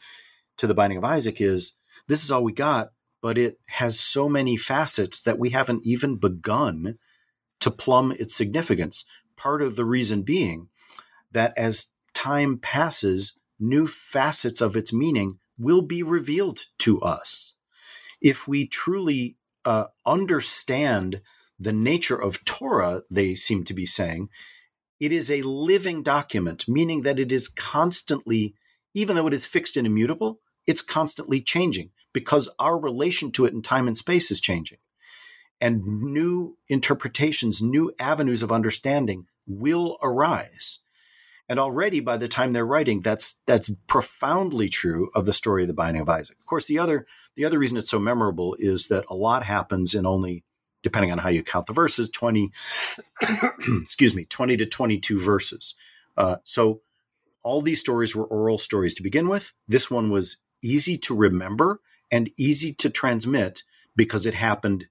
to 0.58 0.68
the 0.68 0.74
Binding 0.74 0.98
of 0.98 1.04
Isaac, 1.04 1.42
is 1.42 1.74
this 2.08 2.24
is 2.24 2.32
all 2.32 2.44
we 2.44 2.54
got, 2.54 2.90
but 3.22 3.38
it 3.38 3.60
has 3.68 4.00
so 4.00 4.28
many 4.28 4.58
facets 4.58 5.22
that 5.22 5.40
we 5.40 5.52
haven't 5.52 5.86
even 5.86 6.18
begun 6.18 6.98
to 7.60 7.72
plumb 7.72 8.12
its 8.12 8.36
significance. 8.36 9.06
Part 9.36 9.62
of 9.62 9.76
the 9.76 9.86
reason 9.86 10.24
being 10.24 10.68
that 11.32 11.54
as 11.58 11.88
time 12.14 12.58
passes, 12.58 13.38
new 13.60 13.88
facets 13.88 14.62
of 14.62 14.76
its 14.76 14.94
meaning 14.94 15.40
will 15.58 15.82
be 15.82 16.04
revealed 16.04 16.66
to 16.80 17.02
us. 17.02 17.56
If 18.22 18.48
we 18.48 18.68
truly 18.68 19.38
uh, 19.66 19.86
understand 20.06 21.22
the 21.60 21.74
nature 21.74 22.22
of 22.22 22.44
Torah, 22.46 23.04
they 23.10 23.36
seem 23.36 23.64
to 23.66 23.74
be 23.74 23.86
saying, 23.86 24.30
it 25.00 25.12
is 25.12 25.30
a 25.30 25.42
living 25.42 26.04
document, 26.04 26.68
meaning 26.68 27.02
that 27.02 27.20
it 27.20 27.32
is 27.32 27.48
constantly, 27.48 28.56
even 28.94 29.16
though 29.16 29.28
it 29.28 29.34
is 29.34 29.46
fixed 29.46 29.78
and 29.78 29.88
immutable, 29.88 30.40
it's 30.66 30.82
constantly 30.82 31.42
changing 31.42 31.92
because 32.14 32.50
our 32.60 32.78
relation 32.78 33.32
to 33.32 33.46
it 33.46 33.54
in 33.54 33.62
time 33.62 33.88
and 33.88 33.98
space 33.98 34.32
is 34.32 34.40
changing. 34.40 34.78
And 35.60 35.86
new 35.86 36.58
interpretations, 36.68 37.62
new 37.62 37.94
avenues 38.00 38.44
of 38.44 38.52
understanding 38.52 39.28
will 39.48 39.98
arise. 40.02 40.80
And 41.50 41.60
already 41.60 42.00
by 42.00 42.18
the 42.18 42.28
time 42.28 42.54
they're 42.54 42.66
writing, 42.66 43.02
that's 43.02 43.40
that's 43.46 43.72
profoundly 43.88 44.70
true 44.70 45.10
of 45.14 45.26
the 45.26 45.34
story 45.34 45.64
of 45.64 45.68
the 45.68 45.74
binding 45.74 46.02
of 46.02 46.10
Isaac. 46.10 46.38
Of 46.40 46.46
course, 46.46 46.68
the 46.68 46.80
other 46.80 47.06
the 47.36 47.46
other 47.46 47.60
reason 47.60 47.78
it's 47.78 47.90
so 47.90 48.00
memorable 48.00 48.56
is 48.60 48.88
that 48.88 49.06
a 49.10 49.16
lot 49.16 49.44
happens 49.44 49.94
in 49.94 50.06
only, 50.06 50.44
depending 50.84 51.12
on 51.12 51.18
how 51.18 51.30
you 51.30 51.44
count 51.44 51.66
the 51.66 51.74
verses, 51.74 52.10
20, 52.10 52.52
excuse 53.82 54.16
me, 54.16 54.26
20 54.26 54.58
to 54.58 54.66
22 54.66 55.20
verses. 55.20 55.76
Uh, 56.16 56.38
so 56.44 56.82
all 57.44 57.62
these 57.62 57.80
stories 57.80 58.16
were 58.16 58.26
oral 58.26 58.58
stories 58.58 58.94
to 58.96 59.04
begin 59.04 59.28
with. 59.28 59.54
This 59.68 59.92
one 59.92 60.10
was 60.10 60.38
easy 60.64 60.98
to 61.00 61.16
remember 61.16 61.82
and 62.12 62.30
easy 62.38 62.74
to 62.76 62.90
transmit 62.90 63.64
because 63.96 64.26
it 64.26 64.34
happened 64.34 64.88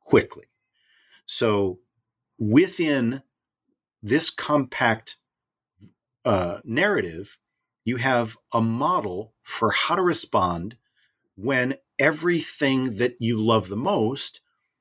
quickly. 0.00 0.44
So 1.26 1.78
within 2.38 3.22
this 4.02 4.30
compact 4.30 5.16
uh, 6.24 6.58
narrative, 6.64 7.38
you 7.84 7.96
have 7.96 8.36
a 8.52 8.60
model 8.60 9.34
for 9.42 9.70
how 9.70 9.96
to 9.96 10.02
respond 10.02 10.76
when 11.36 11.74
everything 11.98 12.96
that 12.96 13.16
you 13.20 13.40
love 13.40 13.68
the 13.68 13.76
most 13.76 14.40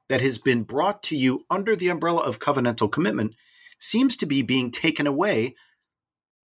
that 0.09 0.21
has 0.21 0.37
been 0.37 0.63
brought 0.63 1.03
to 1.03 1.15
you 1.15 1.45
under 1.49 1.75
the 1.75 1.89
umbrella 1.89 2.21
of 2.21 2.39
covenantal 2.39 2.91
commitment 2.91 3.33
seems 3.79 4.17
to 4.17 4.25
be 4.25 4.41
being 4.41 4.69
taken 4.69 5.07
away 5.07 5.55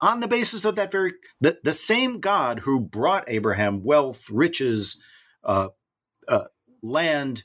on 0.00 0.20
the 0.20 0.28
basis 0.28 0.64
of 0.64 0.76
that 0.76 0.92
very 0.92 1.14
the, 1.40 1.58
the 1.62 1.72
same 1.72 2.20
God 2.20 2.60
who 2.60 2.80
brought 2.80 3.28
Abraham 3.28 3.82
wealth, 3.82 4.28
riches, 4.30 5.02
uh, 5.44 5.68
uh, 6.26 6.44
land, 6.82 7.44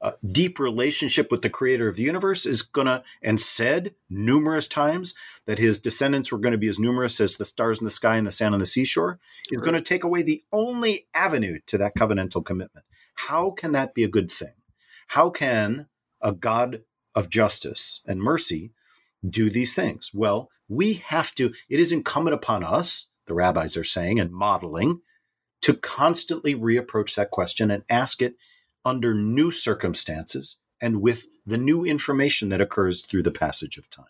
uh, 0.00 0.12
deep 0.30 0.58
relationship 0.58 1.30
with 1.30 1.42
the 1.42 1.50
creator 1.50 1.86
of 1.86 1.94
the 1.94 2.02
universe 2.02 2.44
is 2.44 2.62
gonna 2.62 3.04
and 3.22 3.40
said 3.40 3.94
numerous 4.10 4.66
times 4.66 5.14
that 5.46 5.60
his 5.60 5.78
descendants 5.78 6.32
were 6.32 6.38
going 6.38 6.52
to 6.52 6.58
be 6.58 6.68
as 6.68 6.78
numerous 6.78 7.20
as 7.20 7.36
the 7.36 7.44
stars 7.44 7.80
in 7.80 7.84
the 7.84 7.90
sky 7.90 8.16
and 8.16 8.26
the 8.26 8.32
sand 8.32 8.52
on 8.52 8.58
the 8.58 8.66
seashore 8.66 9.20
is 9.50 9.60
going 9.60 9.74
to 9.74 9.80
take 9.80 10.02
away 10.02 10.22
the 10.22 10.42
only 10.52 11.06
avenue 11.14 11.60
to 11.66 11.78
that 11.78 11.94
covenantal 11.94 12.44
commitment. 12.44 12.84
How 13.14 13.50
can 13.52 13.72
that 13.72 13.94
be 13.94 14.02
a 14.02 14.08
good 14.08 14.30
thing? 14.30 14.54
How 15.08 15.30
can 15.30 15.86
a 16.20 16.32
god 16.32 16.82
of 17.14 17.28
justice 17.28 18.00
and 18.06 18.20
mercy 18.20 18.72
do 19.28 19.50
these 19.50 19.74
things? 19.74 20.10
Well 20.12 20.50
we 20.72 20.94
have 20.94 21.34
to 21.34 21.52
it 21.68 21.78
is 21.78 21.92
incumbent 21.92 22.34
upon 22.34 22.64
us 22.64 23.08
the 23.26 23.34
rabbis 23.34 23.76
are 23.76 23.84
saying 23.84 24.18
and 24.18 24.32
modeling 24.32 25.00
to 25.60 25.74
constantly 25.74 26.54
reapproach 26.54 27.14
that 27.14 27.30
question 27.30 27.70
and 27.70 27.84
ask 27.88 28.20
it 28.20 28.34
under 28.84 29.14
new 29.14 29.50
circumstances 29.50 30.56
and 30.80 31.00
with 31.00 31.26
the 31.46 31.58
new 31.58 31.84
information 31.84 32.48
that 32.48 32.60
occurs 32.60 33.00
through 33.00 33.22
the 33.22 33.30
passage 33.30 33.78
of 33.78 33.88
time. 33.88 34.06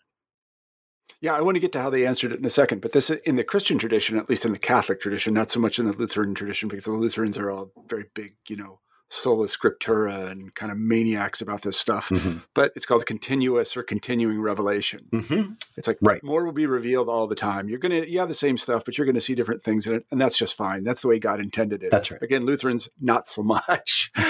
Yeah, 1.21 1.35
I 1.35 1.41
want 1.41 1.55
to 1.55 1.61
get 1.61 1.71
to 1.73 1.81
how 1.81 1.89
they 1.89 2.05
answered 2.05 2.33
it 2.33 2.39
in 2.39 2.45
a 2.45 2.49
second, 2.49 2.81
but 2.81 2.91
this 2.91 3.09
in 3.09 3.35
the 3.35 3.43
Christian 3.43 3.77
tradition, 3.77 4.17
at 4.17 4.29
least 4.29 4.45
in 4.45 4.51
the 4.51 4.59
Catholic 4.59 4.99
tradition, 4.99 5.33
not 5.33 5.51
so 5.51 5.59
much 5.59 5.79
in 5.79 5.85
the 5.85 5.93
Lutheran 5.93 6.33
tradition, 6.33 6.67
because 6.67 6.85
the 6.85 6.91
Lutherans 6.91 7.37
are 7.37 7.49
all 7.49 7.71
very 7.87 8.05
big, 8.13 8.35
you 8.49 8.55
know, 8.55 8.79
sola 9.13 9.45
scriptura 9.45 10.27
and 10.31 10.55
kind 10.55 10.71
of 10.71 10.77
maniacs 10.77 11.39
about 11.39 11.61
this 11.61 11.77
stuff. 11.79 12.09
Mm-hmm. 12.09 12.39
But 12.55 12.71
it's 12.75 12.85
called 12.85 13.05
continuous 13.05 13.77
or 13.77 13.83
continuing 13.83 14.41
revelation. 14.41 15.07
Mm-hmm. 15.13 15.51
It's 15.77 15.87
like 15.87 15.97
Right. 16.01 16.23
more 16.23 16.43
will 16.45 16.51
be 16.51 16.65
revealed 16.65 17.09
all 17.09 17.27
the 17.27 17.35
time. 17.35 17.69
You're 17.69 17.79
gonna 17.79 18.05
you 18.05 18.19
have 18.19 18.27
the 18.27 18.33
same 18.33 18.57
stuff, 18.57 18.83
but 18.85 18.97
you're 18.97 19.05
gonna 19.05 19.21
see 19.21 19.35
different 19.35 19.63
things 19.63 19.85
in 19.87 19.93
it, 19.95 20.05
and 20.11 20.19
that's 20.19 20.37
just 20.37 20.55
fine. 20.55 20.83
That's 20.83 21.01
the 21.01 21.07
way 21.07 21.19
God 21.19 21.39
intended 21.39 21.83
it. 21.83 21.91
That's 21.91 22.09
right. 22.11 22.21
Again, 22.21 22.45
Lutherans 22.45 22.89
not 22.99 23.27
so 23.27 23.43
much. 23.43 24.11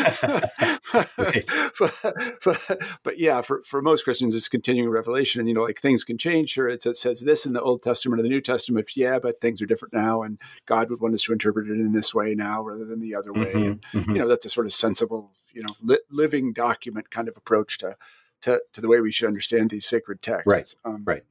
Right. 1.18 1.46
but, 1.80 2.00
but 2.44 2.80
but 3.04 3.18
yeah, 3.20 3.42
for, 3.42 3.64
for 3.64 3.82
most 3.82 4.04
Christians, 4.04 4.36
it's 4.36 4.48
continuing 4.48 4.90
revelation, 4.90 5.40
and 5.40 5.48
you 5.50 5.56
know, 5.56 5.64
like 5.64 5.80
things 5.80 6.04
can 6.04 6.18
change. 6.20 6.52
Sure, 6.52 6.68
it's, 6.70 6.86
it 6.86 6.98
says 6.98 7.22
this 7.22 7.46
in 7.48 7.54
the 7.54 7.62
Old 7.62 7.82
Testament 7.82 8.20
or 8.20 8.24
the 8.24 8.30
New 8.30 8.42
Testament. 8.42 8.92
Yeah, 8.96 9.18
but 9.20 9.40
things 9.40 9.62
are 9.62 9.66
different 9.66 9.94
now, 9.94 10.22
and 10.22 10.38
God 10.68 10.90
would 10.90 11.00
want 11.02 11.16
us 11.16 11.24
to 11.24 11.32
interpret 11.34 11.68
it 11.68 11.80
in 11.80 11.94
this 11.94 12.14
way 12.14 12.36
now 12.36 12.62
rather 12.64 12.86
than 12.86 13.00
the 13.00 13.16
other 13.16 13.34
way. 13.34 13.54
Mhm, 13.54 13.80
And 13.94 14.06
mhm. 14.06 14.08
you 14.08 14.20
know, 14.22 14.28
that's 14.28 14.46
a 14.46 14.50
sort 14.50 14.68
of 14.68 14.73
sensible, 14.76 15.32
you 15.52 15.64
know, 15.64 15.76
li- 15.82 16.00
living 16.10 16.54
document 16.54 17.12
kind 17.12 17.28
of 17.28 17.38
approach 17.38 17.78
to 17.80 17.96
to 18.42 18.62
to 18.74 18.82
the 18.82 18.88
way 18.88 19.00
we 19.00 19.12
should 19.12 19.28
understand 19.28 19.70
these 19.70 19.86
sacred 19.86 20.22
texts. 20.22 20.48
Right, 20.48 20.76
Um, 20.86 21.04
right. 21.06 21.24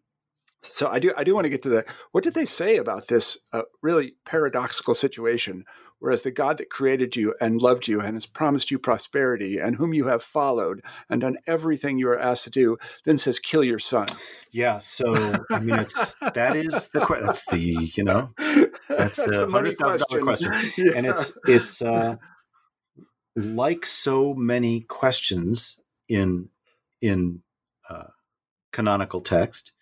So 0.62 0.88
I 0.88 0.98
do 1.00 1.12
I 1.16 1.24
do 1.24 1.34
want 1.34 1.44
to 1.44 1.50
get 1.50 1.62
to 1.62 1.68
the 1.68 1.84
what 2.12 2.22
did 2.24 2.34
they 2.34 2.44
say 2.44 2.76
about 2.76 3.08
this 3.08 3.36
uh, 3.52 3.62
really 3.82 4.14
paradoxical 4.24 4.94
situation? 4.94 5.64
Whereas 5.98 6.22
the 6.22 6.32
God 6.32 6.58
that 6.58 6.68
created 6.68 7.14
you 7.14 7.32
and 7.40 7.62
loved 7.62 7.86
you 7.86 8.00
and 8.00 8.14
has 8.14 8.26
promised 8.26 8.72
you 8.72 8.78
prosperity 8.80 9.58
and 9.58 9.76
whom 9.76 9.94
you 9.94 10.06
have 10.08 10.20
followed 10.20 10.82
and 11.08 11.20
done 11.20 11.36
everything 11.46 11.96
you 11.96 12.08
are 12.08 12.18
asked 12.18 12.42
to 12.42 12.50
do, 12.50 12.76
then 13.04 13.16
says 13.18 13.38
kill 13.38 13.62
your 13.62 13.78
son. 13.78 14.06
Yeah. 14.50 14.80
So 14.80 15.12
I 15.50 15.60
mean, 15.60 15.78
it's 15.78 16.14
that 16.34 16.56
is 16.56 16.88
the 16.88 17.06
that's 17.20 17.44
the 17.46 17.60
you 17.94 18.02
know 18.04 18.30
that's, 18.88 19.16
the, 19.24 19.48
hundred 19.50 19.78
thousand 19.78 20.06
dollar 20.10 20.22
question, 20.22 20.52
Yeah. 20.76 20.92
and 20.96 21.06
it's 21.06 21.36
it's 21.46 21.82
uh, 21.82 22.16
like 23.34 23.86
so 23.86 24.34
many 24.34 24.80
questions 24.80 25.78
in 26.08 26.48
in 27.00 27.42
uh, 27.88 28.08
canonical 28.72 29.20
text. 29.20 29.72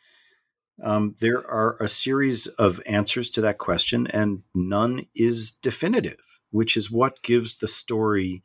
Um, 0.83 1.15
there 1.21 1.47
are 1.47 1.77
a 1.81 1.89
series 1.89 2.47
of 2.47 2.81
answers 2.87 3.29
to 3.31 3.43
that 3.43 3.59
question, 3.59 4.07
and 4.07 4.43
none 4.55 5.07
is 5.15 5.53
definitive, 5.53 6.21
which 6.51 6.77
is 6.77 6.91
what 6.91 7.23
gives 7.23 7.57
the 7.57 7.69
story 7.69 8.43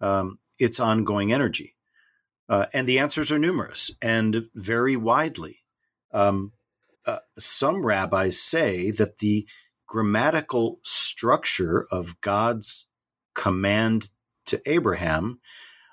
um, 0.00 0.38
its 0.58 0.78
ongoing 0.78 1.32
energy. 1.32 1.74
Uh, 2.48 2.66
and 2.74 2.86
the 2.86 2.98
answers 2.98 3.32
are 3.32 3.38
numerous 3.38 3.90
and 4.02 4.48
very 4.54 4.96
widely. 4.96 5.60
Um, 6.12 6.52
uh, 7.06 7.18
some 7.38 7.84
rabbis 7.84 8.38
say 8.38 8.90
that 8.90 9.18
the 9.18 9.46
grammatical 9.86 10.78
structure 10.82 11.86
of 11.90 12.20
God's 12.20 12.86
command 13.34 14.10
to 14.46 14.60
Abraham, 14.66 15.40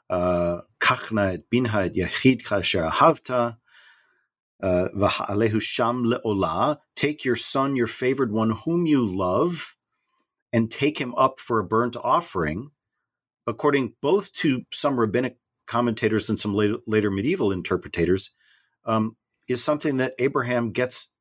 uh, 0.10 0.62
"Kachna 0.80 1.34
et 1.34 1.50
binha 1.52 1.86
et 1.86 1.94
yachid 1.96 2.44
kasher 2.44 2.90
ahavta," 2.90 3.58
uh, 4.62 4.88
"V'ha'alehu 4.96 5.62
sham 5.62 6.04
le'olah," 6.04 6.80
take 6.96 7.24
your 7.24 7.36
son, 7.36 7.76
your 7.76 7.88
favored 7.88 8.32
one, 8.32 8.52
whom 8.52 8.86
you 8.86 9.06
love, 9.06 9.76
and 10.52 10.72
take 10.72 11.00
him 11.00 11.14
up 11.16 11.40
for 11.40 11.60
a 11.60 11.64
burnt 11.64 11.96
offering, 11.98 12.72
according 13.46 13.94
both 14.02 14.34
to 14.34 14.66
some 14.72 15.00
rabbinic 15.00 15.38
commentators 15.68 16.30
and 16.30 16.40
some 16.40 16.54
later, 16.54 16.78
later 16.88 17.12
medieval 17.12 17.52
interpreters, 17.52 18.32
um, 18.86 19.16
is 19.48 19.64
something 19.64 19.98
that 19.98 20.16
Abraham 20.18 20.72
gets 20.72 21.12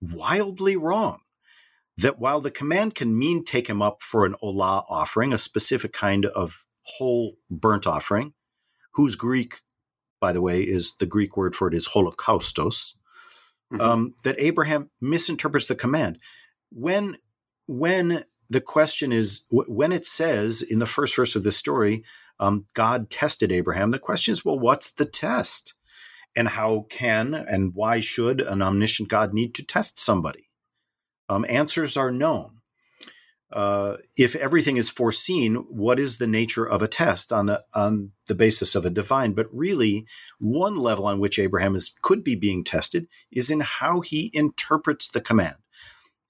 wildly 0.00 0.76
wrong. 0.76 1.18
That 1.96 2.20
while 2.20 2.40
the 2.40 2.52
command 2.52 2.94
can 2.94 3.18
mean 3.18 3.44
take 3.44 3.68
him 3.68 3.82
up 3.82 4.00
for 4.00 4.24
an 4.24 4.36
olah 4.40 4.84
offering, 4.88 5.32
a 5.32 5.38
specific 5.38 5.92
kind 5.92 6.26
of 6.26 6.64
whole 6.96 7.36
burnt 7.50 7.86
offering, 7.86 8.32
whose 8.94 9.16
Greek, 9.16 9.60
by 10.20 10.32
the 10.32 10.40
way, 10.40 10.62
is 10.62 10.94
the 10.98 11.06
Greek 11.06 11.36
word 11.36 11.54
for 11.54 11.68
it 11.68 11.74
is 11.74 11.88
holocaustos, 11.88 12.94
Mhm. 13.72 13.80
um, 13.80 14.14
that 14.24 14.36
Abraham 14.38 14.90
misinterprets 15.00 15.66
the 15.68 15.74
command. 15.74 16.18
When 16.70 17.18
when 17.66 18.24
the 18.48 18.62
question 18.62 19.12
is 19.12 19.44
when 19.50 19.92
it 19.92 20.06
says 20.06 20.62
in 20.62 20.78
the 20.78 20.86
first 20.86 21.14
verse 21.16 21.36
of 21.36 21.42
this 21.42 21.56
story, 21.58 22.02
um, 22.40 22.64
God 22.72 23.10
tested 23.10 23.52
Abraham. 23.52 23.90
The 23.90 23.98
question 23.98 24.32
is, 24.32 24.42
well, 24.44 24.58
what's 24.58 24.90
the 24.92 25.04
test? 25.04 25.74
And 26.34 26.48
how 26.48 26.86
can 26.88 27.34
and 27.34 27.74
why 27.74 28.00
should 28.00 28.40
an 28.40 28.62
omniscient 28.62 29.08
God 29.10 29.34
need 29.34 29.54
to 29.56 29.64
test 29.66 29.98
somebody? 29.98 30.48
Um, 31.28 31.44
answers 31.48 31.96
are 31.96 32.10
known. 32.10 32.57
Uh, 33.50 33.96
if 34.16 34.36
everything 34.36 34.76
is 34.76 34.90
foreseen, 34.90 35.54
what 35.54 35.98
is 35.98 36.18
the 36.18 36.26
nature 36.26 36.68
of 36.68 36.82
a 36.82 36.88
test 36.88 37.32
on 37.32 37.46
the 37.46 37.64
on 37.72 38.12
the 38.26 38.34
basis 38.34 38.74
of 38.74 38.84
a 38.84 38.90
divine? 38.90 39.32
But 39.32 39.46
really, 39.52 40.06
one 40.38 40.76
level 40.76 41.06
on 41.06 41.18
which 41.18 41.38
Abraham 41.38 41.74
is 41.74 41.94
could 42.02 42.22
be 42.22 42.34
being 42.34 42.62
tested 42.62 43.08
is 43.30 43.50
in 43.50 43.60
how 43.60 44.00
he 44.00 44.30
interprets 44.34 45.08
the 45.08 45.22
command. 45.22 45.56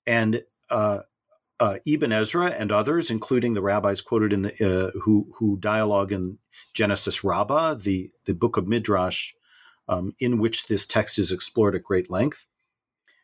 And 0.06 0.42
uh, 0.70 1.00
uh, 1.60 1.78
Ibn 1.84 2.12
Ezra 2.12 2.50
and 2.50 2.70
others, 2.70 3.10
including 3.10 3.54
the 3.54 3.62
rabbis 3.62 4.00
quoted 4.00 4.32
in 4.32 4.42
the 4.42 4.52
uh, 4.64 4.98
who 5.00 5.26
who 5.38 5.58
dialogue 5.58 6.12
in 6.12 6.38
Genesis 6.72 7.24
Rabbah, 7.24 7.74
the 7.74 8.10
the 8.26 8.34
book 8.34 8.56
of 8.56 8.68
Midrash, 8.68 9.32
um, 9.88 10.14
in 10.20 10.38
which 10.38 10.68
this 10.68 10.86
text 10.86 11.18
is 11.18 11.32
explored 11.32 11.74
at 11.74 11.82
great 11.82 12.08
length, 12.08 12.46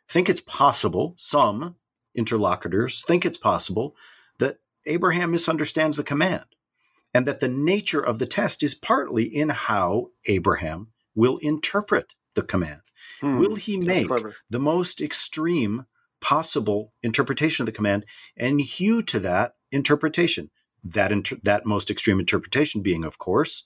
think 0.09 0.29
it's 0.29 0.41
possible. 0.41 1.15
Some 1.17 1.77
interlocutors 2.15 3.03
think 3.03 3.25
it's 3.25 3.39
possible 3.39 3.95
that 4.39 4.59
Abraham 4.87 5.31
misunderstands 5.31 5.97
the 5.97 6.05
command, 6.05 6.45
and 7.13 7.27
that 7.27 7.41
the 7.41 7.49
nature 7.49 8.01
of 8.01 8.19
the 8.19 8.27
test 8.27 8.63
is 8.63 8.75
partly 8.75 9.25
in 9.25 9.49
how 9.51 10.09
Abraham 10.27 10.89
will 11.15 11.37
interpret 11.39 12.15
the 12.35 12.43
command. 12.43 12.81
Hmm. 13.21 13.39
Will 13.39 13.55
he 13.55 13.77
make 13.79 14.09
the 14.51 14.59
most 14.59 15.01
extreme 15.01 15.87
possible 16.21 16.93
interpretation 17.03 17.63
of 17.63 17.67
the 17.67 17.73
command 17.73 18.05
and 18.37 18.61
hew 18.61 19.03
to 19.03 19.21
that 19.21 19.55
interpretation? 19.71 20.51
That 20.83 21.13
inter- 21.13 21.39
that 21.43 21.65
most 21.65 21.91
extreme 21.91 22.21
interpretation 22.21 22.83
being, 22.83 23.05
of 23.05 23.19
course, 23.19 23.65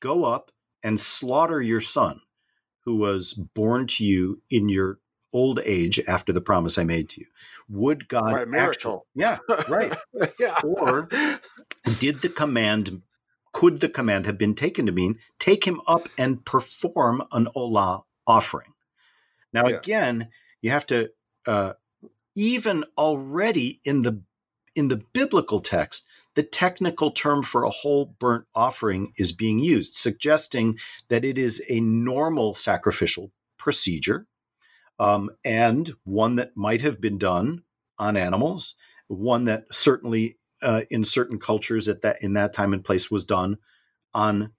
go 0.00 0.24
up 0.24 0.52
and 0.82 1.00
slaughter 1.00 1.60
your 1.60 1.80
son, 1.80 2.20
who 2.84 2.96
was 2.96 3.34
born 3.34 3.86
to 3.88 4.04
you 4.04 4.42
in 4.50 4.68
your 4.68 4.98
old 5.32 5.60
age 5.64 6.00
after 6.06 6.32
the 6.32 6.40
promise 6.40 6.78
I 6.78 6.84
made 6.84 7.08
to 7.10 7.20
you. 7.20 7.26
Would 7.68 8.08
God 8.08 8.24
By 8.32 8.38
a 8.38 8.42
actu- 8.42 8.50
miracle. 8.50 9.06
yeah, 9.14 9.38
right. 9.68 9.96
yeah. 10.38 10.54
Or 10.64 11.08
did 11.98 12.20
the 12.22 12.28
command 12.28 13.02
could 13.52 13.80
the 13.80 13.88
command 13.88 14.24
have 14.26 14.38
been 14.38 14.54
taken 14.54 14.86
to 14.86 14.92
mean 14.92 15.18
take 15.38 15.64
him 15.66 15.80
up 15.86 16.08
and 16.16 16.42
perform 16.44 17.22
an 17.32 17.48
olah 17.54 18.02
offering 18.26 18.72
now 19.52 19.66
Yeah. 19.68 19.76
again 19.76 20.28
you 20.62 20.70
have 20.70 20.86
to 20.86 21.10
uh, 21.46 21.74
even 22.34 22.84
already 22.96 23.80
in 23.84 24.02
the 24.02 24.22
in 24.74 24.88
the 24.88 25.02
biblical 25.12 25.60
text 25.60 26.06
the 26.34 26.42
technical 26.42 27.10
term 27.10 27.42
for 27.42 27.64
a 27.64 27.70
whole 27.70 28.06
burnt 28.18 28.46
offering 28.54 29.12
is 29.18 29.32
being 29.32 29.58
used 29.58 29.94
suggesting 29.94 30.78
that 31.08 31.24
it 31.24 31.36
is 31.36 31.62
a 31.68 31.78
normal 31.80 32.54
sacrificial 32.54 33.32
procedure 33.58 34.26
um, 35.02 35.30
and 35.44 35.92
one 36.04 36.36
that 36.36 36.56
might 36.56 36.80
have 36.80 37.00
been 37.00 37.18
done 37.18 37.62
on 37.98 38.16
animals 38.16 38.74
one 39.12 39.44
that 39.44 39.64
certainly 39.70 40.38
uh, 40.62 40.82
in 40.90 41.04
certain 41.04 41.38
cultures 41.38 41.88
at 41.88 42.02
that 42.02 42.22
in 42.22 42.34
that 42.34 42.52
time 42.52 42.72
and 42.72 42.84
place 42.84 43.10
was 43.10 43.24
done 43.24 43.58
on 44.14 44.52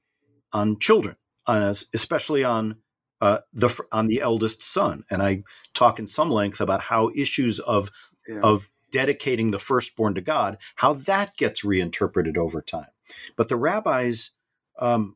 on 0.52 0.78
children, 0.80 1.16
on 1.48 1.62
us, 1.62 1.86
especially 1.94 2.44
on 2.44 2.78
uh, 3.22 3.40
the 3.54 3.70
on 3.92 4.08
the 4.08 4.22
eldest 4.22 4.64
son. 4.64 5.04
And 5.10 5.22
I 5.22 5.44
talk 5.74 6.00
in 6.00 6.08
some 6.08 6.30
length 6.30 6.62
about 6.62 6.82
how 6.82 7.12
issues 7.16 7.60
of 7.60 7.90
Yeah. 8.28 8.42
of 8.42 8.72
dedicating 8.92 9.52
the 9.52 9.60
firstborn 9.60 10.14
to 10.16 10.22
God, 10.22 10.58
how 10.76 10.94
that 10.94 11.36
gets 11.36 11.64
reinterpreted 11.64 12.38
over 12.38 12.62
time. 12.62 12.92
But 13.36 13.50
the 13.50 13.56
rabbis 13.58 14.32
um, 14.80 15.16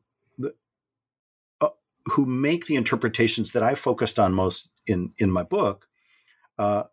who 2.06 2.26
make 2.26 2.66
the 2.66 2.76
interpretations 2.76 3.52
that 3.52 3.62
I 3.62 3.74
focused 3.74 4.18
on 4.18 4.32
most 4.34 4.72
in 4.86 5.12
in 5.18 5.30
my 5.30 5.42
book 5.42 5.86
uh, 6.58 6.84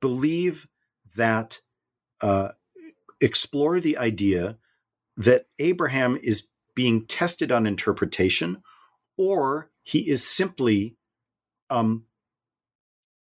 believe 0.00 0.66
that 1.16 1.60
uh, 2.20 2.50
explore 3.20 3.80
the 3.80 3.96
idea 3.98 4.58
that 5.16 5.46
Abraham 5.58 6.18
is 6.22 6.48
being 6.74 7.06
tested 7.06 7.52
on 7.52 7.66
interpretation, 7.66 8.62
or 9.16 9.70
he 9.82 10.08
is 10.08 10.26
simply 10.26 10.96
um, 11.70 12.04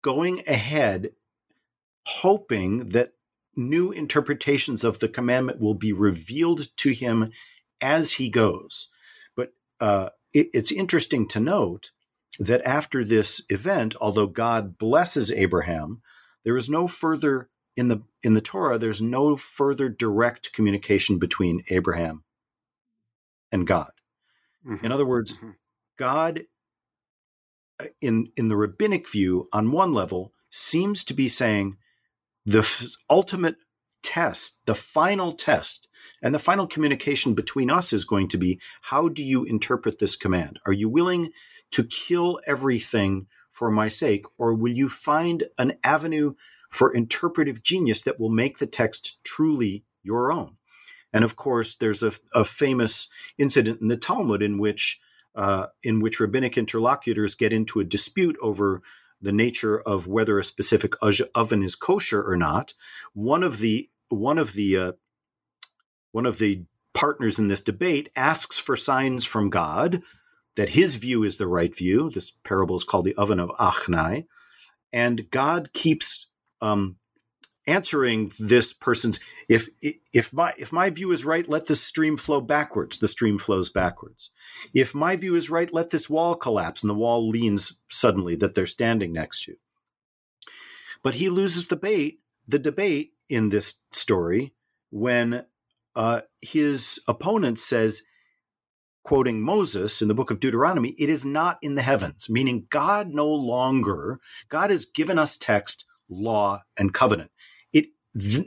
going 0.01 0.43
ahead, 0.47 1.11
hoping 2.07 2.89
that 2.89 3.09
new 3.55 3.91
interpretations 3.91 4.83
of 4.83 4.99
the 4.99 5.07
commandment 5.07 5.59
will 5.59 5.73
be 5.73 5.93
revealed 5.93 6.67
to 6.77 6.91
him 6.91 7.31
as 7.81 8.13
he 8.13 8.29
goes. 8.29 8.89
But 9.35 9.53
uh, 9.79 10.09
it, 10.35 10.49
it's 10.53 10.71
interesting 10.71 11.27
to 11.29 11.39
note 11.39 11.91
that 12.39 12.61
after 12.65 13.03
this 13.03 13.41
event, 13.49 13.95
although 13.99 14.27
God 14.27 14.77
blesses 14.77 15.31
Abraham, 15.31 16.01
there 16.43 16.57
is 16.57 16.69
no 16.69 16.87
further 16.87 17.49
in 17.77 17.87
the 17.87 18.03
in 18.21 18.33
the 18.33 18.41
Torah. 18.41 18.77
There's 18.77 19.01
no 19.01 19.37
further 19.37 19.89
direct 19.89 20.53
communication 20.53 21.17
between 21.17 21.63
Abraham 21.69 22.23
and 23.51 23.65
God. 23.65 23.91
Mm-hmm. 24.67 24.85
In 24.85 24.91
other 24.91 25.05
words, 25.05 25.35
mm-hmm. 25.35 25.51
God, 25.97 26.43
uh, 27.79 27.85
in 28.01 28.27
in 28.35 28.49
the 28.49 28.57
rabbinic 28.57 29.09
view, 29.09 29.47
on 29.53 29.71
one 29.71 29.93
level, 29.93 30.33
seems 30.49 31.03
to 31.05 31.13
be 31.13 31.27
saying 31.27 31.77
the 32.45 32.59
f- 32.59 32.85
ultimate 33.09 33.55
test, 34.05 34.61
the 34.67 34.75
final 34.75 35.31
test, 35.31 35.89
and 36.21 36.33
the 36.33 36.39
final 36.39 36.67
communication 36.67 37.33
between 37.33 37.71
us 37.71 37.91
is 37.91 38.05
going 38.05 38.27
to 38.29 38.37
be 38.37 38.59
how 38.81 39.09
do 39.09 39.23
you 39.23 39.43
interpret 39.43 39.97
this 39.97 40.15
command? 40.15 40.59
Are 40.65 40.71
you 40.71 40.87
willing 40.87 41.31
to 41.71 41.83
kill 41.83 42.39
everything 42.45 43.25
for 43.49 43.71
my 43.71 43.87
sake, 43.87 44.25
or 44.37 44.53
will 44.53 44.71
you 44.71 44.87
find 44.87 45.45
an 45.57 45.73
avenue 45.83 46.35
for 46.69 46.93
interpretive 46.93 47.63
genius 47.63 48.01
that 48.01 48.19
will 48.19 48.29
make 48.29 48.59
the 48.59 48.67
text 48.67 49.23
truly 49.23 49.83
your 50.03 50.31
own? 50.31 50.57
And 51.11 51.23
of 51.23 51.35
course, 51.35 51.75
there's 51.75 52.03
a, 52.03 52.11
a 52.33 52.43
famous 52.43 53.07
incident 53.37 53.81
in 53.81 53.87
the 53.87 53.97
Talmud 53.97 54.43
in 54.43 54.59
which 54.59 54.99
uh, 55.33 55.67
in 55.83 55.99
which 55.99 56.19
rabbinic 56.19 56.57
interlocutors 56.57 57.35
get 57.35 57.51
into 57.51 57.79
a 57.79 57.83
dispute 57.83 58.37
over 58.41 58.81
the 59.21 59.33
nature 59.33 59.81
of 59.81 60.07
whether 60.07 60.39
a 60.39 60.43
specific 60.43 60.93
oven 61.01 61.63
is 61.63 61.75
kosher 61.75 62.23
or 62.23 62.37
not. 62.37 62.73
One 63.13 63.43
of 63.43 63.59
the 63.59 63.89
one 64.09 64.37
of 64.37 64.53
the 64.53 64.77
uh, 64.77 64.91
one 66.11 66.25
of 66.25 66.39
the 66.39 66.65
partners 66.93 67.39
in 67.39 67.47
this 67.47 67.61
debate 67.61 68.09
asks 68.15 68.57
for 68.57 68.75
signs 68.75 69.25
from 69.25 69.49
God 69.49 70.01
that 70.55 70.69
his 70.69 70.95
view 70.95 71.23
is 71.23 71.37
the 71.37 71.47
right 71.47 71.75
view. 71.75 72.09
This 72.09 72.31
parable 72.31 72.75
is 72.75 72.83
called 72.83 73.05
the 73.05 73.15
oven 73.15 73.39
of 73.39 73.49
Achnai, 73.59 74.25
and 74.93 75.29
God 75.29 75.71
keeps 75.73 76.27
um, 76.61 76.95
answering 77.67 78.31
this 78.39 78.73
person's 78.73 79.19
if 79.49 79.69
if 80.13 80.31
my 80.31 80.53
if 80.57 80.71
my 80.71 80.89
view 80.89 81.11
is 81.11 81.25
right 81.25 81.47
let 81.49 81.65
the 81.65 81.75
stream 81.75 82.17
flow 82.17 82.41
backwards. 82.41 82.99
The 82.99 83.07
stream 83.07 83.37
flows 83.37 83.69
backwards. 83.69 84.29
If 84.73 84.93
my 84.93 85.15
view 85.15 85.35
is 85.35 85.49
right 85.49 85.73
let 85.73 85.89
this 85.89 86.09
wall 86.09 86.35
collapse. 86.35 86.83
And 86.83 86.89
the 86.89 86.95
wall 86.95 87.27
leans 87.27 87.79
suddenly 87.89 88.35
that 88.37 88.53
they're 88.53 88.67
standing 88.67 89.13
next 89.13 89.43
to. 89.43 89.55
But 91.03 91.15
he 91.15 91.29
loses 91.29 91.67
the 91.67 91.75
bait 91.75 92.19
the 92.47 92.59
debate 92.59 93.13
in 93.29 93.49
this 93.49 93.81
story 93.91 94.53
when 94.91 95.45
uh, 95.95 96.21
his 96.41 96.99
opponent 97.07 97.59
says 97.59 98.01
quoting 99.03 99.41
Moses 99.41 100.01
in 100.01 100.07
the 100.07 100.15
book 100.15 100.31
of 100.31 100.39
Deuteronomy, 100.39 100.95
it 100.97 101.09
is 101.09 101.25
not 101.25 101.57
in 101.61 101.75
the 101.75 101.81
heavens, 101.83 102.27
meaning 102.29 102.65
God 102.69 103.09
no 103.09 103.27
longer, 103.27 104.19
God 104.49 104.71
has 104.71 104.85
given 104.85 105.19
us 105.19 105.37
text, 105.37 105.85
law, 106.09 106.63
and 106.77 106.93
covenant 106.93 107.31
It 107.71 107.87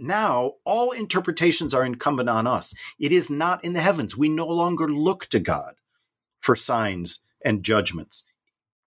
now 0.00 0.54
all 0.64 0.90
interpretations 0.90 1.74
are 1.74 1.84
incumbent 1.84 2.28
on 2.28 2.46
us. 2.46 2.74
It 2.98 3.12
is 3.12 3.30
not 3.30 3.64
in 3.64 3.72
the 3.72 3.80
heavens. 3.80 4.16
We 4.16 4.28
no 4.28 4.46
longer 4.46 4.88
look 4.90 5.26
to 5.26 5.38
God 5.38 5.74
for 6.40 6.56
signs 6.56 7.20
and 7.44 7.62
judgments. 7.62 8.24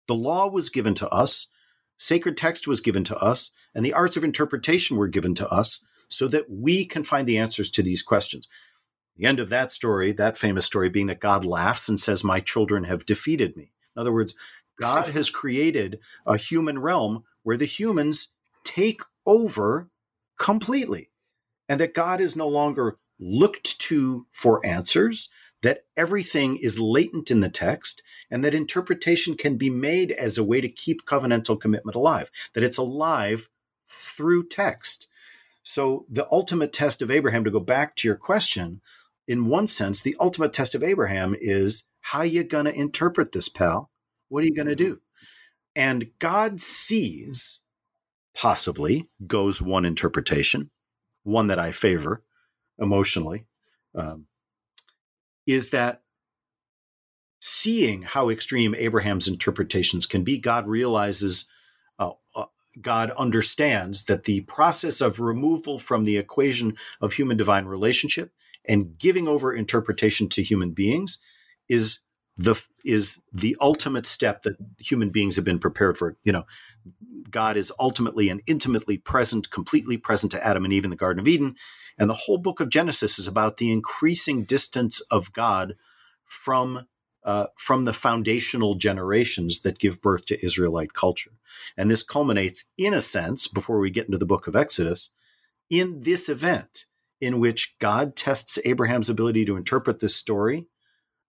The 0.08 0.14
law 0.14 0.48
was 0.48 0.70
given 0.70 0.94
to 0.94 1.08
us, 1.10 1.46
sacred 2.00 2.36
text 2.36 2.66
was 2.66 2.80
given 2.80 3.04
to 3.04 3.16
us, 3.18 3.52
and 3.74 3.84
the 3.84 3.92
arts 3.92 4.16
of 4.16 4.24
interpretation 4.24 4.96
were 4.96 5.06
given 5.06 5.34
to 5.36 5.48
us 5.48 5.84
so 6.08 6.26
that 6.28 6.50
we 6.50 6.84
can 6.84 7.04
find 7.04 7.28
the 7.28 7.38
answers 7.38 7.70
to 7.70 7.82
these 7.82 8.02
questions. 8.02 8.48
The 9.16 9.26
end 9.26 9.38
of 9.38 9.50
that 9.50 9.70
story, 9.70 10.12
that 10.12 10.38
famous 10.38 10.64
story, 10.64 10.88
being 10.88 11.06
that 11.06 11.20
God 11.20 11.44
laughs 11.44 11.88
and 11.88 12.00
says, 12.00 12.24
My 12.24 12.40
children 12.40 12.84
have 12.84 13.06
defeated 13.06 13.56
me. 13.56 13.70
In 13.94 14.00
other 14.00 14.12
words, 14.12 14.34
God 14.80 15.08
has 15.08 15.28
created 15.28 16.00
a 16.26 16.38
human 16.38 16.78
realm 16.78 17.24
where 17.42 17.58
the 17.58 17.66
humans 17.66 18.28
take 18.64 19.02
over 19.26 19.90
completely, 20.38 21.10
and 21.68 21.78
that 21.80 21.94
God 21.94 22.20
is 22.20 22.34
no 22.34 22.48
longer 22.48 22.96
looked 23.18 23.78
to 23.80 24.26
for 24.32 24.64
answers, 24.64 25.28
that 25.62 25.84
everything 25.96 26.56
is 26.56 26.78
latent 26.78 27.30
in 27.30 27.40
the 27.40 27.48
text, 27.48 28.02
and 28.30 28.42
that 28.44 28.54
interpretation 28.54 29.36
can 29.36 29.56
be 29.56 29.70
made 29.70 30.12
as 30.12 30.38
a 30.38 30.44
way 30.44 30.60
to 30.60 30.68
keep 30.68 31.04
covenantal 31.04 31.60
commitment 31.60 31.94
alive, 31.94 32.30
that 32.54 32.64
it's 32.64 32.78
alive 32.78 33.48
through 33.88 34.46
text. 34.46 35.06
So, 35.62 36.06
the 36.08 36.26
ultimate 36.32 36.72
test 36.72 37.02
of 37.02 37.10
Abraham, 37.10 37.44
to 37.44 37.50
go 37.50 37.60
back 37.60 37.94
to 37.96 38.08
your 38.08 38.16
question, 38.16 38.80
in 39.28 39.46
one 39.46 39.66
sense, 39.66 40.00
the 40.00 40.16
ultimate 40.18 40.52
test 40.52 40.74
of 40.74 40.82
Abraham 40.82 41.36
is 41.38 41.84
how 42.00 42.22
you 42.22 42.42
going 42.42 42.64
to 42.64 42.74
interpret 42.74 43.32
this, 43.32 43.48
pal? 43.48 43.90
What 44.28 44.42
are 44.42 44.46
you 44.46 44.54
going 44.54 44.68
to 44.68 44.74
do? 44.74 45.00
And 45.76 46.10
God 46.18 46.60
sees 46.60 47.60
possibly 48.34 49.04
goes 49.26 49.60
one 49.60 49.84
interpretation, 49.84 50.70
one 51.24 51.48
that 51.48 51.58
I 51.58 51.70
favor 51.72 52.22
emotionally, 52.78 53.46
um, 53.94 54.26
is 55.46 55.70
that 55.70 56.02
seeing 57.40 58.02
how 58.02 58.28
extreme 58.28 58.74
Abraham's 58.74 59.28
interpretations 59.28 60.06
can 60.06 60.22
be, 60.22 60.38
God 60.38 60.66
realizes, 60.66 61.46
uh, 61.98 62.10
uh, 62.34 62.46
God 62.80 63.10
understands 63.12 64.04
that 64.04 64.24
the 64.24 64.42
process 64.42 65.00
of 65.00 65.20
removal 65.20 65.78
from 65.78 66.04
the 66.04 66.18
equation 66.18 66.76
of 67.00 67.12
human 67.12 67.36
divine 67.36 67.64
relationship 67.64 68.32
and 68.66 68.98
giving 68.98 69.26
over 69.26 69.54
interpretation 69.54 70.28
to 70.28 70.42
human 70.42 70.72
beings 70.72 71.18
is 71.68 72.00
the 72.36 72.54
is 72.84 73.20
the 73.32 73.56
ultimate 73.60 74.06
step 74.06 74.42
that 74.42 74.56
human 74.78 75.10
beings 75.10 75.36
have 75.36 75.44
been 75.44 75.58
prepared 75.58 75.98
for. 75.98 76.16
You 76.24 76.32
know, 76.32 76.44
God 77.30 77.56
is 77.56 77.72
ultimately 77.78 78.28
and 78.28 78.42
intimately 78.46 78.98
present, 78.98 79.50
completely 79.50 79.96
present 79.96 80.32
to 80.32 80.46
Adam 80.46 80.64
and 80.64 80.72
Eve 80.72 80.84
in 80.84 80.90
the 80.90 80.96
Garden 80.96 81.20
of 81.20 81.28
Eden. 81.28 81.56
And 81.98 82.08
the 82.08 82.14
whole 82.14 82.38
book 82.38 82.60
of 82.60 82.70
Genesis 82.70 83.18
is 83.18 83.26
about 83.26 83.56
the 83.56 83.70
increasing 83.70 84.44
distance 84.44 85.00
of 85.10 85.32
God 85.32 85.74
from 86.24 86.86
uh, 87.22 87.46
from 87.58 87.84
the 87.84 87.92
foundational 87.92 88.76
generations 88.76 89.60
that 89.60 89.78
give 89.78 90.00
birth 90.00 90.24
to 90.24 90.42
Israelite 90.42 90.94
culture. 90.94 91.32
And 91.76 91.90
this 91.90 92.02
culminates, 92.02 92.64
in 92.78 92.94
a 92.94 93.02
sense, 93.02 93.46
before 93.46 93.78
we 93.78 93.90
get 93.90 94.06
into 94.06 94.16
the 94.16 94.24
book 94.24 94.46
of 94.46 94.56
Exodus, 94.56 95.10
in 95.68 96.00
this 96.00 96.30
event 96.30 96.86
in 97.20 97.38
which 97.38 97.78
God 97.78 98.16
tests 98.16 98.58
Abraham's 98.64 99.10
ability 99.10 99.44
to 99.44 99.56
interpret 99.56 100.00
this 100.00 100.16
story. 100.16 100.66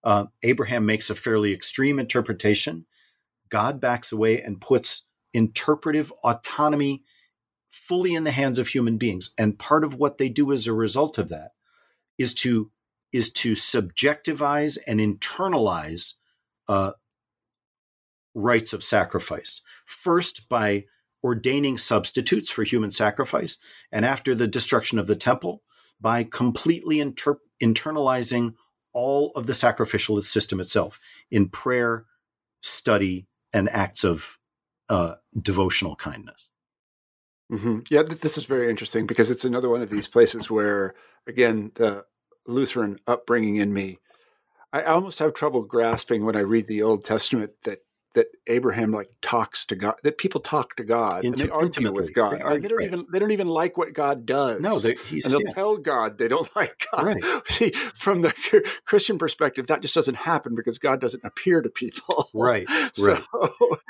Uh, 0.04 0.26
Abraham 0.44 0.86
makes 0.86 1.10
a 1.10 1.16
fairly 1.16 1.54
extreme 1.54 2.00
interpretation. 2.00 2.86
God 3.50 3.82
backs 3.82 4.12
away 4.12 4.42
and 4.42 4.62
puts 4.62 5.06
interpretive 5.34 6.12
autonomy 6.24 7.04
fully 7.72 8.14
in 8.14 8.24
the 8.24 8.32
hands 8.32 8.60
of 8.60 8.68
human 8.68 8.98
beings. 8.98 9.34
And 9.38 9.58
part 9.58 9.84
of 9.84 9.96
what 9.96 10.18
they 10.18 10.30
do 10.30 10.52
as 10.52 10.68
a 10.68 10.74
result 10.74 11.18
of 11.18 11.30
that 11.30 11.52
is 12.18 12.34
to 12.36 12.72
is 13.12 13.32
to 13.32 13.54
subjectivize 13.54 14.78
and 14.88 15.02
internalize 15.02 16.14
uh, 16.70 16.92
rites 18.34 18.72
of 18.72 18.84
sacrifice. 18.84 19.62
First, 19.86 20.48
by 20.48 20.86
ordaining 21.24 21.78
substitutes 21.78 22.50
for 22.50 22.64
human 22.64 22.90
sacrifice, 22.90 23.58
and 23.92 24.06
after 24.06 24.34
the 24.34 24.48
destruction 24.48 24.98
of 24.98 25.08
the 25.08 25.16
temple, 25.16 25.62
by 26.00 26.24
completely 26.24 27.02
inter- 27.02 27.40
internalizing 27.62 28.54
all 28.94 29.32
of 29.36 29.46
the 29.46 29.54
sacrificial 29.54 30.22
system 30.22 30.60
itself 30.60 31.00
in 31.30 31.50
prayer, 31.50 32.06
study, 32.62 33.28
and 33.54 33.70
acts 33.70 34.04
of 34.04 34.38
uh, 34.92 35.16
devotional 35.42 35.96
kindness. 35.96 36.50
Mm-hmm. 37.50 37.80
Yeah, 37.90 38.04
this 38.04 38.38
is 38.38 38.46
very 38.46 38.70
interesting 38.70 39.08
because 39.08 39.32
it's 39.32 39.46
another 39.46 39.70
one 39.70 39.82
of 39.82 39.90
these 39.90 40.08
places 40.08 40.52
where, 40.52 40.94
again, 41.26 41.72
the 41.76 42.06
Lutheran 42.46 43.00
upbringing 43.08 43.56
in 43.56 43.74
me, 43.74 44.00
I 44.74 44.84
almost 44.84 45.20
have 45.20 45.34
trouble 45.34 45.64
grasping 45.64 46.26
when 46.26 46.36
I 46.36 46.42
read 46.42 46.68
the 46.68 46.82
Old 46.82 47.06
Testament 47.06 47.52
that 47.64 47.80
that 48.14 48.28
Abraham 48.48 48.92
like 48.92 49.10
talks 49.22 49.66
to 49.68 49.76
God, 49.76 49.96
that 50.04 50.18
people 50.18 50.42
talk 50.42 50.76
to 50.76 50.84
God 50.84 51.24
and 51.24 51.38
they 51.38 51.50
argue 51.50 51.92
with 51.92 52.14
God. 52.14 52.38
They, 52.38 52.42
argue, 52.42 52.62
they 52.62 52.68
don't 52.68 52.78
right. 52.78 52.88
even 52.88 53.06
they 53.12 53.20
don't 53.20 53.32
even 53.32 53.48
like 53.48 53.78
what 53.78 53.94
God 53.94 54.26
does. 54.26 54.60
No, 54.60 54.80
they, 54.80 54.96
and 55.12 55.22
they'll 55.24 55.42
yeah. 55.42 55.54
tell 55.54 55.78
God 55.78 56.18
they 56.18 56.28
don't 56.28 56.50
like 56.56 56.88
God. 56.92 57.06
Right. 57.06 57.24
See, 57.48 57.70
from 57.72 58.22
the 58.22 58.34
Christian 58.86 59.18
perspective, 59.18 59.68
that 59.68 59.82
just 59.82 59.96
doesn't 59.96 60.16
happen 60.16 60.56
because 60.56 60.78
God 60.78 61.00
doesn't 61.00 61.24
appear 61.24 61.62
to 61.62 61.70
people. 61.70 62.30
Right. 62.34 62.68
so, 62.94 63.22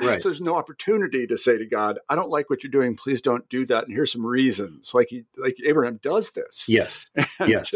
right. 0.02 0.22
so 0.22 0.30
there's 0.30 0.42
no 0.42 0.56
opportunity 0.56 1.26
to 1.28 1.38
say 1.38 1.58
to 1.58 1.66
God, 1.66 2.00
"I 2.10 2.16
don't 2.16 2.30
like 2.30 2.50
what 2.50 2.64
you're 2.64 2.72
doing. 2.72 2.96
Please 2.96 3.22
don't 3.22 3.48
do 3.50 3.66
that." 3.66 3.86
And 3.86 3.94
here's 3.94 4.12
some 4.12 4.26
reasons. 4.26 4.94
Like 4.94 5.08
he, 5.10 5.24
like 5.38 5.58
Abraham 5.66 6.00
does 6.02 6.32
this. 6.32 6.68
Yes. 6.70 7.08
And, 7.16 7.50
yes. 7.50 7.72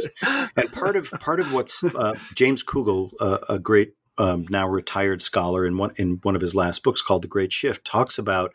And 0.56 0.72
part 0.72 0.96
of 0.96 1.10
part 1.12 1.40
of 1.40 1.54
what's 1.54 1.84
uh, 1.84 2.14
James 2.36 2.64
Kugel, 2.64 3.12
uh, 3.20 3.40
a 3.50 3.58
great 3.58 3.94
um, 4.18 4.46
now 4.50 4.68
retired 4.68 5.22
scholar 5.22 5.66
in 5.66 5.78
one 5.78 5.92
in 5.98 6.20
one 6.24 6.36
of 6.36 6.42
his 6.42 6.56
last 6.56 6.84
books 6.84 7.02
called 7.02 7.22
The 7.22 7.28
Great 7.28 7.52
Shift 7.52 7.86
talks 7.86 8.18
about 8.18 8.54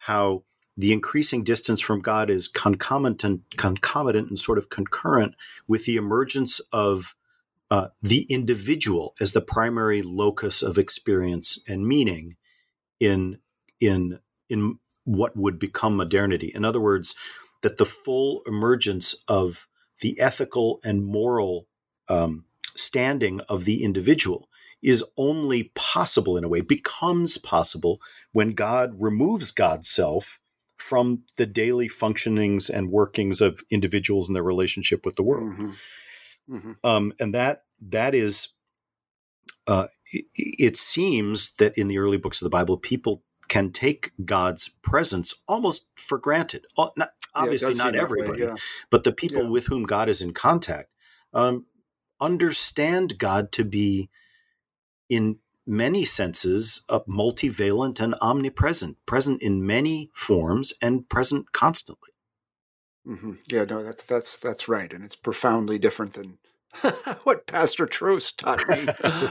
how 0.00 0.44
the 0.76 0.92
increasing 0.92 1.44
distance 1.44 1.80
from 1.80 2.00
God 2.00 2.30
is 2.30 2.48
concomitant, 2.48 3.42
concomitant 3.56 4.28
and 4.28 4.38
sort 4.38 4.58
of 4.58 4.70
concurrent 4.70 5.34
with 5.68 5.84
the 5.84 5.96
emergence 5.96 6.60
of 6.72 7.14
uh, 7.70 7.88
the 8.02 8.22
individual 8.22 9.14
as 9.20 9.32
the 9.32 9.40
primary 9.40 10.02
locus 10.02 10.62
of 10.62 10.78
experience 10.78 11.58
and 11.68 11.86
meaning 11.86 12.36
in 12.98 13.38
in 13.80 14.18
in 14.48 14.78
what 15.04 15.36
would 15.36 15.58
become 15.58 15.96
modernity. 15.96 16.52
In 16.54 16.64
other 16.64 16.80
words, 16.80 17.14
that 17.62 17.78
the 17.78 17.86
full 17.86 18.42
emergence 18.46 19.14
of 19.28 19.66
the 20.00 20.18
ethical 20.20 20.80
and 20.84 21.04
moral 21.04 21.66
um, 22.08 22.44
standing 22.76 23.40
of 23.48 23.64
the 23.64 23.82
individual 23.82 24.48
is 24.82 25.04
only 25.16 25.72
possible 25.74 26.36
in 26.36 26.44
a 26.44 26.48
way, 26.48 26.60
becomes 26.60 27.38
possible 27.38 28.00
when 28.32 28.50
God 28.52 28.94
removes 28.98 29.50
God's 29.50 29.88
self 29.88 30.40
from 30.78 31.22
the 31.36 31.46
daily 31.46 31.88
functionings 31.88 32.70
and 32.70 32.90
workings 32.90 33.40
of 33.40 33.62
individuals 33.70 34.28
and 34.28 34.34
their 34.36 34.42
relationship 34.42 35.04
with 35.04 35.16
the 35.16 35.22
world. 35.22 35.52
Mhm. 35.52 35.74
Mhm. 36.50 36.76
Um, 36.82 37.12
and 37.20 37.34
that 37.34 37.64
that 37.82 38.14
is, 38.14 38.48
uh, 39.66 39.88
it, 40.12 40.24
it 40.34 40.76
seems 40.76 41.52
that 41.58 41.76
in 41.78 41.88
the 41.88 41.98
early 41.98 42.16
books 42.16 42.40
of 42.40 42.46
the 42.46 42.50
Bible, 42.50 42.76
people 42.76 43.22
can 43.48 43.72
take 43.72 44.12
God's 44.24 44.68
presence 44.82 45.34
almost 45.48 45.86
for 45.96 46.18
granted. 46.18 46.66
Oh, 46.78 46.90
not, 46.96 47.12
obviously, 47.34 47.72
seem 47.72 47.78
not 47.78 47.92
that 47.92 47.98
way, 47.98 48.02
everybody, 48.02 48.42
yeah. 48.42 48.54
but 48.90 49.04
the 49.04 49.12
people 49.12 49.42
Yeah. 49.42 49.48
with 49.48 49.66
whom 49.66 49.84
God 49.84 50.08
is 50.08 50.22
in 50.22 50.32
contact 50.32 50.90
um, 51.32 51.66
understand 52.20 53.18
God 53.18 53.52
to 53.52 53.64
be, 53.64 54.10
in 55.10 55.40
many 55.66 56.04
senses, 56.06 56.82
uh, 56.88 57.00
multivalent 57.08 58.00
and 58.00 58.14
omnipresent, 58.22 58.96
present 59.04 59.42
in 59.42 59.66
many 59.66 60.10
forms 60.14 60.72
and 60.80 61.08
present 61.08 61.52
constantly. 61.52 62.10
hmm 63.04 63.34
Yeah, 63.50 63.64
no, 63.64 63.82
that's 63.82 64.02
that's 64.04 64.36
that's 64.38 64.68
right, 64.68 64.92
and 64.92 65.04
it's 65.04 65.16
profoundly 65.16 65.78
different 65.78 66.14
than 66.14 66.38
what 67.24 67.46
Pastor 67.46 67.86
Trost 67.86 68.36
taught 68.36 68.68
me. 68.68 68.86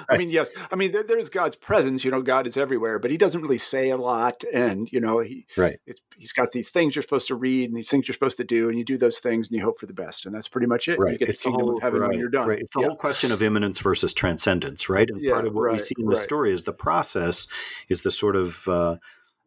I 0.09 0.17
mean, 0.17 0.29
yes, 0.29 0.49
I 0.71 0.75
mean 0.75 0.91
there, 0.91 1.03
there's 1.03 1.29
God's 1.29 1.55
presence. 1.55 2.03
You 2.03 2.11
know, 2.11 2.21
God 2.21 2.45
is 2.47 2.57
everywhere, 2.57 2.99
but 2.99 3.11
He 3.11 3.17
doesn't 3.17 3.41
really 3.41 3.57
say 3.57 3.89
a 3.89 3.97
lot, 3.97 4.43
and 4.53 4.91
you 4.91 4.99
know, 4.99 5.19
He 5.19 5.45
Right. 5.55 5.79
it's, 5.85 6.01
He's 6.17 6.33
got 6.33 6.51
these 6.51 6.69
things 6.69 6.95
you're 6.95 7.03
supposed 7.03 7.27
to 7.29 7.35
read 7.35 7.69
and 7.69 7.77
these 7.77 7.89
things 7.89 8.07
you're 8.07 8.13
supposed 8.13 8.37
to 8.37 8.43
do, 8.43 8.67
and 8.67 8.77
you 8.77 8.83
do 8.83 8.97
those 8.97 9.19
things 9.19 9.47
and 9.47 9.57
you 9.57 9.63
hope 9.63 9.79
for 9.79 9.85
the 9.85 9.93
best, 9.93 10.25
and 10.25 10.35
that's 10.35 10.49
pretty 10.49 10.67
much 10.67 10.87
it. 10.89 10.99
Right. 10.99 11.13
You 11.13 11.17
get 11.17 11.27
the 11.29 11.33
kingdom 11.33 11.69
of 11.69 11.81
heaven 11.81 12.01
right, 12.01 12.09
when 12.09 12.19
you're 12.19 12.29
done. 12.29 12.49
Right. 12.49 12.59
It's 12.59 12.73
the 12.73 12.81
Yeah. 12.81 12.87
whole 12.87 12.97
question 12.97 13.31
of 13.31 13.41
immanence 13.41 13.79
versus 13.79 14.13
transcendence, 14.13 14.89
right? 14.89 15.09
And 15.09 15.21
Yeah, 15.21 15.33
part 15.33 15.47
of 15.47 15.53
what 15.55 15.71
we 15.71 15.79
see 15.79 15.95
in 15.97 16.05
the 16.05 16.09
right. 16.09 16.17
story 16.17 16.51
is 16.51 16.63
the 16.63 16.73
process 16.73 17.47
is 17.87 18.01
the 18.01 18.11
sort 18.11 18.35
of 18.35 18.67
uh, 18.67 18.97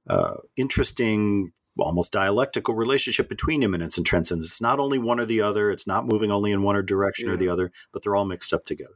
uh, 0.09 0.35
interesting, 0.57 1.53
almost 1.79 2.13
dialectical 2.13 2.75
relationship 2.75 3.29
between 3.29 3.63
immanence 3.63 3.97
and 3.97 4.07
transcendence. 4.07 4.53
It's 4.53 4.61
not 4.61 4.79
only 4.79 4.99
one 4.99 5.21
or 5.21 5.25
the 5.27 5.41
other. 5.41 5.71
It's 5.71 5.87
not 5.87 6.07
moving 6.07 6.31
only 6.31 6.53
in 6.53 6.63
one 6.63 6.77
or 6.77 6.83
direction 6.83 7.31
or 7.31 7.37
the 7.37 7.49
other, 7.49 7.73
but 7.93 8.03
they're 8.03 8.17
all 8.17 8.25
mixed 8.25 8.53
up 8.53 8.65
together. 8.65 8.95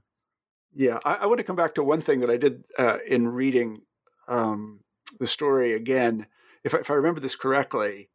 Yeah, 0.75 0.99
I, 1.05 1.15
I 1.15 1.27
want 1.27 1.39
to 1.39 1.45
come 1.45 1.57
back 1.57 1.75
to 1.77 1.83
one 1.83 2.03
thing 2.03 2.21
that 2.21 2.31
I 2.31 2.37
did 2.37 2.65
uh, 2.79 2.99
in 3.07 3.29
reading 3.29 3.83
um, 4.29 4.81
the 5.19 5.27
story 5.27 5.73
again. 5.73 6.27
If 6.65 6.75
I, 6.75 6.79
if 6.79 6.91
I 6.91 6.95
remember 6.95 7.21
this 7.21 7.37
correctly, 7.37 8.11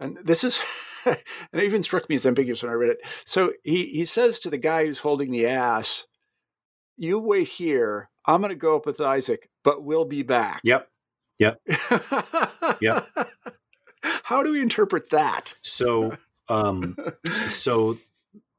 and 0.00 0.18
this 0.24 0.42
is, 0.42 0.62
and 1.04 1.18
it 1.52 1.64
even 1.64 1.82
struck 1.82 2.08
me 2.08 2.16
as 2.16 2.24
ambiguous 2.24 2.62
when 2.62 2.72
I 2.72 2.76
read 2.76 2.92
it. 2.92 2.98
So 3.26 3.52
he 3.62 3.86
he 3.86 4.06
says 4.06 4.38
to 4.40 4.50
the 4.50 4.56
guy 4.56 4.86
who's 4.86 5.00
holding 5.00 5.30
the 5.30 5.46
ass, 5.46 6.06
"You 6.96 7.20
wait 7.20 7.48
here. 7.48 8.08
I'm 8.24 8.40
going 8.40 8.50
to 8.50 8.56
go 8.56 8.76
up 8.76 8.86
with 8.86 9.00
Isaac, 9.00 9.50
but 9.62 9.84
we'll 9.84 10.06
be 10.06 10.22
back." 10.22 10.60
Yep. 10.64 10.88
Yep. 11.38 11.60
Yep. 12.80 13.06
How 14.24 14.42
do 14.42 14.52
we 14.52 14.60
interpret 14.60 15.10
that? 15.10 15.54
So, 15.62 16.16
um, 16.48 16.96
so 17.48 17.96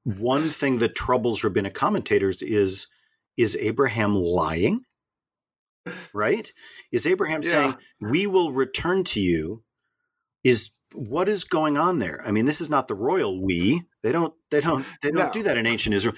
one 0.03 0.49
thing 0.49 0.79
that 0.79 0.95
troubles 0.95 1.43
rabbinic 1.43 1.73
commentators 1.73 2.41
is 2.41 2.87
is 3.37 3.55
Abraham 3.57 4.15
lying? 4.15 4.81
Right? 6.13 6.51
Is 6.91 7.07
Abraham 7.07 7.41
Yeah. 7.43 7.49
saying, 7.49 7.75
"We 8.01 8.27
will 8.27 8.51
return 8.51 9.03
to 9.05 9.19
you"? 9.19 9.63
Is 10.43 10.71
what 10.93 11.29
is 11.29 11.43
going 11.43 11.77
on 11.77 11.99
there? 11.99 12.23
I 12.25 12.31
mean, 12.31 12.45
this 12.45 12.61
is 12.61 12.69
not 12.69 12.87
the 12.87 12.95
royal 12.95 13.41
we. 13.43 13.83
They 14.01 14.11
don't. 14.11 14.33
They 14.49 14.59
don't. 14.59 14.85
They 15.01 15.09
don't 15.09 15.25
No. 15.27 15.31
do 15.31 15.43
that 15.43 15.57
in 15.57 15.65
ancient 15.67 15.93
Israel. 15.95 16.15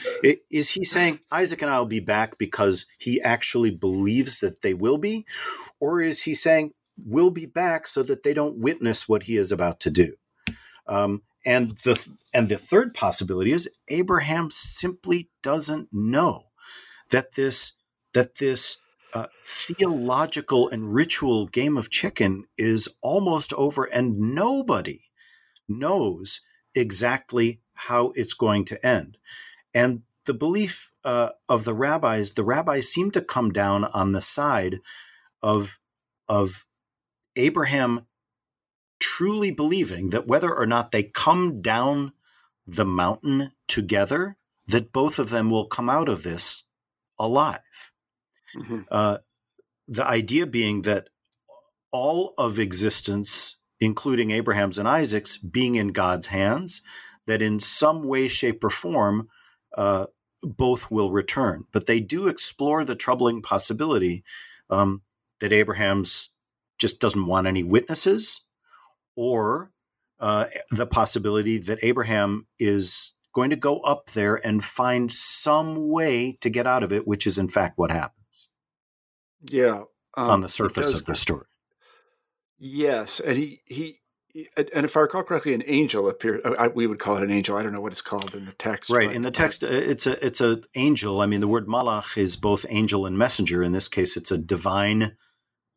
Is 0.49 0.69
he 0.69 0.83
saying 0.83 1.19
Isaac 1.29 1.61
and 1.61 1.69
I 1.69 1.77
will 1.77 1.85
be 1.85 1.99
back 1.99 2.37
because 2.37 2.85
he 2.97 3.21
actually 3.21 3.71
believes 3.71 4.39
that 4.39 4.61
they 4.61 4.73
will 4.73 4.97
be, 4.97 5.25
or 5.79 6.01
is 6.01 6.21
he 6.23 6.33
saying 6.33 6.73
we'll 7.05 7.31
be 7.31 7.45
back 7.45 7.87
so 7.87 8.03
that 8.03 8.23
they 8.23 8.33
don't 8.33 8.57
witness 8.57 9.07
what 9.07 9.23
he 9.23 9.37
is 9.37 9.51
about 9.51 9.79
to 9.81 9.89
do? 9.89 10.15
Um, 10.87 11.21
and 11.45 11.69
the 11.83 12.07
and 12.33 12.49
the 12.49 12.57
third 12.57 12.93
possibility 12.93 13.51
is 13.51 13.69
Abraham 13.87 14.49
simply 14.51 15.29
doesn't 15.41 15.89
know 15.91 16.45
that 17.09 17.33
this 17.33 17.73
that 18.13 18.35
this 18.35 18.77
uh, 19.13 19.27
theological 19.43 20.69
and 20.69 20.93
ritual 20.93 21.47
game 21.47 21.77
of 21.77 21.89
chicken 21.89 22.45
is 22.57 22.87
almost 23.01 23.53
over, 23.53 23.85
and 23.85 24.17
nobody 24.17 25.01
knows 25.67 26.41
exactly 26.75 27.59
how 27.73 28.13
it's 28.15 28.33
going 28.33 28.63
to 28.65 28.85
end. 28.85 29.17
And 29.73 30.03
the 30.25 30.33
belief 30.33 30.91
uh, 31.03 31.29
of 31.49 31.65
the 31.65 31.73
rabbis, 31.73 32.33
the 32.33 32.43
rabbis 32.43 32.87
seem 32.87 33.11
to 33.11 33.21
come 33.21 33.51
down 33.51 33.85
on 33.85 34.11
the 34.11 34.21
side 34.21 34.79
of 35.41 35.79
of 36.29 36.65
Abraham 37.35 38.07
truly 38.99 39.51
believing 39.51 40.11
that 40.11 40.27
whether 40.27 40.53
or 40.53 40.65
not 40.65 40.91
they 40.91 41.03
come 41.03 41.61
down 41.61 42.13
the 42.67 42.85
mountain 42.85 43.51
together, 43.67 44.37
that 44.67 44.91
both 44.91 45.19
of 45.19 45.29
them 45.29 45.49
will 45.49 45.65
come 45.65 45.89
out 45.89 46.07
of 46.09 46.23
this 46.23 46.63
alive. 47.17 47.91
Mhm. 48.55 48.85
Uh, 48.91 49.17
the 49.87 50.05
idea 50.05 50.45
being 50.45 50.83
that 50.83 51.09
all 51.91 52.33
of 52.37 52.59
existence, 52.59 53.57
including 53.79 54.31
Abraham's 54.31 54.77
and 54.77 54.87
Isaac's, 54.87 55.37
being 55.37 55.75
in 55.75 55.89
God's 55.89 56.27
hands, 56.27 56.81
that 57.27 57.41
in 57.41 57.59
some 57.59 58.03
way, 58.03 58.27
shape, 58.27 58.63
or 58.63 58.69
form, 58.69 59.29
uh, 59.77 60.07
both 60.41 60.89
will 60.89 61.11
return. 61.11 61.65
But 61.71 61.85
they 61.85 61.99
do 61.99 62.27
explore 62.27 62.83
the 62.83 62.95
troubling 62.95 63.41
possibility 63.41 64.23
um, 64.69 65.03
that 65.39 65.53
Abraham's 65.53 66.30
just 66.81 66.99
doesn't 66.99 67.27
want 67.27 67.47
any 67.47 67.63
witnesses, 67.63 68.41
or 69.15 69.71
uh, 70.19 70.47
the 70.71 70.87
possibility 70.87 71.59
that 71.59 71.79
Abraham 71.83 72.47
is 72.59 73.13
going 73.33 73.51
to 73.51 73.55
go 73.55 73.79
up 73.81 74.07
there 74.09 74.35
and 74.45 74.63
find 74.63 75.11
some 75.11 75.89
way 75.89 76.37
to 76.41 76.49
get 76.49 76.67
out 76.67 76.83
of 76.83 76.91
it, 76.91 77.07
which 77.07 77.25
is 77.25 77.37
in 77.37 77.47
fact 77.47 77.77
what 77.77 77.91
happens 77.91 78.49
Yeah, 79.49 79.83
um, 80.17 80.29
on 80.29 80.39
the 80.41 80.49
surface 80.49 80.99
of 80.99 81.05
the 81.05 81.15
story. 81.15 81.45
Yes, 82.59 83.19
and 83.19 83.37
he 83.37 83.61
he. 83.65 83.97
And 84.55 84.85
if 84.85 84.95
I 84.95 85.01
recall 85.01 85.23
correctly, 85.23 85.53
an 85.53 85.63
angel 85.65 86.07
appeared. 86.07 86.39
I, 86.57 86.69
we 86.69 86.87
would 86.87 86.99
call 86.99 87.17
it 87.17 87.23
an 87.23 87.31
angel. 87.31 87.57
I 87.57 87.63
don't 87.63 87.73
know 87.73 87.81
what 87.81 87.91
it's 87.91 88.01
called 88.01 88.33
in 88.33 88.45
the 88.45 88.53
text. 88.53 88.89
Right 88.89 89.07
but- 89.07 89.15
in 89.15 89.23
the 89.23 89.31
text, 89.31 89.61
uh, 89.63 89.67
it's 89.67 90.07
a 90.07 90.25
it's 90.25 90.39
a 90.39 90.61
angel. 90.75 91.19
I 91.19 91.25
mean, 91.25 91.41
the 91.41 91.49
word 91.49 91.67
malach 91.67 92.17
is 92.17 92.37
both 92.37 92.65
angel 92.69 93.05
and 93.05 93.17
messenger. 93.17 93.61
In 93.61 93.73
this 93.73 93.89
case, 93.89 94.15
it's 94.15 94.31
a 94.31 94.37
divine 94.37 95.17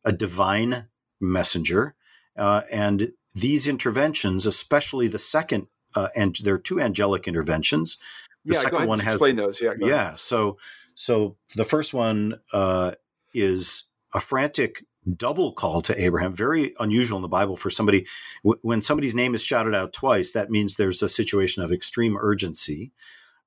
a 0.05 0.13
divine 0.13 0.87
messenger, 1.19 1.95
uh, 2.37 2.61
and 2.71 3.11
these 3.33 3.67
interventions, 3.67 4.45
especially 4.45 5.07
the 5.07 5.19
second, 5.19 5.67
uh, 5.95 6.09
and 6.15 6.35
there 6.43 6.55
are 6.55 6.59
two 6.59 6.79
angelic 6.79 7.27
interventions. 7.27 7.97
The 8.45 8.53
yeah, 8.53 8.59
second 8.59 8.87
one 8.87 8.99
has 8.99 9.13
explain 9.15 9.35
those. 9.35 9.59
Yeah, 9.59 9.73
go 9.75 9.85
ahead. 9.85 9.89
yeah 9.89 10.15
so 10.15 10.57
so 10.93 11.35
the 11.55 11.65
first 11.65 11.93
one 11.93 12.39
uh, 12.53 12.91
is 13.33 13.83
a 14.13 14.19
frantic 14.19 14.85
double 15.17 15.51
call 15.53 15.81
to 15.83 16.01
abraham 16.01 16.33
very 16.33 16.73
unusual 16.79 17.17
in 17.17 17.21
the 17.21 17.27
bible 17.27 17.55
for 17.55 17.69
somebody 17.69 18.07
w- 18.43 18.59
when 18.63 18.81
somebody's 18.81 19.13
name 19.13 19.35
is 19.35 19.43
shouted 19.43 19.75
out 19.75 19.93
twice 19.93 20.31
that 20.31 20.49
means 20.49 20.75
there's 20.75 21.03
a 21.03 21.09
situation 21.09 21.61
of 21.61 21.71
extreme 21.71 22.17
urgency 22.19 22.91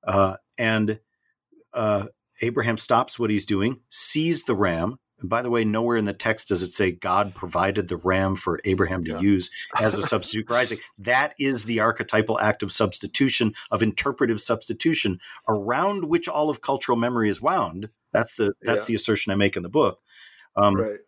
uh, 0.05 0.37
and 0.57 1.01
uh, 1.73 2.05
abraham 2.41 2.77
stops 2.77 3.19
what 3.19 3.29
he's 3.29 3.43
doing 3.45 3.81
sees 3.89 4.43
the 4.43 4.55
ram 4.55 4.99
and 5.19 5.29
by 5.29 5.41
the 5.41 5.49
way 5.49 5.63
nowhere 5.65 5.97
in 5.97 6.05
the 6.05 6.13
text 6.13 6.47
does 6.47 6.61
it 6.61 6.71
say 6.71 6.91
god 6.91 7.33
provided 7.35 7.87
the 7.87 7.97
ram 7.97 8.35
for 8.35 8.59
abraham 8.65 9.03
to 9.03 9.11
Yeah. 9.11 9.19
use 9.19 9.49
as 9.79 9.93
a 9.95 10.01
substitute 10.13 10.47
for 10.47 10.55
isaac 10.55 10.79
that 10.97 11.33
is 11.39 11.65
the 11.65 11.79
archetypal 11.79 12.39
act 12.39 12.63
of 12.63 12.71
substitution 12.71 13.53
of 13.71 13.81
interpretive 13.83 14.41
substitution 14.41 15.19
around 15.47 16.05
which 16.05 16.27
all 16.27 16.49
of 16.49 16.61
cultural 16.61 16.97
memory 16.97 17.29
is 17.29 17.41
wound. 17.41 17.89
That's 18.11 18.35
the 18.35 18.53
that's 18.61 18.83
Yeah. 18.83 18.87
the 18.87 18.95
assertion 18.95 19.31
I 19.31 19.35
make 19.35 19.55
in 19.57 19.63
the 19.63 19.69
book. 19.69 19.99
Um, 20.55 20.75
right. 20.75 20.99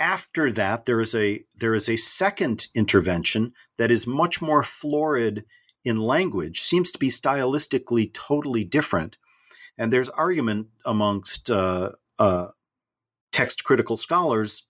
After 0.00 0.52
that, 0.52 0.84
there 0.86 1.00
is 1.00 1.14
a 1.14 1.44
there 1.56 1.74
is 1.74 1.88
a 1.88 1.96
second 1.96 2.68
intervention 2.74 3.52
that 3.78 3.90
is 3.90 4.06
much 4.06 4.40
more 4.40 4.62
florid 4.62 5.44
in 5.84 5.98
language, 5.98 6.62
seems 6.62 6.92
to 6.92 6.98
be 6.98 7.08
stylistically 7.08 8.12
totally 8.12 8.64
different, 8.64 9.18
and 9.76 9.92
there's 9.92 10.08
argument 10.10 10.68
amongst 10.84 11.50
uh, 11.50 11.90
uh, 12.18 12.48
text 13.32 13.64
critical 13.64 13.96
scholars 13.96 14.64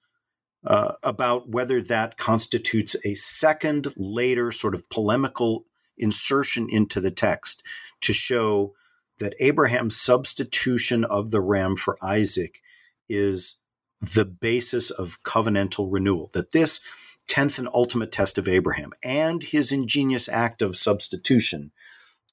uh, 0.67 0.93
about 1.03 1.49
whether 1.49 1.83
that 1.83 2.17
constitutes 2.17 2.97
a 3.05 3.15
second, 3.15 3.93
later 3.97 4.51
sort 4.51 4.75
of 4.75 4.89
polemical 4.89 5.65
insertion 5.97 6.69
into 6.69 7.01
the 7.01 7.11
text 7.11 7.63
to 8.01 8.13
show 8.13 8.75
that 9.19 9.35
Abraham's 9.41 10.01
substitution 10.01 11.05
of 11.05 11.31
the 11.31 11.41
ram 11.41 11.77
for 11.77 11.99
Isaac 12.03 12.61
is 13.09 13.57
the 14.01 14.25
basis 14.25 14.91
of 14.91 15.23
covenantal 15.25 15.89
renewal, 15.91 16.31
that 16.33 16.53
this 16.53 16.81
10th 17.29 17.59
and 17.59 17.69
ultimate 17.75 18.13
test 18.13 18.39
of 18.39 18.49
Abraham 18.49 18.93
and 19.03 19.43
his 19.43 19.73
ingenious 19.73 20.29
act 20.29 20.63
of 20.63 20.77
substitution 20.77 21.73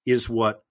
is 0.05 0.29
what 0.29 0.63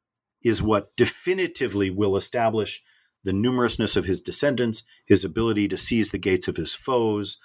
is 0.43 0.63
what 0.63 0.95
definitively 0.97 1.91
will 1.91 2.17
establish 2.17 2.83
the 3.25 3.33
numerousness 3.33 3.97
of 3.97 4.05
his 4.05 4.21
descendants, 4.21 4.85
his 5.07 5.25
ability 5.25 5.69
to 5.69 5.77
seize 5.77 6.11
the 6.11 6.19
gates 6.19 6.49
of 6.49 6.57
his 6.57 6.75
foes, 6.75 7.39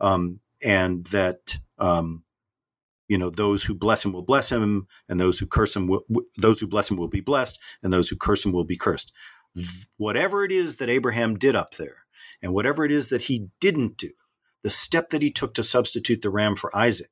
um, 0.00 0.40
and 0.62 1.06
that 1.06 1.58
um, 1.78 2.22
you 3.08 3.18
know 3.18 3.30
those 3.30 3.64
who 3.64 3.74
bless 3.74 4.04
him 4.04 4.12
will 4.12 4.22
bless 4.22 4.50
him, 4.50 4.86
and 5.08 5.18
those 5.18 5.38
who 5.38 5.46
curse 5.46 5.74
him 5.74 5.86
will 5.88 6.04
those 6.38 6.60
who 6.60 6.66
bless 6.66 6.90
him 6.90 6.96
will 6.96 7.08
be 7.08 7.20
blessed, 7.20 7.58
and 7.82 7.92
those 7.92 8.08
who 8.08 8.16
curse 8.16 8.44
him 8.44 8.52
will 8.52 8.64
be 8.64 8.76
cursed. 8.76 9.12
Whatever 9.96 10.44
it 10.44 10.52
is 10.52 10.76
that 10.76 10.88
Abraham 10.88 11.38
did 11.38 11.56
up 11.56 11.74
there, 11.74 11.98
and 12.40 12.54
whatever 12.54 12.84
it 12.84 12.92
is 12.92 13.08
that 13.08 13.22
he 13.22 13.48
didn't 13.60 13.96
do, 13.96 14.10
the 14.62 14.70
step 14.70 15.10
that 15.10 15.22
he 15.22 15.30
took 15.30 15.54
to 15.54 15.62
substitute 15.62 16.22
the 16.22 16.30
ram 16.30 16.56
for 16.56 16.74
Isaac 16.76 17.10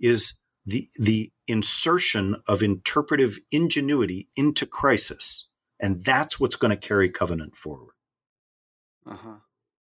is 0.00 0.34
the 0.64 0.88
the 0.98 1.32
insertion 1.46 2.36
of 2.46 2.62
interpretive 2.62 3.38
ingenuity 3.50 4.28
into 4.36 4.66
crisis, 4.66 5.47
and 5.80 6.02
that's 6.02 6.38
what's 6.38 6.56
going 6.56 6.70
to 6.70 6.76
carry 6.76 7.10
covenant 7.10 7.56
forward. 7.56 7.94
Uh 9.06 9.16
huh. 9.16 9.36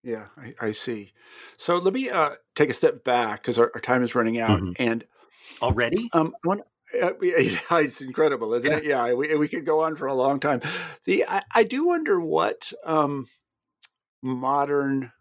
Yeah, 0.03 0.27
I, 0.37 0.53
I, 0.67 0.71
see. 0.71 1.13
So 1.57 1.77
let 1.77 1.91
me 1.91 2.11
uh, 2.11 2.31
take 2.53 2.69
a 2.69 2.73
step 2.73 3.03
back 3.03 3.41
because 3.41 3.57
our, 3.57 3.71
our, 3.73 3.81
time 3.81 4.03
is 4.03 4.13
running 4.13 4.39
out, 4.39 4.59
mm-hmm. 4.59 4.73
and 4.77 5.03
already, 5.63 6.09
um, 6.13 6.35
one, 6.43 6.61
uh, 7.01 7.13
it's 7.21 8.01
incredible, 8.01 8.53
isn't 8.53 8.69
yeah. 8.69 8.77
it? 8.77 8.85
Yeah, 8.85 9.13
we, 9.13 9.33
we 9.33 9.47
could 9.47 9.65
go 9.65 9.81
on 9.81 9.95
for 9.95 10.05
a 10.05 10.13
long 10.13 10.39
time. 10.39 10.61
The 11.05 11.25
I, 11.27 11.41
I 11.55 11.63
do 11.63 11.87
wonder 11.87 12.19
what 12.19 12.71
um, 12.85 13.25
modern 14.21 15.11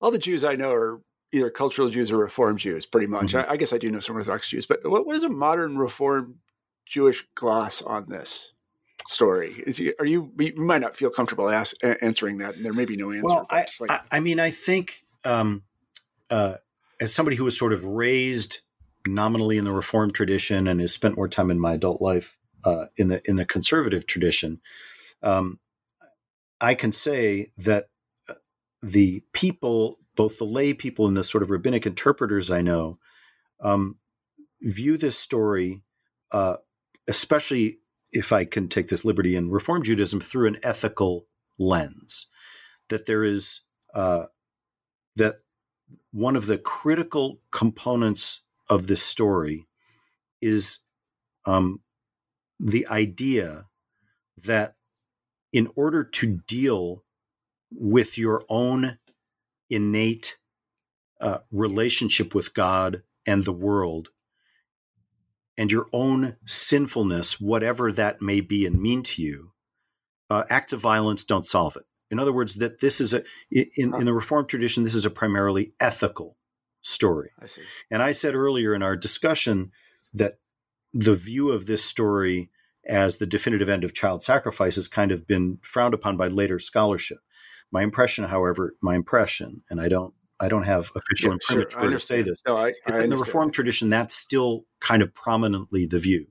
all 0.00 0.10
the 0.10 0.18
Jews 0.18 0.44
I 0.44 0.56
know 0.56 0.72
are 0.72 1.02
either 1.32 1.50
cultural 1.50 1.90
Jews 1.90 2.10
or 2.10 2.16
Reform 2.16 2.56
Jews, 2.56 2.86
pretty 2.86 3.06
much. 3.06 3.32
Mm-hmm. 3.34 3.50
I, 3.50 3.54
I, 3.54 3.56
guess 3.56 3.72
I 3.72 3.78
do 3.78 3.90
know 3.90 4.00
some 4.00 4.16
Orthodox 4.16 4.48
Jews, 4.48 4.66
but 4.66 4.80
what, 4.84 5.06
what 5.06 5.16
is 5.16 5.22
a 5.22 5.28
modern 5.28 5.78
Reform 5.78 6.36
Jewish 6.86 7.26
gloss 7.34 7.82
on 7.82 8.08
this 8.08 8.54
story? 9.10 9.62
Is 9.66 9.80
are 9.98 10.06
you? 10.06 10.32
You 10.38 10.54
might 10.56 10.80
not 10.80 10.96
feel 10.96 11.10
comfortable 11.10 11.48
ask, 11.48 11.76
answering 12.00 12.38
that, 12.38 12.56
and 12.56 12.64
there 12.64 12.72
may 12.72 12.84
be 12.84 12.96
no 12.96 13.10
answer. 13.10 13.24
Well, 13.24 13.46
I, 13.50 13.66
like, 13.80 13.90
I, 13.90 14.00
I, 14.12 14.20
mean, 14.20 14.38
I 14.38 14.50
think 14.50 15.04
um, 15.24 15.62
uh, 16.30 16.54
as 17.00 17.12
somebody 17.12 17.36
who 17.36 17.44
was 17.44 17.58
sort 17.58 17.72
of 17.72 17.84
raised 17.84 18.60
nominally 19.06 19.58
in 19.58 19.64
the 19.64 19.72
Reform 19.72 20.10
tradition 20.10 20.66
and 20.68 20.80
has 20.80 20.92
spent 20.92 21.16
more 21.16 21.28
time 21.28 21.50
in 21.50 21.58
my 21.58 21.74
adult 21.74 22.00
life 22.00 22.38
uh, 22.64 22.86
in 22.96 23.08
the 23.08 23.20
in 23.28 23.36
the 23.36 23.44
conservative 23.44 24.06
tradition, 24.06 24.60
um, 25.22 25.58
I 26.60 26.74
can 26.74 26.92
say 26.92 27.52
that 27.58 27.88
the 28.82 29.22
people, 29.32 29.98
both 30.16 30.38
the 30.38 30.44
lay 30.44 30.72
people 30.72 31.06
and 31.06 31.16
the 31.16 31.24
sort 31.24 31.42
of 31.42 31.50
rabbinic 31.50 31.86
interpreters 31.86 32.50
I 32.50 32.62
know, 32.62 32.98
um, 33.60 33.96
view 34.62 34.96
this 34.96 35.18
story, 35.18 35.82
uh, 36.32 36.56
especially 37.08 37.79
if 38.12 38.32
I 38.32 38.44
can 38.44 38.68
take 38.68 38.88
this 38.88 39.04
liberty 39.04 39.36
in 39.36 39.50
Reform 39.50 39.82
Judaism, 39.82 40.20
through 40.20 40.48
an 40.48 40.58
ethical 40.62 41.26
lens. 41.58 42.26
That 42.88 43.06
there 43.06 43.22
is 43.22 43.60
uh, 43.94 44.26
that 45.16 45.36
one 46.12 46.36
of 46.36 46.46
the 46.46 46.58
critical 46.58 47.40
components 47.52 48.42
of 48.68 48.86
this 48.86 49.02
story 49.02 49.66
is 50.40 50.80
um, 51.44 51.80
the 52.58 52.86
idea 52.86 53.66
that 54.44 54.74
in 55.52 55.68
order 55.74 56.04
to 56.04 56.40
deal 56.46 57.04
with 57.72 58.18
your 58.18 58.42
own 58.48 58.98
innate 59.68 60.38
uh, 61.20 61.38
relationship 61.50 62.34
with 62.34 62.54
God 62.54 63.02
and 63.26 63.44
the 63.44 63.52
world 63.52 64.10
and 65.60 65.70
your 65.70 65.86
own 65.92 66.36
sinfulness, 66.46 67.38
whatever 67.38 67.92
that 67.92 68.22
may 68.22 68.40
be 68.40 68.64
and 68.64 68.80
mean 68.80 69.02
to 69.02 69.22
you, 69.22 69.52
uh, 70.30 70.42
acts 70.48 70.72
of 70.72 70.80
violence 70.80 71.22
don't 71.22 71.44
solve 71.44 71.76
it. 71.76 71.84
In 72.10 72.18
other 72.18 72.32
words, 72.32 72.54
that 72.54 72.80
this 72.80 72.98
is 72.98 73.12
a 73.12 73.22
in, 73.50 73.94
in 73.94 74.06
the 74.06 74.14
Reformed 74.14 74.48
tradition, 74.48 74.84
this 74.84 74.94
is 74.94 75.04
a 75.04 75.10
primarily 75.10 75.74
ethical 75.78 76.38
story. 76.80 77.32
I 77.38 77.44
see. 77.44 77.60
And 77.90 78.02
I 78.02 78.12
said 78.12 78.34
earlier 78.34 78.74
in 78.74 78.82
our 78.82 78.96
discussion 78.96 79.70
that 80.14 80.38
the 80.94 81.14
view 81.14 81.50
of 81.50 81.66
this 81.66 81.84
story 81.84 82.48
as 82.86 83.18
the 83.18 83.26
definitive 83.26 83.68
end 83.68 83.84
of 83.84 83.92
child 83.92 84.22
sacrifice 84.22 84.76
has 84.76 84.88
kind 84.88 85.12
of 85.12 85.26
been 85.26 85.58
frowned 85.60 85.92
upon 85.92 86.16
by 86.16 86.28
later 86.28 86.58
scholarship. 86.58 87.18
My 87.70 87.82
impression, 87.82 88.24
however, 88.24 88.76
my 88.80 88.94
impression, 88.94 89.62
and 89.68 89.78
I 89.78 89.90
don't 89.90 90.14
I 90.40 90.48
don't 90.48 90.62
have 90.62 90.90
official 90.96 91.30
yeah, 91.30 91.34
imprimatur 91.34 91.70
sure, 91.70 91.90
to 91.90 91.98
say 91.98 92.22
this. 92.22 92.40
No, 92.46 92.56
I, 92.56 92.72
I 92.86 93.02
in 93.02 93.10
the 93.10 93.16
Reformed 93.16 93.52
tradition, 93.52 93.90
that's 93.90 94.14
still 94.14 94.64
kind 94.80 95.02
of 95.02 95.14
prominently 95.14 95.86
the 95.86 95.98
view 95.98 96.26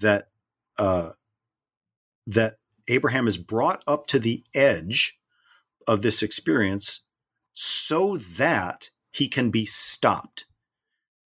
that 0.00 0.28
uh, 0.78 1.10
that 2.26 2.56
Abraham 2.88 3.28
is 3.28 3.36
brought 3.36 3.82
up 3.86 4.06
to 4.08 4.18
the 4.18 4.42
edge 4.54 5.18
of 5.86 6.02
this 6.02 6.22
experience 6.22 7.04
so 7.52 8.16
that 8.16 8.90
he 9.12 9.28
can 9.28 9.50
be 9.50 9.64
stopped. 9.64 10.46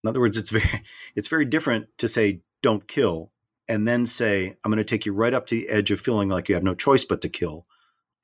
In 0.03 0.09
other 0.09 0.21
words, 0.21 0.37
it's 0.37 0.51
very 0.51 0.85
it's 1.15 1.29
very 1.29 1.45
different 1.45 1.87
to 1.99 2.09
say 2.09 2.43
don't 2.63 2.87
kill 2.89 3.33
and 3.69 3.87
then 3.87 4.05
say 4.05 4.57
I'm 4.65 4.71
going 4.71 4.79
to 4.79 4.85
take 4.85 5.07
you 5.07 5.13
right 5.13 5.33
up 5.33 5.47
to 5.47 5.55
the 5.55 5.69
edge 5.69 5.91
of 5.91 6.01
feeling 6.01 6.29
like 6.29 6.49
you 6.49 6.55
have 6.57 6.65
no 6.65 6.75
choice 6.75 7.05
but 7.05 7.21
to 7.23 7.29
kill 7.29 7.67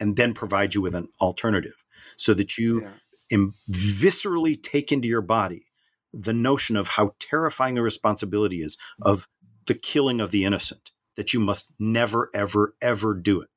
and 0.01 0.17
then 0.17 0.35
provide 0.35 0.75
you 0.75 0.83
with 0.83 0.95
an 0.95 1.09
alternative 1.21 1.85
so 2.17 2.35
that 2.35 2.59
you 2.59 2.83
yeah. 2.83 2.91
Im- 3.31 3.55
viscerally 3.71 4.61
take 4.61 4.93
into 4.93 5.09
your 5.09 5.23
body 5.23 5.67
the 6.13 6.33
notion 6.33 6.77
of 6.77 6.89
how 6.89 7.15
terrifying 7.19 7.75
the 7.75 7.83
responsibility 7.83 8.63
is 8.63 8.77
of 9.03 9.29
the 9.67 9.75
killing 9.75 10.21
of 10.21 10.31
the 10.31 10.45
innocent, 10.45 10.93
that 11.17 11.33
you 11.33 11.41
must 11.41 11.73
never, 11.79 12.31
ever, 12.33 12.75
ever 12.81 13.15
do 13.15 13.41
it. 13.41 13.51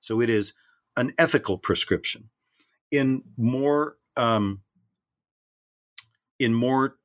So 0.00 0.20
it 0.20 0.30
is 0.30 0.52
an 0.96 1.12
ethical 1.18 1.58
prescription. 1.58 2.30
In 2.90 3.22
more 3.36 3.96
um, 4.16 4.60
in 6.38 6.54
more 6.54 6.96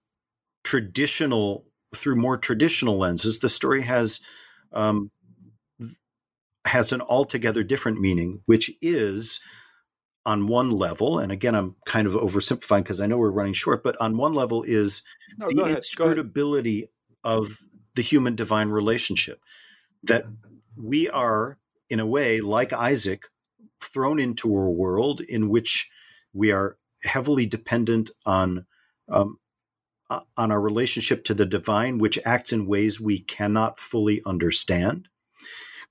traditional 0.63 1.65
through 1.95 2.17
more 2.17 2.38
traditional 2.38 2.97
lenses, 2.97 3.39
the 3.39 3.49
story 3.49 3.82
has 3.82 4.20
um, 4.74 5.09
has 6.65 6.91
an 6.91 7.01
altogether 7.01 7.63
different 7.63 7.99
meaning, 7.99 8.41
which 8.45 8.70
is 8.82 9.39
on 10.30 10.46
one 10.46 10.70
level, 10.70 11.18
and 11.18 11.32
again, 11.32 11.56
I'm 11.56 11.76
kind 11.88 12.06
of 12.06 12.14
oversimplifying 12.14 12.84
because 12.84 13.02
I 13.02 13.08
know 13.08 13.18
we're 13.18 13.32
running 13.32 13.54
short, 13.54 13.84
but 13.84 14.00
on 14.00 14.16
one 14.16 14.34
level 14.34 14.62
is 14.62 15.02
no, 15.40 15.48
the 15.48 15.76
inscrutability 15.76 16.88
of 17.24 17.58
the 17.96 18.04
human 18.04 18.36
divine 18.36 18.70
relationship. 18.70 19.42
That 20.04 20.26
we 20.78 21.10
are, 21.10 21.58
in 21.90 22.00
a 22.00 22.06
way, 22.06 22.42
like 22.42 22.72
Isaac, 22.72 23.24
thrown 23.82 24.20
into 24.20 24.56
a 24.56 24.70
world 24.70 25.20
in 25.22 25.50
which 25.50 25.90
we 26.32 26.52
are 26.52 26.78
heavily 27.04 27.48
dependent 27.48 28.12
on 28.24 28.68
um, 29.10 29.40
on 30.12 30.52
our 30.52 30.62
relationship 30.62 31.24
to 31.24 31.34
the 31.34 31.46
divine, 31.48 31.98
which 31.98 32.20
acts 32.24 32.54
in 32.54 32.68
ways 32.68 33.02
we 33.02 33.18
cannot 33.18 33.80
fully 33.80 34.22
understand. 34.28 35.08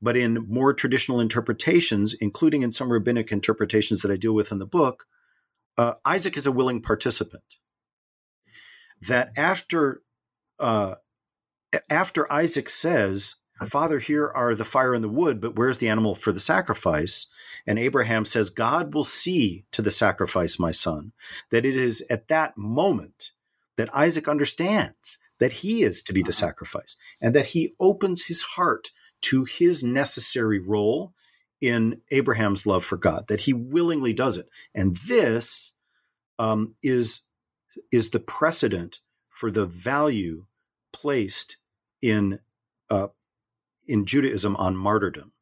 But 0.00 0.16
in 0.16 0.46
more 0.48 0.72
traditional 0.72 1.20
interpretations, 1.20 2.14
including 2.14 2.62
in 2.62 2.70
some 2.70 2.92
rabbinic 2.92 3.32
interpretations 3.32 4.02
that 4.02 4.10
I 4.10 4.16
deal 4.16 4.32
with 4.32 4.52
in 4.52 4.58
the 4.58 4.66
book, 4.66 5.06
uh, 5.76 5.94
Isaac 6.04 6.36
is 6.36 6.46
a 6.46 6.52
willing 6.52 6.82
participant. 6.82 7.44
That 9.02 9.30
after 9.36 10.02
uh, 10.58 10.96
after 11.88 12.30
Isaac 12.32 12.68
says, 12.68 13.36
"Father, 13.66 13.98
here 13.98 14.28
are 14.28 14.54
the 14.54 14.64
fire 14.64 14.94
and 14.94 15.04
the 15.04 15.08
wood, 15.08 15.40
but 15.40 15.56
where's 15.56 15.78
the 15.78 15.88
animal 15.88 16.14
for 16.14 16.32
the 16.32 16.40
sacrifice?" 16.40 17.26
and 17.66 17.78
Abraham 17.78 18.24
says, 18.24 18.50
"God 18.50 18.94
will 18.94 19.04
see 19.04 19.66
to 19.72 19.82
the 19.82 19.90
sacrifice, 19.90 20.58
my 20.58 20.72
son." 20.72 21.12
That 21.50 21.64
it 21.64 21.76
is 21.76 22.04
at 22.10 22.28
that 22.28 22.56
moment 22.56 23.32
that 23.76 23.94
Isaac 23.94 24.28
understands 24.28 25.18
that 25.38 25.52
he 25.52 25.82
is 25.82 26.02
to 26.02 26.12
be 26.12 26.20
the 26.20 26.28
uh-huh. 26.28 26.46
sacrifice 26.46 26.96
and 27.20 27.34
that 27.34 27.46
he 27.46 27.74
opens 27.80 28.26
his 28.26 28.42
heart 28.42 28.90
to 29.22 29.44
his 29.44 29.82
necessary 29.82 30.58
role 30.58 31.14
in 31.60 32.00
Abraham's 32.10 32.66
love 32.66 32.84
for 32.84 32.96
God, 32.96 33.26
that 33.28 33.40
he 33.40 33.52
willingly 33.52 34.12
does 34.12 34.36
it. 34.36 34.48
And 34.74 34.96
this 34.96 35.72
um, 36.38 36.74
is, 36.82 37.22
is 37.90 38.10
the 38.10 38.20
precedent 38.20 39.00
for 39.28 39.50
the 39.50 39.66
value 39.66 40.46
placed 40.92 41.56
in, 42.00 42.38
uh, 42.90 43.08
in 43.86 44.06
Judaism 44.06 44.54
on 44.56 44.76
martyrdom, 44.76 45.32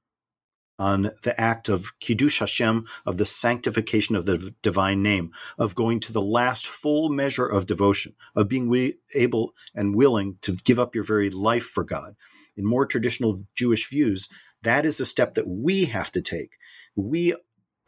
on 0.79 1.11
the 1.23 1.39
act 1.41 1.69
of 1.69 1.99
Kiddush 2.01 2.41
Hashem, 2.41 2.87
of 3.05 3.17
the 3.17 3.27
sanctification 3.27 4.15
of 4.17 4.27
the 4.27 4.55
divine 4.63 5.03
name, 5.03 5.33
of 5.59 5.75
going 5.75 6.01
to 6.01 6.13
the 6.13 6.23
last 6.23 6.67
full 6.67 7.09
measure 7.09 7.47
of 7.47 7.67
devotion, 7.67 8.15
of 8.35 8.49
being 8.49 8.93
able 9.15 9.55
and 9.75 9.95
willing 9.95 10.37
to 10.43 10.53
give 10.65 10.79
up 10.79 10.95
your 10.95 11.05
very 11.05 11.31
life 11.31 11.65
for 11.65 11.85
God 11.85 12.15
in 12.57 12.65
more 12.65 12.87
traditional 12.87 13.43
Jewish 13.55 13.89
views, 13.89 14.29
that 14.63 14.85
is 14.85 14.99
the 14.99 15.05
step 15.05 15.35
that 15.35 15.49
we 15.49 15.87
have 15.87 16.11
to 16.13 16.21
take. 16.21 16.53
We 16.95 17.35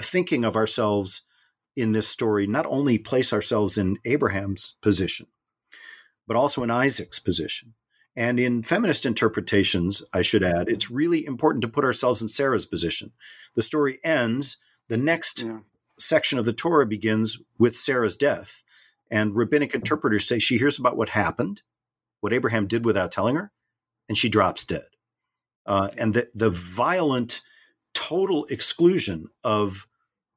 thinking 0.01 0.45
of 0.45 0.57
ourselves 0.57 1.23
in 1.77 1.93
this 1.93 2.09
story 2.09 2.47
not 2.47 2.67
only 2.67 2.99
place 2.99 3.33
ourselves 3.33 3.79
in 3.79 3.99
Abraham's 4.05 4.77
position, 4.81 5.27
but 6.27 6.37
also 6.37 6.63
in 6.63 6.71
Isaac's 6.71 7.19
position. 7.19 7.75
And 8.17 8.41
in 8.41 8.63
feminist 8.63 9.07
interpretations, 9.07 10.03
I 10.13 10.23
should 10.23 10.43
add, 10.43 10.69
it's 10.69 10.91
really 10.91 11.25
important 11.25 11.63
to 11.63 11.69
put 11.69 11.85
ourselves 11.85 12.21
in 12.21 12.29
Sarah's 12.29 12.67
position. 12.67 13.13
The 13.55 13.63
story 13.63 14.01
ends, 14.03 14.57
the 14.89 14.97
next 14.97 15.43
yeah. 15.43 15.59
section 15.99 16.39
of 16.39 16.45
the 16.45 16.53
Torah 16.53 16.87
begins 16.87 17.39
with 17.59 17.77
Sarah's 17.77 18.17
death. 18.17 18.65
And 19.11 19.37
rabbinic 19.37 19.75
interpreters 19.75 20.27
say 20.27 20.39
she 20.39 20.59
hears 20.59 20.79
about 20.79 20.97
what 20.97 21.11
happened, 21.11 21.63
what 22.21 22.33
Abraham 22.33 22.67
did 22.67 22.85
without 22.85 23.13
telling 23.13 23.37
her, 23.37 23.53
and 24.09 24.19
she 24.19 24.29
drops 24.29 24.65
dead. 24.65 24.87
Uh, 25.65 25.91
and 25.97 26.15
the, 26.15 26.29
the 26.35 26.51
violent 26.51 27.43
total 27.95 28.47
exclusion 28.47 29.29
of, 29.45 29.87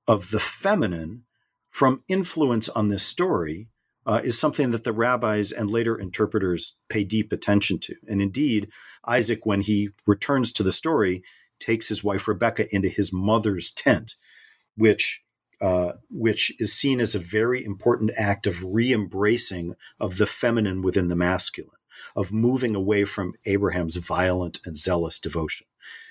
of 0.08 0.30
the 0.30 0.40
feminine 0.40 1.24
from 1.70 2.04
influence 2.08 2.70
on 2.70 2.90
this 2.90 3.06
story 3.06 3.70
uh, 4.06 4.22
is 4.24 4.40
something 4.40 4.72
that 4.72 4.84
the 4.84 4.94
rabbis 4.94 5.52
and 5.52 5.70
later 5.70 5.98
interpreters 5.98 6.76
pay 6.90 7.04
deep 7.04 7.32
attention 7.32 7.80
to. 7.80 7.96
And 8.08 8.22
indeed, 8.22 8.70
Isaac, 9.06 9.46
when 9.46 9.62
he 9.62 9.90
returns 10.08 10.52
to 10.54 10.64
the 10.64 10.72
story, 10.72 11.24
takes 11.60 11.88
his 11.88 12.04
wife 12.04 12.28
Rebecca 12.28 12.74
into 12.74 12.90
his 12.90 13.14
mother's 13.14 13.72
tent, 13.72 14.16
which 14.76 15.22
uh, 15.62 15.94
which 16.10 16.52
is 16.60 16.74
seen 16.74 17.00
as 17.00 17.14
a 17.14 17.20
very 17.20 17.64
important 17.64 18.10
act 18.18 18.48
of 18.48 18.64
re-embracing 18.64 19.76
of 20.00 20.18
the 20.18 20.26
feminine 20.26 20.82
within 20.82 21.08
the 21.08 21.16
masculine, 21.16 21.70
of 22.16 22.32
moving 22.32 22.74
away 22.74 23.06
from 23.06 23.36
Abraham's 23.46 23.96
violent 23.96 24.60
and 24.66 24.76
zealous 24.76 25.20
devotion. 25.20 25.68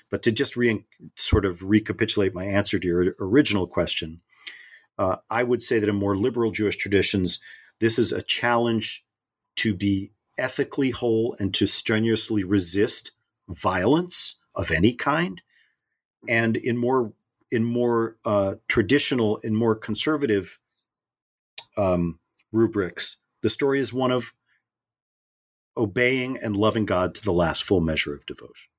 But 0.09 0.23
to 0.23 0.31
just 0.31 0.55
re- 0.55 0.85
sort 1.17 1.43
of 1.43 1.63
recapitulate 1.63 2.33
my 2.33 2.45
answer 2.45 2.79
to 2.79 2.87
your 2.87 3.13
original 3.19 3.67
question, 3.67 4.21
uh, 4.97 5.17
I 5.29 5.43
would 5.43 5.61
say 5.61 5.79
that 5.79 5.89
in 5.89 5.95
more 5.95 6.15
liberal 6.15 6.51
Jewish 6.51 6.77
traditions, 6.77 7.41
this 7.81 7.99
is 7.99 8.13
a 8.13 8.21
challenge 8.21 9.03
to 9.57 9.73
be 9.73 10.11
ethically 10.37 10.91
whole 10.91 11.35
and 11.39 11.53
to 11.55 11.67
strenuously 11.67 12.43
resist 12.43 13.11
violence 13.49 14.39
of 14.55 14.71
any 14.71 14.93
kind. 14.93 15.41
And 16.29 16.55
in 16.55 16.77
more 16.77 17.11
in 17.49 17.65
more 17.65 18.15
uh, 18.23 18.55
traditional, 18.69 19.37
in 19.37 19.53
more 19.55 19.75
conservative 19.75 20.57
um, 21.75 22.19
rubrics, 22.53 23.17
the 23.41 23.49
story 23.49 23.79
is 23.81 23.91
one 23.91 24.11
of 24.11 24.33
obeying 25.75 26.37
and 26.37 26.55
loving 26.55 26.85
God 26.85 27.15
to 27.15 27.23
the 27.23 27.33
last 27.33 27.63
full 27.63 27.81
measure 27.81 28.13
of 28.13 28.25
devotion. 28.25 28.69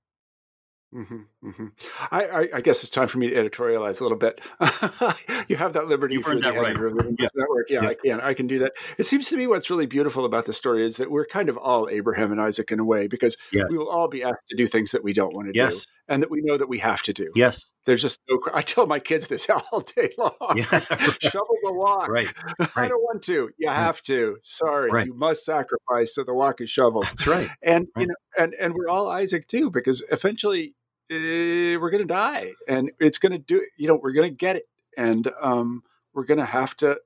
Mm-hmm, 0.94 1.48
mm-hmm. 1.48 1.66
I, 2.10 2.24
I, 2.24 2.48
I, 2.56 2.60
guess 2.60 2.82
it's 2.82 2.90
time 2.90 3.08
for 3.08 3.16
me 3.16 3.30
to 3.30 3.34
editorialize 3.34 4.00
a 4.00 4.04
little 4.04 4.18
bit. 4.18 4.42
you 5.48 5.56
have 5.56 5.72
that 5.72 5.88
liberty 5.88 6.20
through 6.20 6.40
the 6.40 6.52
right. 6.52 6.66
editor 6.66 6.88
of 6.88 6.96
the 6.96 7.16
yeah. 7.18 7.28
Network. 7.34 7.70
Yeah, 7.70 7.82
yeah, 7.82 7.88
I 7.88 7.94
can. 7.94 8.20
I 8.20 8.34
can 8.34 8.46
do 8.46 8.58
that. 8.58 8.72
It 8.98 9.04
seems 9.04 9.28
to 9.30 9.38
me 9.38 9.46
what's 9.46 9.70
really 9.70 9.86
beautiful 9.86 10.26
about 10.26 10.44
the 10.44 10.52
story 10.52 10.84
is 10.84 10.98
that 10.98 11.10
we're 11.10 11.24
kind 11.24 11.48
of 11.48 11.56
all 11.56 11.88
Abraham 11.88 12.30
and 12.30 12.40
Isaac 12.40 12.70
in 12.70 12.78
a 12.78 12.84
way 12.84 13.06
because 13.06 13.38
yes. 13.52 13.68
we 13.70 13.78
will 13.78 13.88
all 13.88 14.08
be 14.08 14.22
asked 14.22 14.48
to 14.50 14.56
do 14.56 14.66
things 14.66 14.90
that 14.90 15.02
we 15.02 15.14
don't 15.14 15.34
want 15.34 15.48
to 15.48 15.54
yes. 15.54 15.86
do 15.86 15.92
and 16.08 16.22
that 16.22 16.30
we 16.30 16.42
know 16.42 16.58
that 16.58 16.68
we 16.68 16.78
have 16.80 17.02
to 17.04 17.14
do. 17.14 17.30
Yes. 17.34 17.70
There's 17.86 18.02
just 18.02 18.20
no. 18.28 18.38
I 18.54 18.62
tell 18.62 18.86
my 18.86 18.98
kids 18.98 19.28
this 19.28 19.48
all 19.72 19.80
day 19.80 20.10
long. 20.18 20.34
Yeah, 20.56 20.66
right. 20.70 21.22
Shovel 21.22 21.56
the 21.62 21.72
walk. 21.72 22.08
Right. 22.08 22.32
right. 22.58 22.70
I 22.76 22.88
don't 22.88 23.02
want 23.02 23.22
to. 23.24 23.50
You 23.58 23.68
have 23.68 24.02
to. 24.02 24.36
Sorry, 24.42 24.90
right. 24.90 25.06
you 25.06 25.14
must 25.14 25.44
sacrifice 25.44 26.14
so 26.14 26.24
the 26.24 26.34
walk 26.34 26.60
is 26.60 26.70
shoveled. 26.70 27.06
That's 27.06 27.26
right. 27.26 27.50
And 27.62 27.86
you 27.96 28.06
know, 28.06 28.14
and 28.38 28.54
and 28.54 28.74
we're 28.74 28.88
all 28.88 29.08
Isaac 29.08 29.48
too 29.48 29.70
because 29.70 30.02
eventually 30.10 30.74
uh, 31.12 31.80
we're 31.80 31.90
going 31.90 32.02
to 32.02 32.12
die 32.12 32.52
and 32.68 32.90
it's 32.98 33.18
going 33.18 33.32
to 33.32 33.38
do 33.38 33.64
you 33.76 33.88
know 33.88 33.94
we're 33.94 34.12
going 34.12 34.30
to 34.30 34.36
get 34.36 34.56
it 34.56 34.64
and 34.96 35.30
um, 35.40 35.82
we're 36.14 36.24
going 36.24 36.38
to 36.38 36.44
have 36.44 36.76
to 36.76 36.98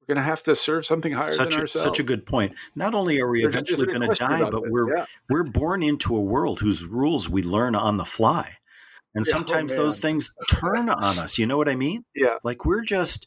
we're 0.00 0.14
going 0.14 0.22
to 0.22 0.28
have 0.28 0.42
to 0.44 0.54
serve 0.54 0.86
something 0.86 1.12
higher 1.12 1.32
such 1.32 1.50
than 1.50 1.58
a, 1.58 1.62
ourselves 1.62 1.82
such 1.82 1.98
a 1.98 2.04
good 2.04 2.26
point. 2.26 2.54
Not 2.76 2.94
only 2.94 3.20
are 3.20 3.28
we 3.28 3.42
There's 3.42 3.54
eventually 3.54 3.86
going 3.86 4.08
to 4.08 4.14
die 4.14 4.48
but 4.48 4.62
this. 4.62 4.70
we're 4.70 4.96
yeah. 4.96 5.06
we're 5.28 5.44
born 5.44 5.82
into 5.82 6.16
a 6.16 6.20
world 6.20 6.60
whose 6.60 6.84
rules 6.84 7.28
we 7.28 7.42
learn 7.42 7.74
on 7.74 7.96
the 7.96 8.04
fly. 8.04 8.56
And 9.14 9.24
yeah, 9.26 9.30
oh, 9.34 9.38
sometimes 9.38 9.72
oh, 9.72 9.76
those 9.76 9.98
things 9.98 10.32
turn 10.48 10.88
on 10.88 11.18
us 11.18 11.38
you 11.38 11.46
know 11.46 11.56
what 11.56 11.68
i 11.68 11.74
mean? 11.74 12.04
Yeah. 12.14 12.38
Like 12.44 12.64
we're 12.64 12.84
just 12.84 13.26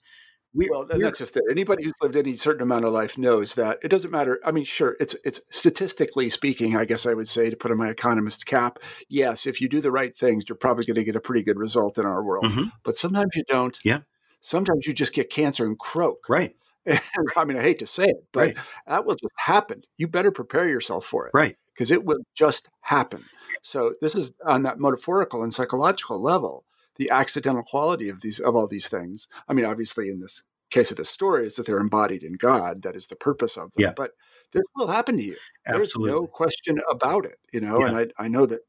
we, 0.53 0.67
well, 0.69 0.87
and 0.89 1.03
that's 1.03 1.19
just 1.19 1.37
it. 1.37 1.43
Anybody 1.49 1.83
who's 1.83 1.93
lived 2.01 2.15
any 2.15 2.35
certain 2.35 2.63
amount 2.63 2.85
of 2.85 2.91
life 2.91 3.17
knows 3.17 3.53
that 3.53 3.77
it 3.83 3.89
doesn't 3.89 4.09
matter. 4.09 4.39
I 4.43 4.51
mean, 4.51 4.63
sure, 4.63 4.97
it's 4.99 5.15
it's 5.23 5.41
statistically 5.51 6.29
speaking, 6.29 6.75
I 6.75 6.85
guess 6.85 7.05
I 7.05 7.13
would 7.13 7.27
say 7.27 7.51
to 7.51 7.55
put 7.55 7.71
on 7.71 7.77
my 7.77 7.89
economist 7.89 8.47
cap. 8.47 8.79
Yes, 9.07 9.45
if 9.45 9.61
you 9.61 9.69
do 9.69 9.79
the 9.79 9.91
right 9.91 10.15
things, 10.15 10.45
you're 10.49 10.55
probably 10.55 10.85
going 10.85 10.95
to 10.95 11.03
get 11.03 11.15
a 11.15 11.21
pretty 11.21 11.43
good 11.43 11.59
result 11.59 11.99
in 11.99 12.05
our 12.05 12.23
world. 12.23 12.45
Mm-hmm. 12.45 12.69
But 12.83 12.97
sometimes 12.97 13.35
you 13.35 13.43
don't. 13.47 13.77
Yeah. 13.83 13.99
Sometimes 14.41 14.87
you 14.87 14.93
just 14.93 15.13
get 15.13 15.29
cancer 15.29 15.65
and 15.65 15.77
croak. 15.77 16.27
Right. 16.27 16.55
And 16.85 16.99
I 17.37 17.45
mean, 17.45 17.57
I 17.57 17.61
hate 17.61 17.79
to 17.79 17.87
say 17.87 18.05
it, 18.05 18.25
but 18.31 18.39
right. 18.39 18.57
that 18.87 19.05
will 19.05 19.15
just 19.15 19.33
happen. 19.37 19.83
You 19.97 20.07
better 20.07 20.31
prepare 20.31 20.67
yourself 20.67 21.05
for 21.05 21.27
it. 21.27 21.31
Right. 21.33 21.57
Because 21.73 21.91
it 21.91 22.03
will 22.03 22.19
just 22.33 22.69
happen. 22.81 23.23
So 23.61 23.93
this 24.01 24.15
is 24.15 24.31
on 24.45 24.63
that 24.63 24.79
metaphorical 24.79 25.43
and 25.43 25.53
psychological 25.53 26.21
level 26.21 26.65
the 26.99 27.09
accidental 27.09 27.63
quality 27.63 28.09
of 28.09 28.21
these 28.21 28.39
of 28.39 28.55
all 28.55 28.67
these 28.67 28.87
things. 28.87 29.27
I 29.47 29.53
mean, 29.53 29.65
obviously, 29.65 30.09
in 30.09 30.19
this 30.19 30.43
case 30.69 30.91
of 30.91 30.97
the 30.97 31.05
story 31.05 31.47
is 31.47 31.55
that 31.55 31.65
they're 31.65 31.79
embodied 31.79 32.21
in 32.21 32.33
God. 32.33 32.83
That 32.83 32.95
is 32.95 33.07
the 33.07 33.15
purpose 33.15 33.57
of 33.57 33.71
them. 33.73 33.85
Yeah. 33.85 33.93
But 33.95 34.11
this 34.51 34.61
will 34.75 34.87
happen 34.87 35.17
to 35.17 35.23
you. 35.23 35.35
Absolutely. 35.65 36.11
There's 36.11 36.21
no 36.21 36.27
question 36.27 36.79
about 36.91 37.25
it. 37.25 37.39
You 37.51 37.61
know, 37.61 37.79
Yeah. 37.79 37.87
and 37.87 37.97
I, 38.19 38.23
I 38.23 38.27
know 38.27 38.45
that 38.45 38.59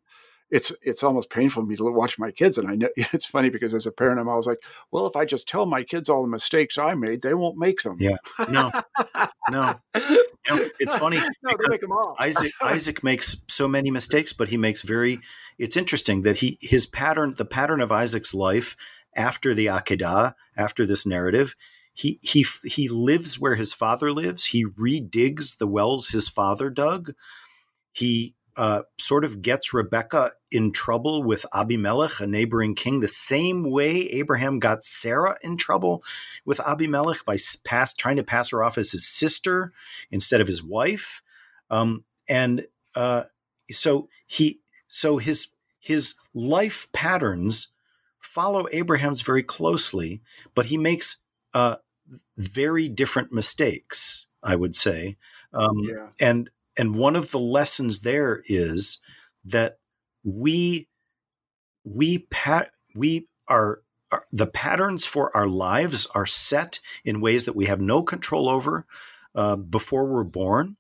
it's 0.50 0.72
it's 0.82 1.02
almost 1.02 1.30
painful 1.30 1.62
for 1.62 1.68
me 1.68 1.76
to 1.76 1.84
watch 1.84 2.18
my 2.18 2.30
kids. 2.30 2.58
And 2.58 2.68
I 2.68 2.74
know 2.74 2.88
it's 2.96 3.26
funny 3.26 3.50
because 3.50 3.74
as 3.74 3.86
a 3.86 3.92
parent, 3.92 4.20
I'm 4.20 4.28
always 4.28 4.46
like, 4.46 4.62
well, 4.90 5.06
if 5.06 5.16
I 5.16 5.24
just 5.24 5.48
tell 5.48 5.66
my 5.66 5.82
kids 5.82 6.08
all 6.08 6.22
the 6.22 6.28
mistakes 6.28 6.78
I 6.78 6.94
made, 6.94 7.22
they 7.22 7.34
won't 7.34 7.58
make 7.58 7.82
them. 7.82 7.96
Yeah. 7.98 8.16
No. 8.50 8.70
No. 9.50 9.74
You 9.94 10.56
know, 10.56 10.68
it's 10.78 10.96
funny 10.96 11.18
no, 11.42 11.50
they 11.50 11.68
make 11.68 11.80
them 11.80 11.92
all. 11.92 12.16
Isaac 12.18 12.52
Isaac 12.60 13.04
makes 13.04 13.36
so 13.48 13.68
many 13.68 13.90
mistakes, 13.90 14.32
but 14.32 14.48
he 14.48 14.56
makes 14.56 14.82
very. 14.82 15.20
It's 15.58 15.76
interesting 15.76 16.22
that 16.22 16.38
he 16.38 16.58
his 16.60 16.86
pattern, 16.86 17.34
the 17.36 17.44
pattern 17.44 17.80
of 17.80 17.92
Isaac's 17.92 18.34
life 18.34 18.76
after 19.14 19.54
the 19.54 19.66
Akedah, 19.66 20.34
after 20.56 20.86
this 20.86 21.04
narrative, 21.04 21.54
he 21.92 22.18
he 22.22 22.46
he 22.64 22.88
lives 22.88 23.38
where 23.38 23.56
his 23.56 23.72
father 23.72 24.12
lives. 24.12 24.46
He 24.46 24.64
redigs 24.64 25.58
the 25.58 25.66
wells 25.66 26.08
his 26.08 26.28
father 26.28 26.70
dug. 26.70 27.12
He 27.92 28.34
uh, 28.60 28.82
sort 28.98 29.24
of 29.24 29.40
gets 29.40 29.72
Rebecca 29.72 30.32
in 30.50 30.70
trouble 30.70 31.22
with 31.22 31.46
Abimelech, 31.54 32.20
a 32.20 32.26
neighboring 32.26 32.74
king, 32.74 33.00
the 33.00 33.08
same 33.08 33.62
way 33.70 34.02
Abraham 34.10 34.58
got 34.58 34.84
Sarah 34.84 35.38
in 35.42 35.56
trouble 35.56 36.04
with 36.44 36.60
Abimelech 36.60 37.24
by 37.24 37.38
pass, 37.64 37.94
trying 37.94 38.16
to 38.16 38.22
pass 38.22 38.50
her 38.50 38.62
off 38.62 38.76
as 38.76 38.92
his 38.92 39.08
sister 39.08 39.72
instead 40.10 40.42
of 40.42 40.46
his 40.46 40.62
wife. 40.62 41.22
Um, 41.70 42.04
and 42.28 42.66
uh, 42.94 43.22
so 43.70 44.10
he 44.26 44.60
so 44.88 45.16
his 45.16 45.46
his 45.78 46.16
life 46.34 46.86
patterns 46.92 47.68
follow 48.18 48.66
Abraham's 48.72 49.22
very 49.22 49.42
closely, 49.42 50.20
but 50.54 50.66
he 50.66 50.76
makes 50.76 51.16
uh, 51.54 51.76
very 52.36 52.90
different 52.90 53.32
mistakes. 53.32 54.26
I 54.42 54.54
would 54.54 54.76
say, 54.76 55.16
um, 55.54 55.78
Yeah. 55.88 56.08
and 56.20 56.50
and 56.80 56.94
one 56.94 57.14
of 57.14 57.30
the 57.30 57.38
lessons 57.38 58.00
there 58.00 58.42
is 58.46 59.00
that 59.44 59.76
we 60.24 60.88
we 61.84 62.26
pat 62.30 62.70
we 62.94 63.28
are, 63.48 63.82
are 64.10 64.24
the 64.32 64.46
patterns 64.46 65.04
for 65.04 65.36
our 65.36 65.46
lives 65.46 66.06
are 66.14 66.24
set 66.24 66.80
in 67.04 67.20
ways 67.20 67.44
that 67.44 67.54
we 67.54 67.66
have 67.66 67.82
no 67.82 68.02
control 68.02 68.48
over 68.48 68.86
uh, 69.34 69.56
before 69.56 70.06
we're 70.06 70.24
born. 70.24 70.78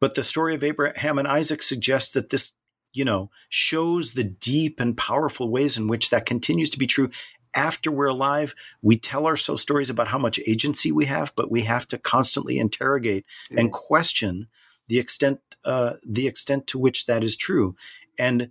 But 0.00 0.14
the 0.14 0.22
story 0.22 0.54
of 0.54 0.62
Abraham 0.62 1.18
and 1.18 1.26
Isaac 1.26 1.60
suggests 1.60 2.12
that 2.12 2.30
this, 2.30 2.52
you 2.92 3.04
know, 3.04 3.30
shows 3.48 4.12
the 4.12 4.24
deep 4.24 4.78
and 4.78 4.96
powerful 4.96 5.50
ways 5.50 5.76
in 5.76 5.88
which 5.88 6.10
that 6.10 6.24
continues 6.24 6.70
to 6.70 6.78
be 6.78 6.86
true 6.86 7.10
after 7.52 7.90
we're 7.90 8.06
alive. 8.06 8.54
We 8.80 8.96
tell 8.96 9.26
ourselves 9.26 9.62
stories 9.62 9.90
about 9.90 10.06
how 10.08 10.18
much 10.18 10.38
agency 10.46 10.92
we 10.92 11.06
have, 11.06 11.32
but 11.34 11.50
we 11.50 11.62
have 11.62 11.88
to 11.88 11.98
constantly 11.98 12.60
interrogate 12.60 13.24
and 13.58 13.72
question 13.72 14.46
the 14.88 14.98
extent 14.98 15.40
uh, 15.64 15.94
the 16.06 16.26
extent 16.26 16.66
to 16.68 16.78
which 16.78 17.06
that 17.06 17.24
is 17.24 17.36
true. 17.36 17.74
And 18.18 18.50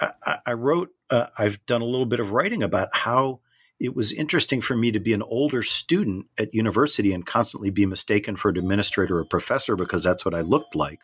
I, 0.00 0.38
I- 0.46 0.52
wrote, 0.52 0.90
uh, 1.10 1.26
I've 1.36 1.64
done 1.66 1.82
a 1.82 1.86
little 1.86 2.06
bit 2.06 2.20
of 2.20 2.30
writing 2.30 2.62
about 2.62 2.88
how 2.92 3.40
it 3.80 3.96
was 3.96 4.12
interesting 4.12 4.60
for 4.60 4.76
me 4.76 4.92
to 4.92 5.00
be 5.00 5.12
an 5.12 5.22
older 5.22 5.64
student 5.64 6.26
at 6.38 6.54
university 6.54 7.12
and 7.12 7.26
constantly 7.26 7.70
be 7.70 7.84
mistaken 7.84 8.36
for 8.36 8.48
an 8.50 8.56
administrator 8.58 9.18
or 9.18 9.24
professor 9.24 9.74
because 9.74 10.04
that's 10.04 10.24
what 10.24 10.34
I 10.34 10.42
looked 10.42 10.76
like, 10.76 11.00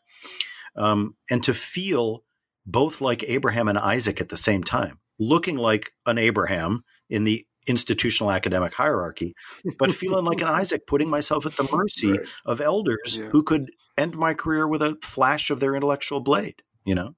um, 0.77 1.17
and 1.29 1.43
to 1.43 1.53
feel 1.55 2.23
both 2.65 3.01
like 3.01 3.25
Abraham 3.27 3.67
and 3.67 3.79
Isaac 3.79 4.21
at 4.21 4.29
the 4.29 4.37
same 4.37 4.63
time, 4.63 5.01
looking 5.19 5.57
like 5.57 5.91
an 6.07 6.19
Abraham 6.19 6.85
in 7.11 7.25
the 7.25 7.47
institutional 7.69 8.31
academic 8.33 8.75
hierarchy, 8.75 9.35
but 9.79 9.93
feeling 9.93 10.25
like 10.25 10.41
an 10.41 10.49
Isaac, 10.49 10.87
putting 10.87 11.11
myself 11.11 11.47
at 11.47 11.57
the 11.57 11.69
mercy 11.77 12.13
Right. 12.13 12.27
of 12.47 12.61
elders 12.61 13.17
Yeah. 13.17 13.29
who 13.29 13.43
could 13.43 13.71
end 13.97 14.17
my 14.17 14.35
career 14.35 14.67
with 14.69 14.83
a 14.83 14.97
flash 15.03 15.51
of 15.51 15.61
their 15.61 15.75
intellectual 15.75 16.21
blade. 16.21 16.63
You 16.85 16.95
know, 16.95 17.15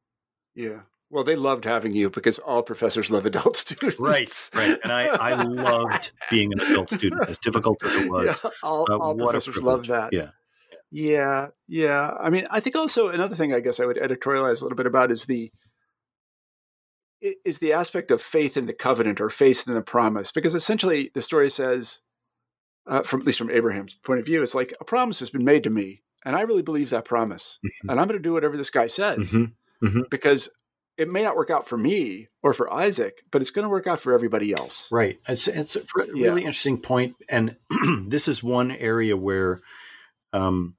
Yeah. 0.54 0.80
Well, 1.12 1.24
they 1.24 1.34
loved 1.34 1.64
having 1.64 1.92
you 1.92 2.08
because 2.08 2.38
all 2.38 2.62
professors 2.62 3.10
love 3.10 3.26
adult 3.26 3.56
students. 3.64 3.98
Right, 3.98 4.50
right. 4.54 4.78
And 4.84 4.92
I, 4.92 5.06
I 5.06 5.34
loved 5.42 6.12
being 6.30 6.52
an 6.52 6.60
adult 6.60 6.88
student, 6.90 7.28
as 7.28 7.38
difficult 7.38 7.82
as 7.84 7.94
it 7.96 8.08
was. 8.10 8.40
Yeah, 8.44 8.50
all, 8.62 8.86
Uh, 8.88 8.96
all 8.96 9.16
professors 9.16 9.56
love 9.58 9.88
that. 9.88 10.12
Yeah. 10.12 10.30
Yeah, 10.92 11.48
yeah. 11.68 12.10
I 12.20 12.30
mean, 12.30 12.46
I 12.50 12.60
think 12.60 12.74
also 12.76 13.08
another 13.08 13.36
thing 13.36 13.52
I 13.54 13.60
guess 13.60 13.78
I 13.80 13.86
would 13.86 13.96
editorialize 13.96 14.60
a 14.60 14.64
little 14.64 14.76
bit 14.76 14.86
about 14.86 15.10
is 15.12 15.24
the 15.26 15.52
is 17.20 17.58
the 17.58 17.72
aspect 17.72 18.10
of 18.10 18.22
faith 18.22 18.56
in 18.56 18.66
the 18.66 18.72
covenant 18.72 19.20
or 19.20 19.28
faith 19.30 19.64
in 19.68 19.74
the 19.74 19.82
promise, 19.82 20.32
because 20.32 20.54
essentially 20.54 21.10
the 21.14 21.22
story 21.22 21.50
says, 21.50 22.00
uh, 22.86 23.02
from 23.02 23.20
at 23.20 23.26
least 23.26 23.38
from 23.38 23.50
Abraham's 23.50 23.94
point 23.94 24.20
of 24.20 24.26
view, 24.26 24.42
it's 24.42 24.54
like 24.54 24.74
a 24.80 24.84
promise 24.84 25.18
has 25.20 25.30
been 25.30 25.44
made 25.44 25.62
to 25.64 25.70
me, 25.70 26.02
and 26.24 26.34
I 26.36 26.42
really 26.42 26.62
believe 26.62 26.90
that 26.90 27.04
promise, 27.04 27.58
Mhm. 27.64 27.90
and 27.90 28.00
I'm 28.00 28.06
going 28.08 28.18
to 28.18 28.22
do 28.22 28.32
whatever 28.32 28.56
this 28.56 28.70
guy 28.70 28.86
says, 28.86 29.32
Mhm, 29.32 29.52
mhm. 29.82 30.10
because 30.10 30.48
it 30.96 31.08
may 31.10 31.22
not 31.22 31.36
work 31.36 31.50
out 31.50 31.66
for 31.68 31.78
me 31.78 32.28
or 32.42 32.52
for 32.52 32.72
Isaac, 32.72 33.22
but 33.30 33.40
it's 33.40 33.50
going 33.50 33.62
to 33.64 33.68
work 33.70 33.86
out 33.86 34.00
for 34.00 34.12
everybody 34.12 34.52
else. 34.52 34.90
Right. 34.92 35.18
It's, 35.28 35.48
it's 35.48 35.76
a 35.76 35.82
re- 35.94 36.10
Yeah. 36.14 36.26
really 36.28 36.42
interesting 36.42 36.78
point, 36.80 37.16
and 37.28 37.56
this 38.06 38.28
is 38.28 38.42
one 38.42 38.70
area 38.70 39.16
where 39.16 39.60
um, 40.32 40.76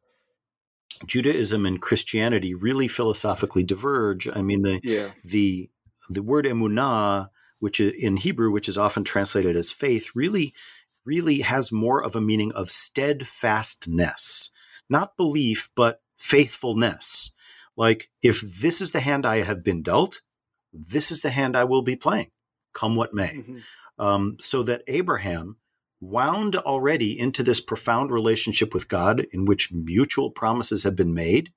Judaism 1.06 1.66
and 1.66 1.82
Christianity 1.82 2.54
really 2.54 2.88
philosophically 2.88 3.64
diverge. 3.64 4.28
I 4.28 4.42
mean, 4.42 4.62
the 4.62 4.80
Yeah, 4.84 5.10
the 5.24 5.70
the 6.14 6.24
word 6.24 6.46
emunah, 6.46 7.30
which 7.60 7.80
is 7.80 7.94
in 7.98 8.18
Hebrew, 8.18 8.52
which 8.52 8.70
is 8.70 8.78
often 8.78 9.04
translated 9.04 9.56
as 9.56 9.72
faith, 9.72 10.12
really 10.16 10.54
really 11.06 11.42
has 11.42 11.72
more 11.72 12.04
of 12.04 12.16
a 12.16 12.22
meaning 12.22 12.52
of 12.54 12.70
steadfastness, 12.70 14.52
not 14.90 15.18
belief, 15.18 15.70
but 15.76 16.02
faithfulness. 16.18 17.32
Like 17.76 18.10
if 18.22 18.42
this 18.42 18.82
is 18.82 18.92
the 18.92 19.00
hand 19.00 19.26
I 19.26 19.42
have 19.42 19.64
been 19.64 19.82
dealt, 19.82 20.22
this 20.74 21.12
is 21.12 21.22
the 21.22 21.32
hand 21.32 21.56
I 21.56 21.64
will 21.64 21.82
be 21.82 21.96
playing, 21.96 22.30
come 22.74 22.96
what 22.96 23.14
may 23.14 23.30
Mhm. 23.30 23.64
um, 23.98 24.38
so 24.40 24.64
that 24.64 24.84
Abraham 24.88 25.58
wound 26.00 26.56
already 26.56 27.18
into 27.20 27.44
this 27.44 27.62
profound 27.62 28.12
relationship 28.12 28.74
with 28.74 28.88
God 28.88 29.26
in 29.32 29.46
which 29.46 29.72
mutual 29.72 30.32
promises 30.32 30.84
have 30.84 30.96
been 30.96 31.14
made, 31.14 31.52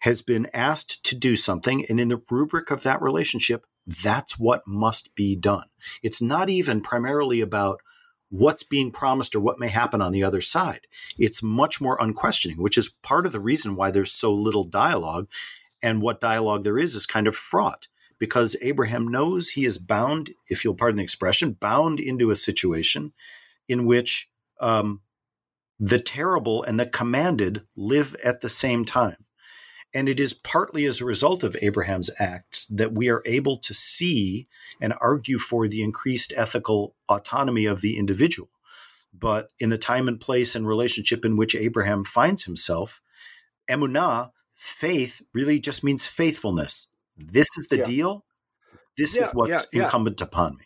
has 0.00 0.22
been 0.22 0.48
asked 0.52 1.04
to 1.06 1.16
do 1.16 1.36
something. 1.36 1.84
And 1.86 1.98
in 1.98 2.08
the 2.08 2.22
rubric 2.30 2.70
of 2.70 2.82
that 2.82 3.02
relationship, 3.02 3.66
that's 4.02 4.38
what 4.38 4.66
must 4.66 5.14
be 5.14 5.36
done. 5.36 5.66
It's 6.02 6.20
not 6.20 6.50
even 6.50 6.80
primarily 6.80 7.40
about 7.40 7.80
what's 8.28 8.62
being 8.62 8.90
promised 8.90 9.34
or 9.34 9.40
what 9.40 9.58
may 9.58 9.68
happen 9.68 10.02
on 10.02 10.12
the 10.12 10.24
other 10.24 10.40
side. 10.40 10.80
It's 11.18 11.42
much 11.42 11.80
more 11.80 11.96
unquestioning, 12.00 12.60
which 12.60 12.76
is 12.76 12.94
part 13.02 13.26
of 13.26 13.32
the 13.32 13.40
reason 13.40 13.76
why 13.76 13.90
there's 13.90 14.12
so 14.12 14.34
little 14.34 14.64
dialogue. 14.64 15.28
And 15.82 16.02
what 16.02 16.20
dialogue 16.20 16.64
there 16.64 16.78
is 16.78 16.94
is 16.94 17.06
kind 17.06 17.26
of 17.26 17.36
fraught 17.36 17.86
because 18.18 18.56
Abraham 18.60 19.08
knows 19.08 19.50
he 19.50 19.64
is 19.64 19.78
bound, 19.78 20.30
if 20.48 20.64
you'll 20.64 20.74
pardon 20.74 20.96
the 20.96 21.02
expression, 21.02 21.52
bound 21.52 22.00
into 22.00 22.30
a 22.30 22.36
situation 22.36 23.12
in 23.68 23.84
which 23.84 24.28
um, 24.60 25.02
the 25.78 25.98
terrible 25.98 26.62
and 26.62 26.80
the 26.80 26.86
commanded 26.86 27.62
live 27.76 28.16
at 28.24 28.40
the 28.40 28.48
same 28.48 28.84
time. 28.84 29.16
And 29.94 30.08
it 30.08 30.20
is 30.20 30.34
partly 30.34 30.84
as 30.84 31.00
a 31.00 31.06
result 31.06 31.42
of 31.42 31.56
Abraham's 31.62 32.10
acts 32.18 32.66
that 32.66 32.92
we 32.92 33.08
are 33.08 33.22
able 33.24 33.56
to 33.58 33.72
see 33.72 34.46
and 34.80 34.92
argue 35.00 35.38
for 35.38 35.68
the 35.68 35.82
increased 35.82 36.32
ethical 36.36 36.94
autonomy 37.08 37.64
of 37.66 37.80
the 37.80 37.96
individual. 37.96 38.50
But 39.18 39.50
in 39.58 39.70
the 39.70 39.78
time 39.78 40.08
and 40.08 40.20
place 40.20 40.54
and 40.54 40.66
relationship 40.68 41.24
in 41.24 41.36
which 41.36 41.54
Abraham 41.54 42.04
finds 42.04 42.44
himself, 42.44 43.00
emunah, 43.68 44.32
faith, 44.54 45.22
really 45.32 45.58
just 45.60 45.82
means 45.82 46.04
faithfulness. 46.04 46.88
This 47.16 47.48
is 47.56 47.68
the 47.68 47.78
Yeah. 47.78 47.84
deal. 47.84 48.24
This 48.98 49.16
Yeah, 49.16 49.26
is 49.26 49.34
what's 49.34 49.66
yeah, 49.72 49.82
incumbent 49.84 50.20
upon 50.20 50.56
me. 50.56 50.64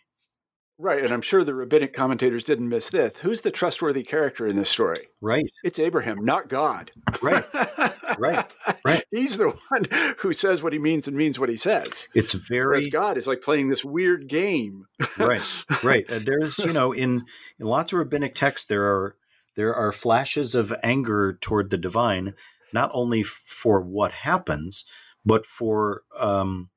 right. 0.77 1.03
And 1.03 1.13
I'm 1.13 1.21
sure 1.21 1.43
the 1.43 1.53
rabbinic 1.53 1.93
commentators 1.93 2.43
didn't 2.43 2.67
miss 2.67 2.89
this. 2.89 3.19
Who's 3.19 3.41
the 3.41 3.51
trustworthy 3.51 4.03
character 4.03 4.47
in 4.47 4.55
this 4.55 4.69
story? 4.69 5.09
Right, 5.21 5.45
It's 5.63 5.79
Abraham, 5.79 6.25
not 6.25 6.49
God. 6.49 6.91
right, 7.21 7.45
right, 8.17 8.45
right. 8.85 9.03
He's 9.11 9.37
the 9.37 9.49
one 9.69 10.15
who 10.19 10.33
says 10.33 10.61
what 10.63 10.73
he 10.73 10.79
means 10.79 11.07
and 11.07 11.15
means 11.17 11.39
what 11.39 11.49
he 11.49 11.57
says. 11.57 12.07
It's 12.13 12.33
Whereas 12.33 12.83
very 12.83 12.89
God 12.89 13.17
is 13.17 13.27
like 13.27 13.41
playing 13.41 13.69
this 13.69 13.83
weird 13.83 14.27
game. 14.27 14.87
right, 15.17 15.41
right. 15.83 16.09
Uh, 16.09 16.19
There's, 16.23 16.59
you 16.59 16.73
know, 16.73 16.91
in 17.03 17.25
in 17.59 17.65
lots 17.65 17.93
of 17.93 17.99
rabbinic 17.99 18.35
texts, 18.35 18.67
there 18.67 18.83
are 18.85 19.15
there 19.55 19.75
are 19.75 19.91
flashes 19.91 20.55
of 20.55 20.73
anger 20.83 21.37
toward 21.41 21.69
the 21.69 21.77
divine, 21.77 22.33
not 22.73 22.89
only 22.93 23.23
for 23.23 23.81
what 23.81 24.11
happens, 24.11 24.85
but 25.25 25.45
for 25.45 26.03
um, 26.17 26.69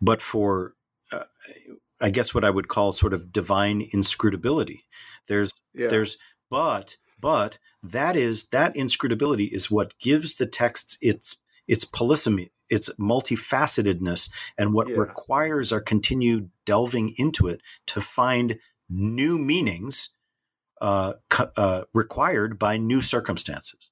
but 0.00 0.22
for 0.22 0.74
uh, 1.12 1.24
I 2.00 2.10
guess 2.10 2.34
what 2.34 2.44
I 2.44 2.50
would 2.50 2.68
call 2.68 2.92
sort 2.92 3.12
of 3.12 3.32
divine 3.32 3.88
inscrutability. 3.92 4.84
There's 5.26 5.60
Yeah. 5.74 5.88
there's 5.88 6.18
but 6.50 6.96
but 7.20 7.58
that 7.82 8.16
is 8.16 8.46
that 8.46 8.74
inscrutability 8.74 9.48
is 9.52 9.70
what 9.70 9.98
gives 9.98 10.34
the 10.36 10.46
texts 10.46 10.98
its 11.00 11.36
its 11.66 11.84
polysemy 11.84 12.50
its 12.70 12.90
multifacetedness 13.00 14.30
and 14.58 14.72
what 14.74 14.88
Yeah. 14.88 14.96
requires 14.98 15.72
our 15.72 15.80
continued 15.80 16.50
delving 16.66 17.14
into 17.16 17.48
it 17.48 17.62
to 17.86 18.00
find 18.00 18.58
new 18.88 19.38
meanings 19.38 20.10
uh, 20.80 21.14
uh, 21.56 21.84
required 21.94 22.58
by 22.58 22.76
new 22.76 23.02
circumstances 23.02 23.90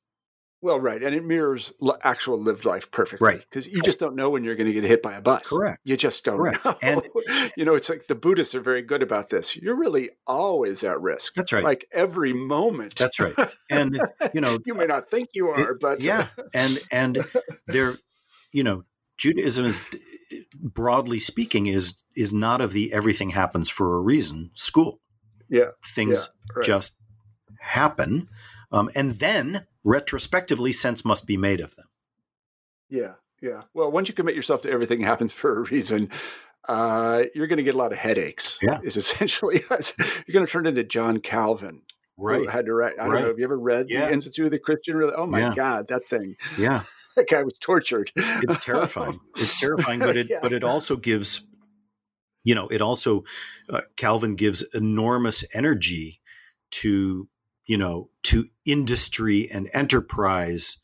Well, 0.62 0.80
right. 0.80 1.02
And 1.02 1.14
it 1.14 1.24
mirrors 1.24 1.72
l- 1.82 1.98
actual 2.02 2.40
lived 2.40 2.64
life 2.64 2.90
perfectly. 2.90 3.24
Right. 3.24 3.40
Because 3.40 3.68
you 3.68 3.80
oh. 3.82 3.84
just 3.84 4.00
don't 4.00 4.16
know 4.16 4.30
when 4.30 4.42
you're 4.42 4.56
going 4.56 4.66
to 4.66 4.72
get 4.72 4.84
hit 4.84 5.02
by 5.02 5.14
a 5.14 5.20
bus. 5.20 5.48
Correct. 5.48 5.80
You 5.84 5.96
just 5.96 6.24
don't 6.24 6.38
Correct. 6.38 6.64
know. 6.64 6.74
And- 6.82 7.02
you 7.56 7.64
know, 7.64 7.74
it's 7.74 7.88
like 7.88 8.06
the 8.06 8.14
Buddhists 8.14 8.54
are 8.54 8.60
very 8.60 8.82
good 8.82 9.02
about 9.02 9.28
this. 9.28 9.54
You're 9.54 9.76
really 9.76 10.10
always 10.26 10.82
at 10.82 11.00
risk. 11.00 11.34
That's 11.34 11.52
right. 11.52 11.62
Like 11.62 11.86
every 11.92 12.32
moment. 12.32 12.96
that's 12.96 13.20
right 13.20 13.34
and 13.70 14.00
uh, 14.00 14.28
you 14.32 14.40
know 14.40 14.58
you 14.66 14.74
may 14.74 14.86
not 14.86 15.08
think 15.08 15.30
you 15.34 15.48
are, 15.48 15.74
but 15.74 16.02
yeah 16.02 16.28
and 16.54 16.78
and 16.90 17.24
there 17.66 17.96
you 18.52 18.64
know 18.64 18.84
judaism 19.16 19.64
is 19.64 19.80
broadly 20.54 21.20
speaking 21.20 21.66
is 21.66 22.02
is 22.16 22.32
not 22.32 22.60
of 22.60 22.72
the 22.72 22.92
everything 22.92 23.30
happens 23.30 23.68
for 23.68 23.96
a 23.96 24.00
reason 24.00 24.50
school 24.54 25.00
Yeah, 25.48 25.70
things 25.84 26.28
yeah, 26.28 26.56
right. 26.56 26.64
just 26.64 26.98
happen 27.60 28.28
um, 28.72 28.90
and 28.94 29.12
then 29.12 29.66
retrospectively 29.84 30.72
sense 30.72 31.04
must 31.04 31.26
be 31.26 31.36
made 31.36 31.60
of 31.60 31.76
them 31.76 31.86
Yeah, 32.88 33.14
yeah. 33.42 33.62
Well, 33.74 33.90
once 33.90 34.08
you 34.08 34.14
commit 34.14 34.34
yourself 34.34 34.60
to 34.62 34.70
everything 34.70 35.00
happens 35.12 35.32
for 35.32 35.58
a 35.58 35.60
reason, 35.62 36.10
uh, 36.68 37.24
you're 37.34 37.46
going 37.46 37.58
to 37.58 37.62
get 37.62 37.74
a 37.74 37.78
lot 37.78 37.92
of 37.92 37.98
headaches. 37.98 38.58
Yeah. 38.62 38.80
is 38.82 38.96
essentially 38.96 39.60
you're 39.70 40.32
going 40.32 40.46
to 40.46 40.50
turn 40.50 40.66
into 40.66 40.84
John 40.84 41.18
Calvin, 41.20 41.82
Right. 42.18 42.48
had 42.48 42.66
to 42.66 42.72
write. 42.74 42.94
I 42.98 43.04
don't 43.04 43.12
Right. 43.12 43.20
know. 43.22 43.28
Have 43.28 43.38
you 43.38 43.44
ever 43.44 43.58
read 43.58 43.86
Yeah. 43.88 44.06
the 44.06 44.12
Institute 44.12 44.46
of 44.46 44.50
the 44.50 44.58
Christian? 44.58 44.96
Really? 44.96 45.12
Oh 45.14 45.26
my 45.26 45.40
Yeah. 45.40 45.54
God, 45.54 45.88
that 45.88 46.06
thing! 46.06 46.34
yeah 46.58 46.82
That 47.16 47.28
guy 47.30 47.42
was 47.44 47.56
tortured. 47.58 48.10
it's 48.16 48.64
terrifying 48.64 49.18
it's 49.36 49.58
terrifying 49.60 50.00
but 50.00 50.16
it 50.16 50.28
Yeah. 50.30 50.40
but 50.42 50.52
it 50.52 50.62
also 50.64 50.96
gives 50.96 51.46
you 52.44 52.54
know 52.54 52.68
it 52.68 52.80
also 52.82 53.24
uh, 53.70 53.80
calvin 53.96 54.34
gives 54.36 54.62
enormous 54.74 55.44
energy 55.54 56.20
to 56.72 57.28
you 57.66 57.76
know 57.76 58.10
to 58.24 58.48
industry 58.64 59.50
and 59.50 59.68
enterprise 59.72 60.78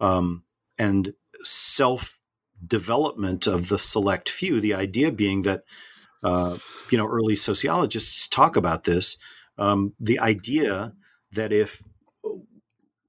um, 0.00 0.42
and 0.78 1.14
self 1.42 2.20
development 2.66 3.46
of 3.46 3.68
the 3.68 3.78
select 3.78 4.28
few. 4.28 4.60
The 4.60 4.74
idea 4.74 5.10
being 5.10 5.42
that 5.42 5.64
uh, 6.22 6.58
you 6.90 6.98
know 6.98 7.06
early 7.06 7.36
sociologists 7.36 8.28
talk 8.28 8.56
about 8.56 8.84
this. 8.84 9.16
Um, 9.56 9.94
the 10.00 10.18
idea 10.18 10.92
that 11.32 11.52
if 11.52 11.82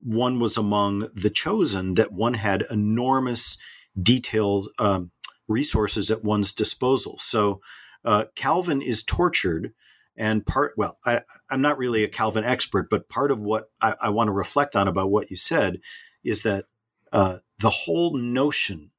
one 0.06 0.40
was 0.40 0.58
among 0.58 1.10
the 1.16 1.32
chosen 1.32 1.96
that 1.96 2.12
one 2.12 2.36
had 2.36 2.66
enormous 2.70 3.58
details 4.00 4.70
um, 4.78 5.12
resources 5.48 6.12
at 6.12 6.24
one's 6.24 6.52
disposal. 6.52 7.18
So 7.18 7.62
uh, 8.04 8.26
calvin 8.36 8.82
is 8.82 9.04
tortured 9.04 9.74
and 10.18 10.46
part 10.46 10.74
well 10.78 10.98
I, 11.06 11.22
i'm 11.50 11.62
not 11.62 11.78
really 11.78 12.04
a 12.04 12.10
calvin 12.10 12.44
expert 12.44 12.90
but 12.90 13.10
part 13.10 13.32
of 13.32 13.40
what 13.40 13.70
i, 13.82 13.96
I 14.02 14.10
want 14.10 14.28
to 14.28 14.34
reflect 14.34 14.76
on 14.76 14.88
about 14.88 15.12
what 15.12 15.30
you 15.30 15.36
said 15.36 15.80
is 16.24 16.44
that 16.44 16.66
uh, 17.12 17.38
the 17.60 17.70
whole 17.70 18.18
notion 18.18 18.92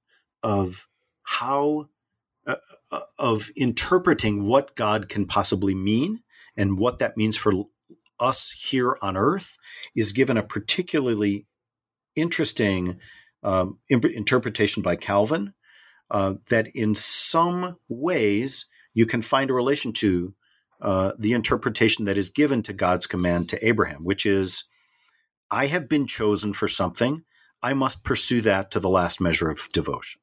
of 0.43 0.89
how 1.23 1.89
uh, 2.47 2.57
uh, 2.93 3.01
of 3.19 3.51
interpreting 3.57 4.45
what 4.45 4.77
god 4.77 5.09
can 5.09 5.27
possibly 5.27 5.75
mean 5.75 6.21
and 6.57 6.79
what 6.79 6.99
that 6.99 7.17
means 7.17 7.37
for 7.37 7.53
us 8.19 8.51
here 8.51 8.97
on 9.03 9.17
earth 9.17 9.59
is 9.95 10.13
given 10.13 10.37
a 10.37 10.43
particularly 10.43 11.47
interesting 12.15 12.99
um, 13.43 13.79
interpretation 13.89 14.83
by 14.83 14.97
Calvin 14.97 15.53
uh, 16.11 16.35
that 16.49 16.69
in 16.75 16.95
some 16.95 17.77
ways 17.89 18.67
you 18.95 19.07
can 19.07 19.23
find 19.23 19.51
a 19.51 19.55
relation 19.55 19.93
to 19.93 20.35
uh, 20.81 21.13
the 21.19 21.33
interpretation 21.33 22.05
that 22.05 22.19
is 22.19 22.31
given 22.31 22.63
to 22.63 22.73
God's 22.73 23.07
command 23.07 23.49
to 23.51 23.67
Abraham, 23.67 24.05
which 24.05 24.27
is, 24.27 24.65
I 25.51 25.67
have 25.67 25.89
been 25.89 26.07
chosen 26.07 26.53
for 26.53 26.69
something. 26.69 27.23
I 27.63 27.73
must 27.73 28.05
pursue 28.05 28.41
that 28.43 28.71
to 28.73 28.81
the 28.81 28.89
last 28.89 29.21
measure 29.21 29.49
of 29.49 29.69
devotion. 29.73 30.21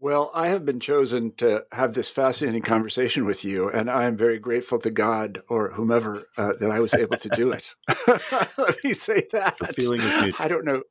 Well, 0.00 0.30
I 0.32 0.48
have 0.48 0.64
been 0.64 0.78
chosen 0.78 1.34
to 1.38 1.64
have 1.72 1.92
this 1.92 2.08
fascinating 2.08 2.62
conversation 2.62 3.24
with 3.24 3.44
you, 3.44 3.68
and 3.68 3.90
I 3.90 4.04
am 4.04 4.16
very 4.16 4.38
grateful 4.38 4.78
to 4.78 4.90
God 4.90 5.40
or 5.48 5.72
whomever 5.72 6.22
uh, 6.36 6.52
that 6.60 6.70
I 6.70 6.78
was 6.78 6.94
able 6.94 7.16
to 7.16 7.28
do 7.30 7.50
it. 7.50 7.74
Let 8.06 8.76
me 8.84 8.92
say 8.92 9.26
that. 9.32 9.58
The 9.58 9.72
feeling 9.72 10.00
is 10.00 10.14
mutual. 10.14 10.36
I 10.38 10.46
don't 10.46 10.64
know. 10.64 10.82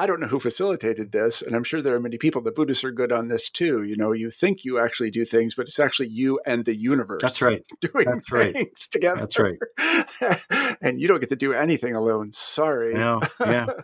I 0.00 0.06
don't 0.06 0.18
know 0.18 0.28
who 0.28 0.40
facilitated 0.40 1.12
this, 1.12 1.42
and 1.42 1.54
I'm 1.54 1.62
sure 1.62 1.82
there 1.82 1.94
are 1.94 2.00
many 2.00 2.16
people. 2.16 2.40
The 2.40 2.50
Buddhists 2.50 2.84
are 2.84 2.90
good 2.90 3.12
on 3.12 3.28
this 3.28 3.50
too. 3.50 3.82
You 3.82 3.98
know, 3.98 4.12
you 4.12 4.30
think 4.30 4.64
you 4.64 4.78
actually 4.78 5.10
do 5.10 5.26
things, 5.26 5.54
but 5.54 5.68
it's 5.68 5.78
actually 5.78 6.08
you 6.08 6.40
and 6.46 6.64
the 6.64 6.74
universe. 6.74 7.20
That's 7.20 7.42
right. 7.42 7.62
Doing 7.82 8.06
That's 8.06 8.26
things 8.26 8.54
right. 8.54 8.70
together. 8.90 9.20
That's 9.20 9.38
right. 9.38 9.58
and 10.80 10.98
you 10.98 11.06
don't 11.06 11.20
get 11.20 11.28
to 11.28 11.36
do 11.36 11.52
anything 11.52 11.94
alone. 11.94 12.32
Sorry. 12.32 12.94
No, 12.94 13.20
yeah. 13.40 13.66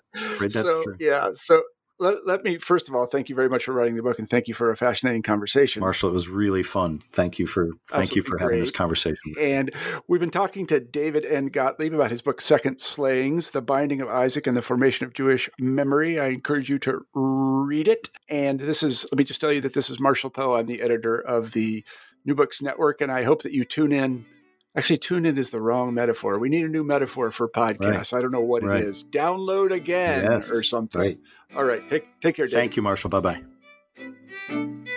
So 0.48 0.82
true. 0.82 0.96
yeah. 0.98 1.30
So 1.34 1.62
let, 1.98 2.26
let 2.26 2.44
me 2.44 2.58
first 2.58 2.88
of 2.88 2.94
all 2.94 3.06
thank 3.06 3.28
you 3.28 3.34
very 3.34 3.48
much 3.48 3.64
for 3.64 3.72
writing 3.72 3.94
the 3.94 4.02
book, 4.02 4.18
and 4.18 4.28
thank 4.28 4.48
you 4.48 4.54
for 4.54 4.70
a 4.70 4.76
fascinating 4.76 5.22
conversation. 5.22 5.80
Marshall, 5.80 6.10
it 6.10 6.12
was 6.12 6.28
really 6.28 6.62
fun. 6.62 6.98
Thank 7.10 7.38
you 7.38 7.46
for 7.46 7.70
thank 7.88 8.14
you 8.14 8.22
for 8.22 8.36
Absolutely 8.36 8.44
having 8.44 8.60
this 8.60 8.70
conversation. 8.70 9.34
And 9.40 9.70
we've 10.08 10.20
been 10.20 10.30
talking 10.30 10.66
to 10.68 10.80
David 10.80 11.24
N. 11.24 11.46
Gottlieb 11.46 11.94
about 11.94 12.10
his 12.10 12.22
book, 12.22 12.40
Second 12.40 12.80
Slayings 12.80 13.50
The 13.50 13.62
Binding 13.62 14.00
of 14.00 14.08
Isaac 14.08 14.46
and 14.46 14.56
the 14.56 14.62
Formation 14.62 15.06
of 15.06 15.12
Jewish 15.12 15.48
Memory. 15.58 16.20
I 16.20 16.28
encourage 16.28 16.68
you 16.68 16.78
to 16.80 17.06
read 17.14 17.88
it. 17.88 18.08
And 18.28 18.60
this 18.60 18.82
is, 18.82 19.04
let 19.10 19.18
me 19.18 19.24
just 19.24 19.40
tell 19.40 19.52
you 19.52 19.60
that 19.62 19.72
this 19.72 19.90
is 19.90 20.00
Marshall 20.00 20.30
Poe. 20.30 20.54
I'm 20.54 20.66
the 20.66 20.82
editor 20.82 21.16
of 21.18 21.52
the 21.52 21.84
New 22.24 22.34
Books 22.34 22.60
Network, 22.60 23.00
and 23.00 23.10
I 23.10 23.22
hope 23.22 23.42
that 23.42 23.52
you 23.52 23.64
tune 23.64 23.92
in. 23.92 24.26
Actually, 24.76 24.98
tune 24.98 25.24
in 25.24 25.38
is 25.38 25.50
the 25.50 25.60
wrong 25.60 25.94
metaphor. 25.94 26.38
We 26.38 26.48
need 26.50 26.64
a 26.64 26.68
new 26.68 26.84
metaphor 26.84 27.30
for 27.30 27.48
podcasts. 27.48 28.12
I 28.16 28.20
don't 28.20 28.30
know 28.30 28.42
what 28.42 28.62
Right. 28.62 28.82
it 28.82 28.88
is. 28.88 29.04
Download 29.04 29.72
again 29.72 30.24
Yes. 30.30 30.50
or 30.50 30.62
something. 30.62 31.00
Right. 31.00 31.18
All 31.56 31.64
right. 31.64 31.88
Take, 31.88 32.04
take 32.20 32.36
care, 32.36 32.46
David. 32.46 32.58
Thank 32.58 32.76
you, 32.76 32.82
Marshall. 32.82 33.08
Bye 33.10 33.20
bye. 33.20 34.96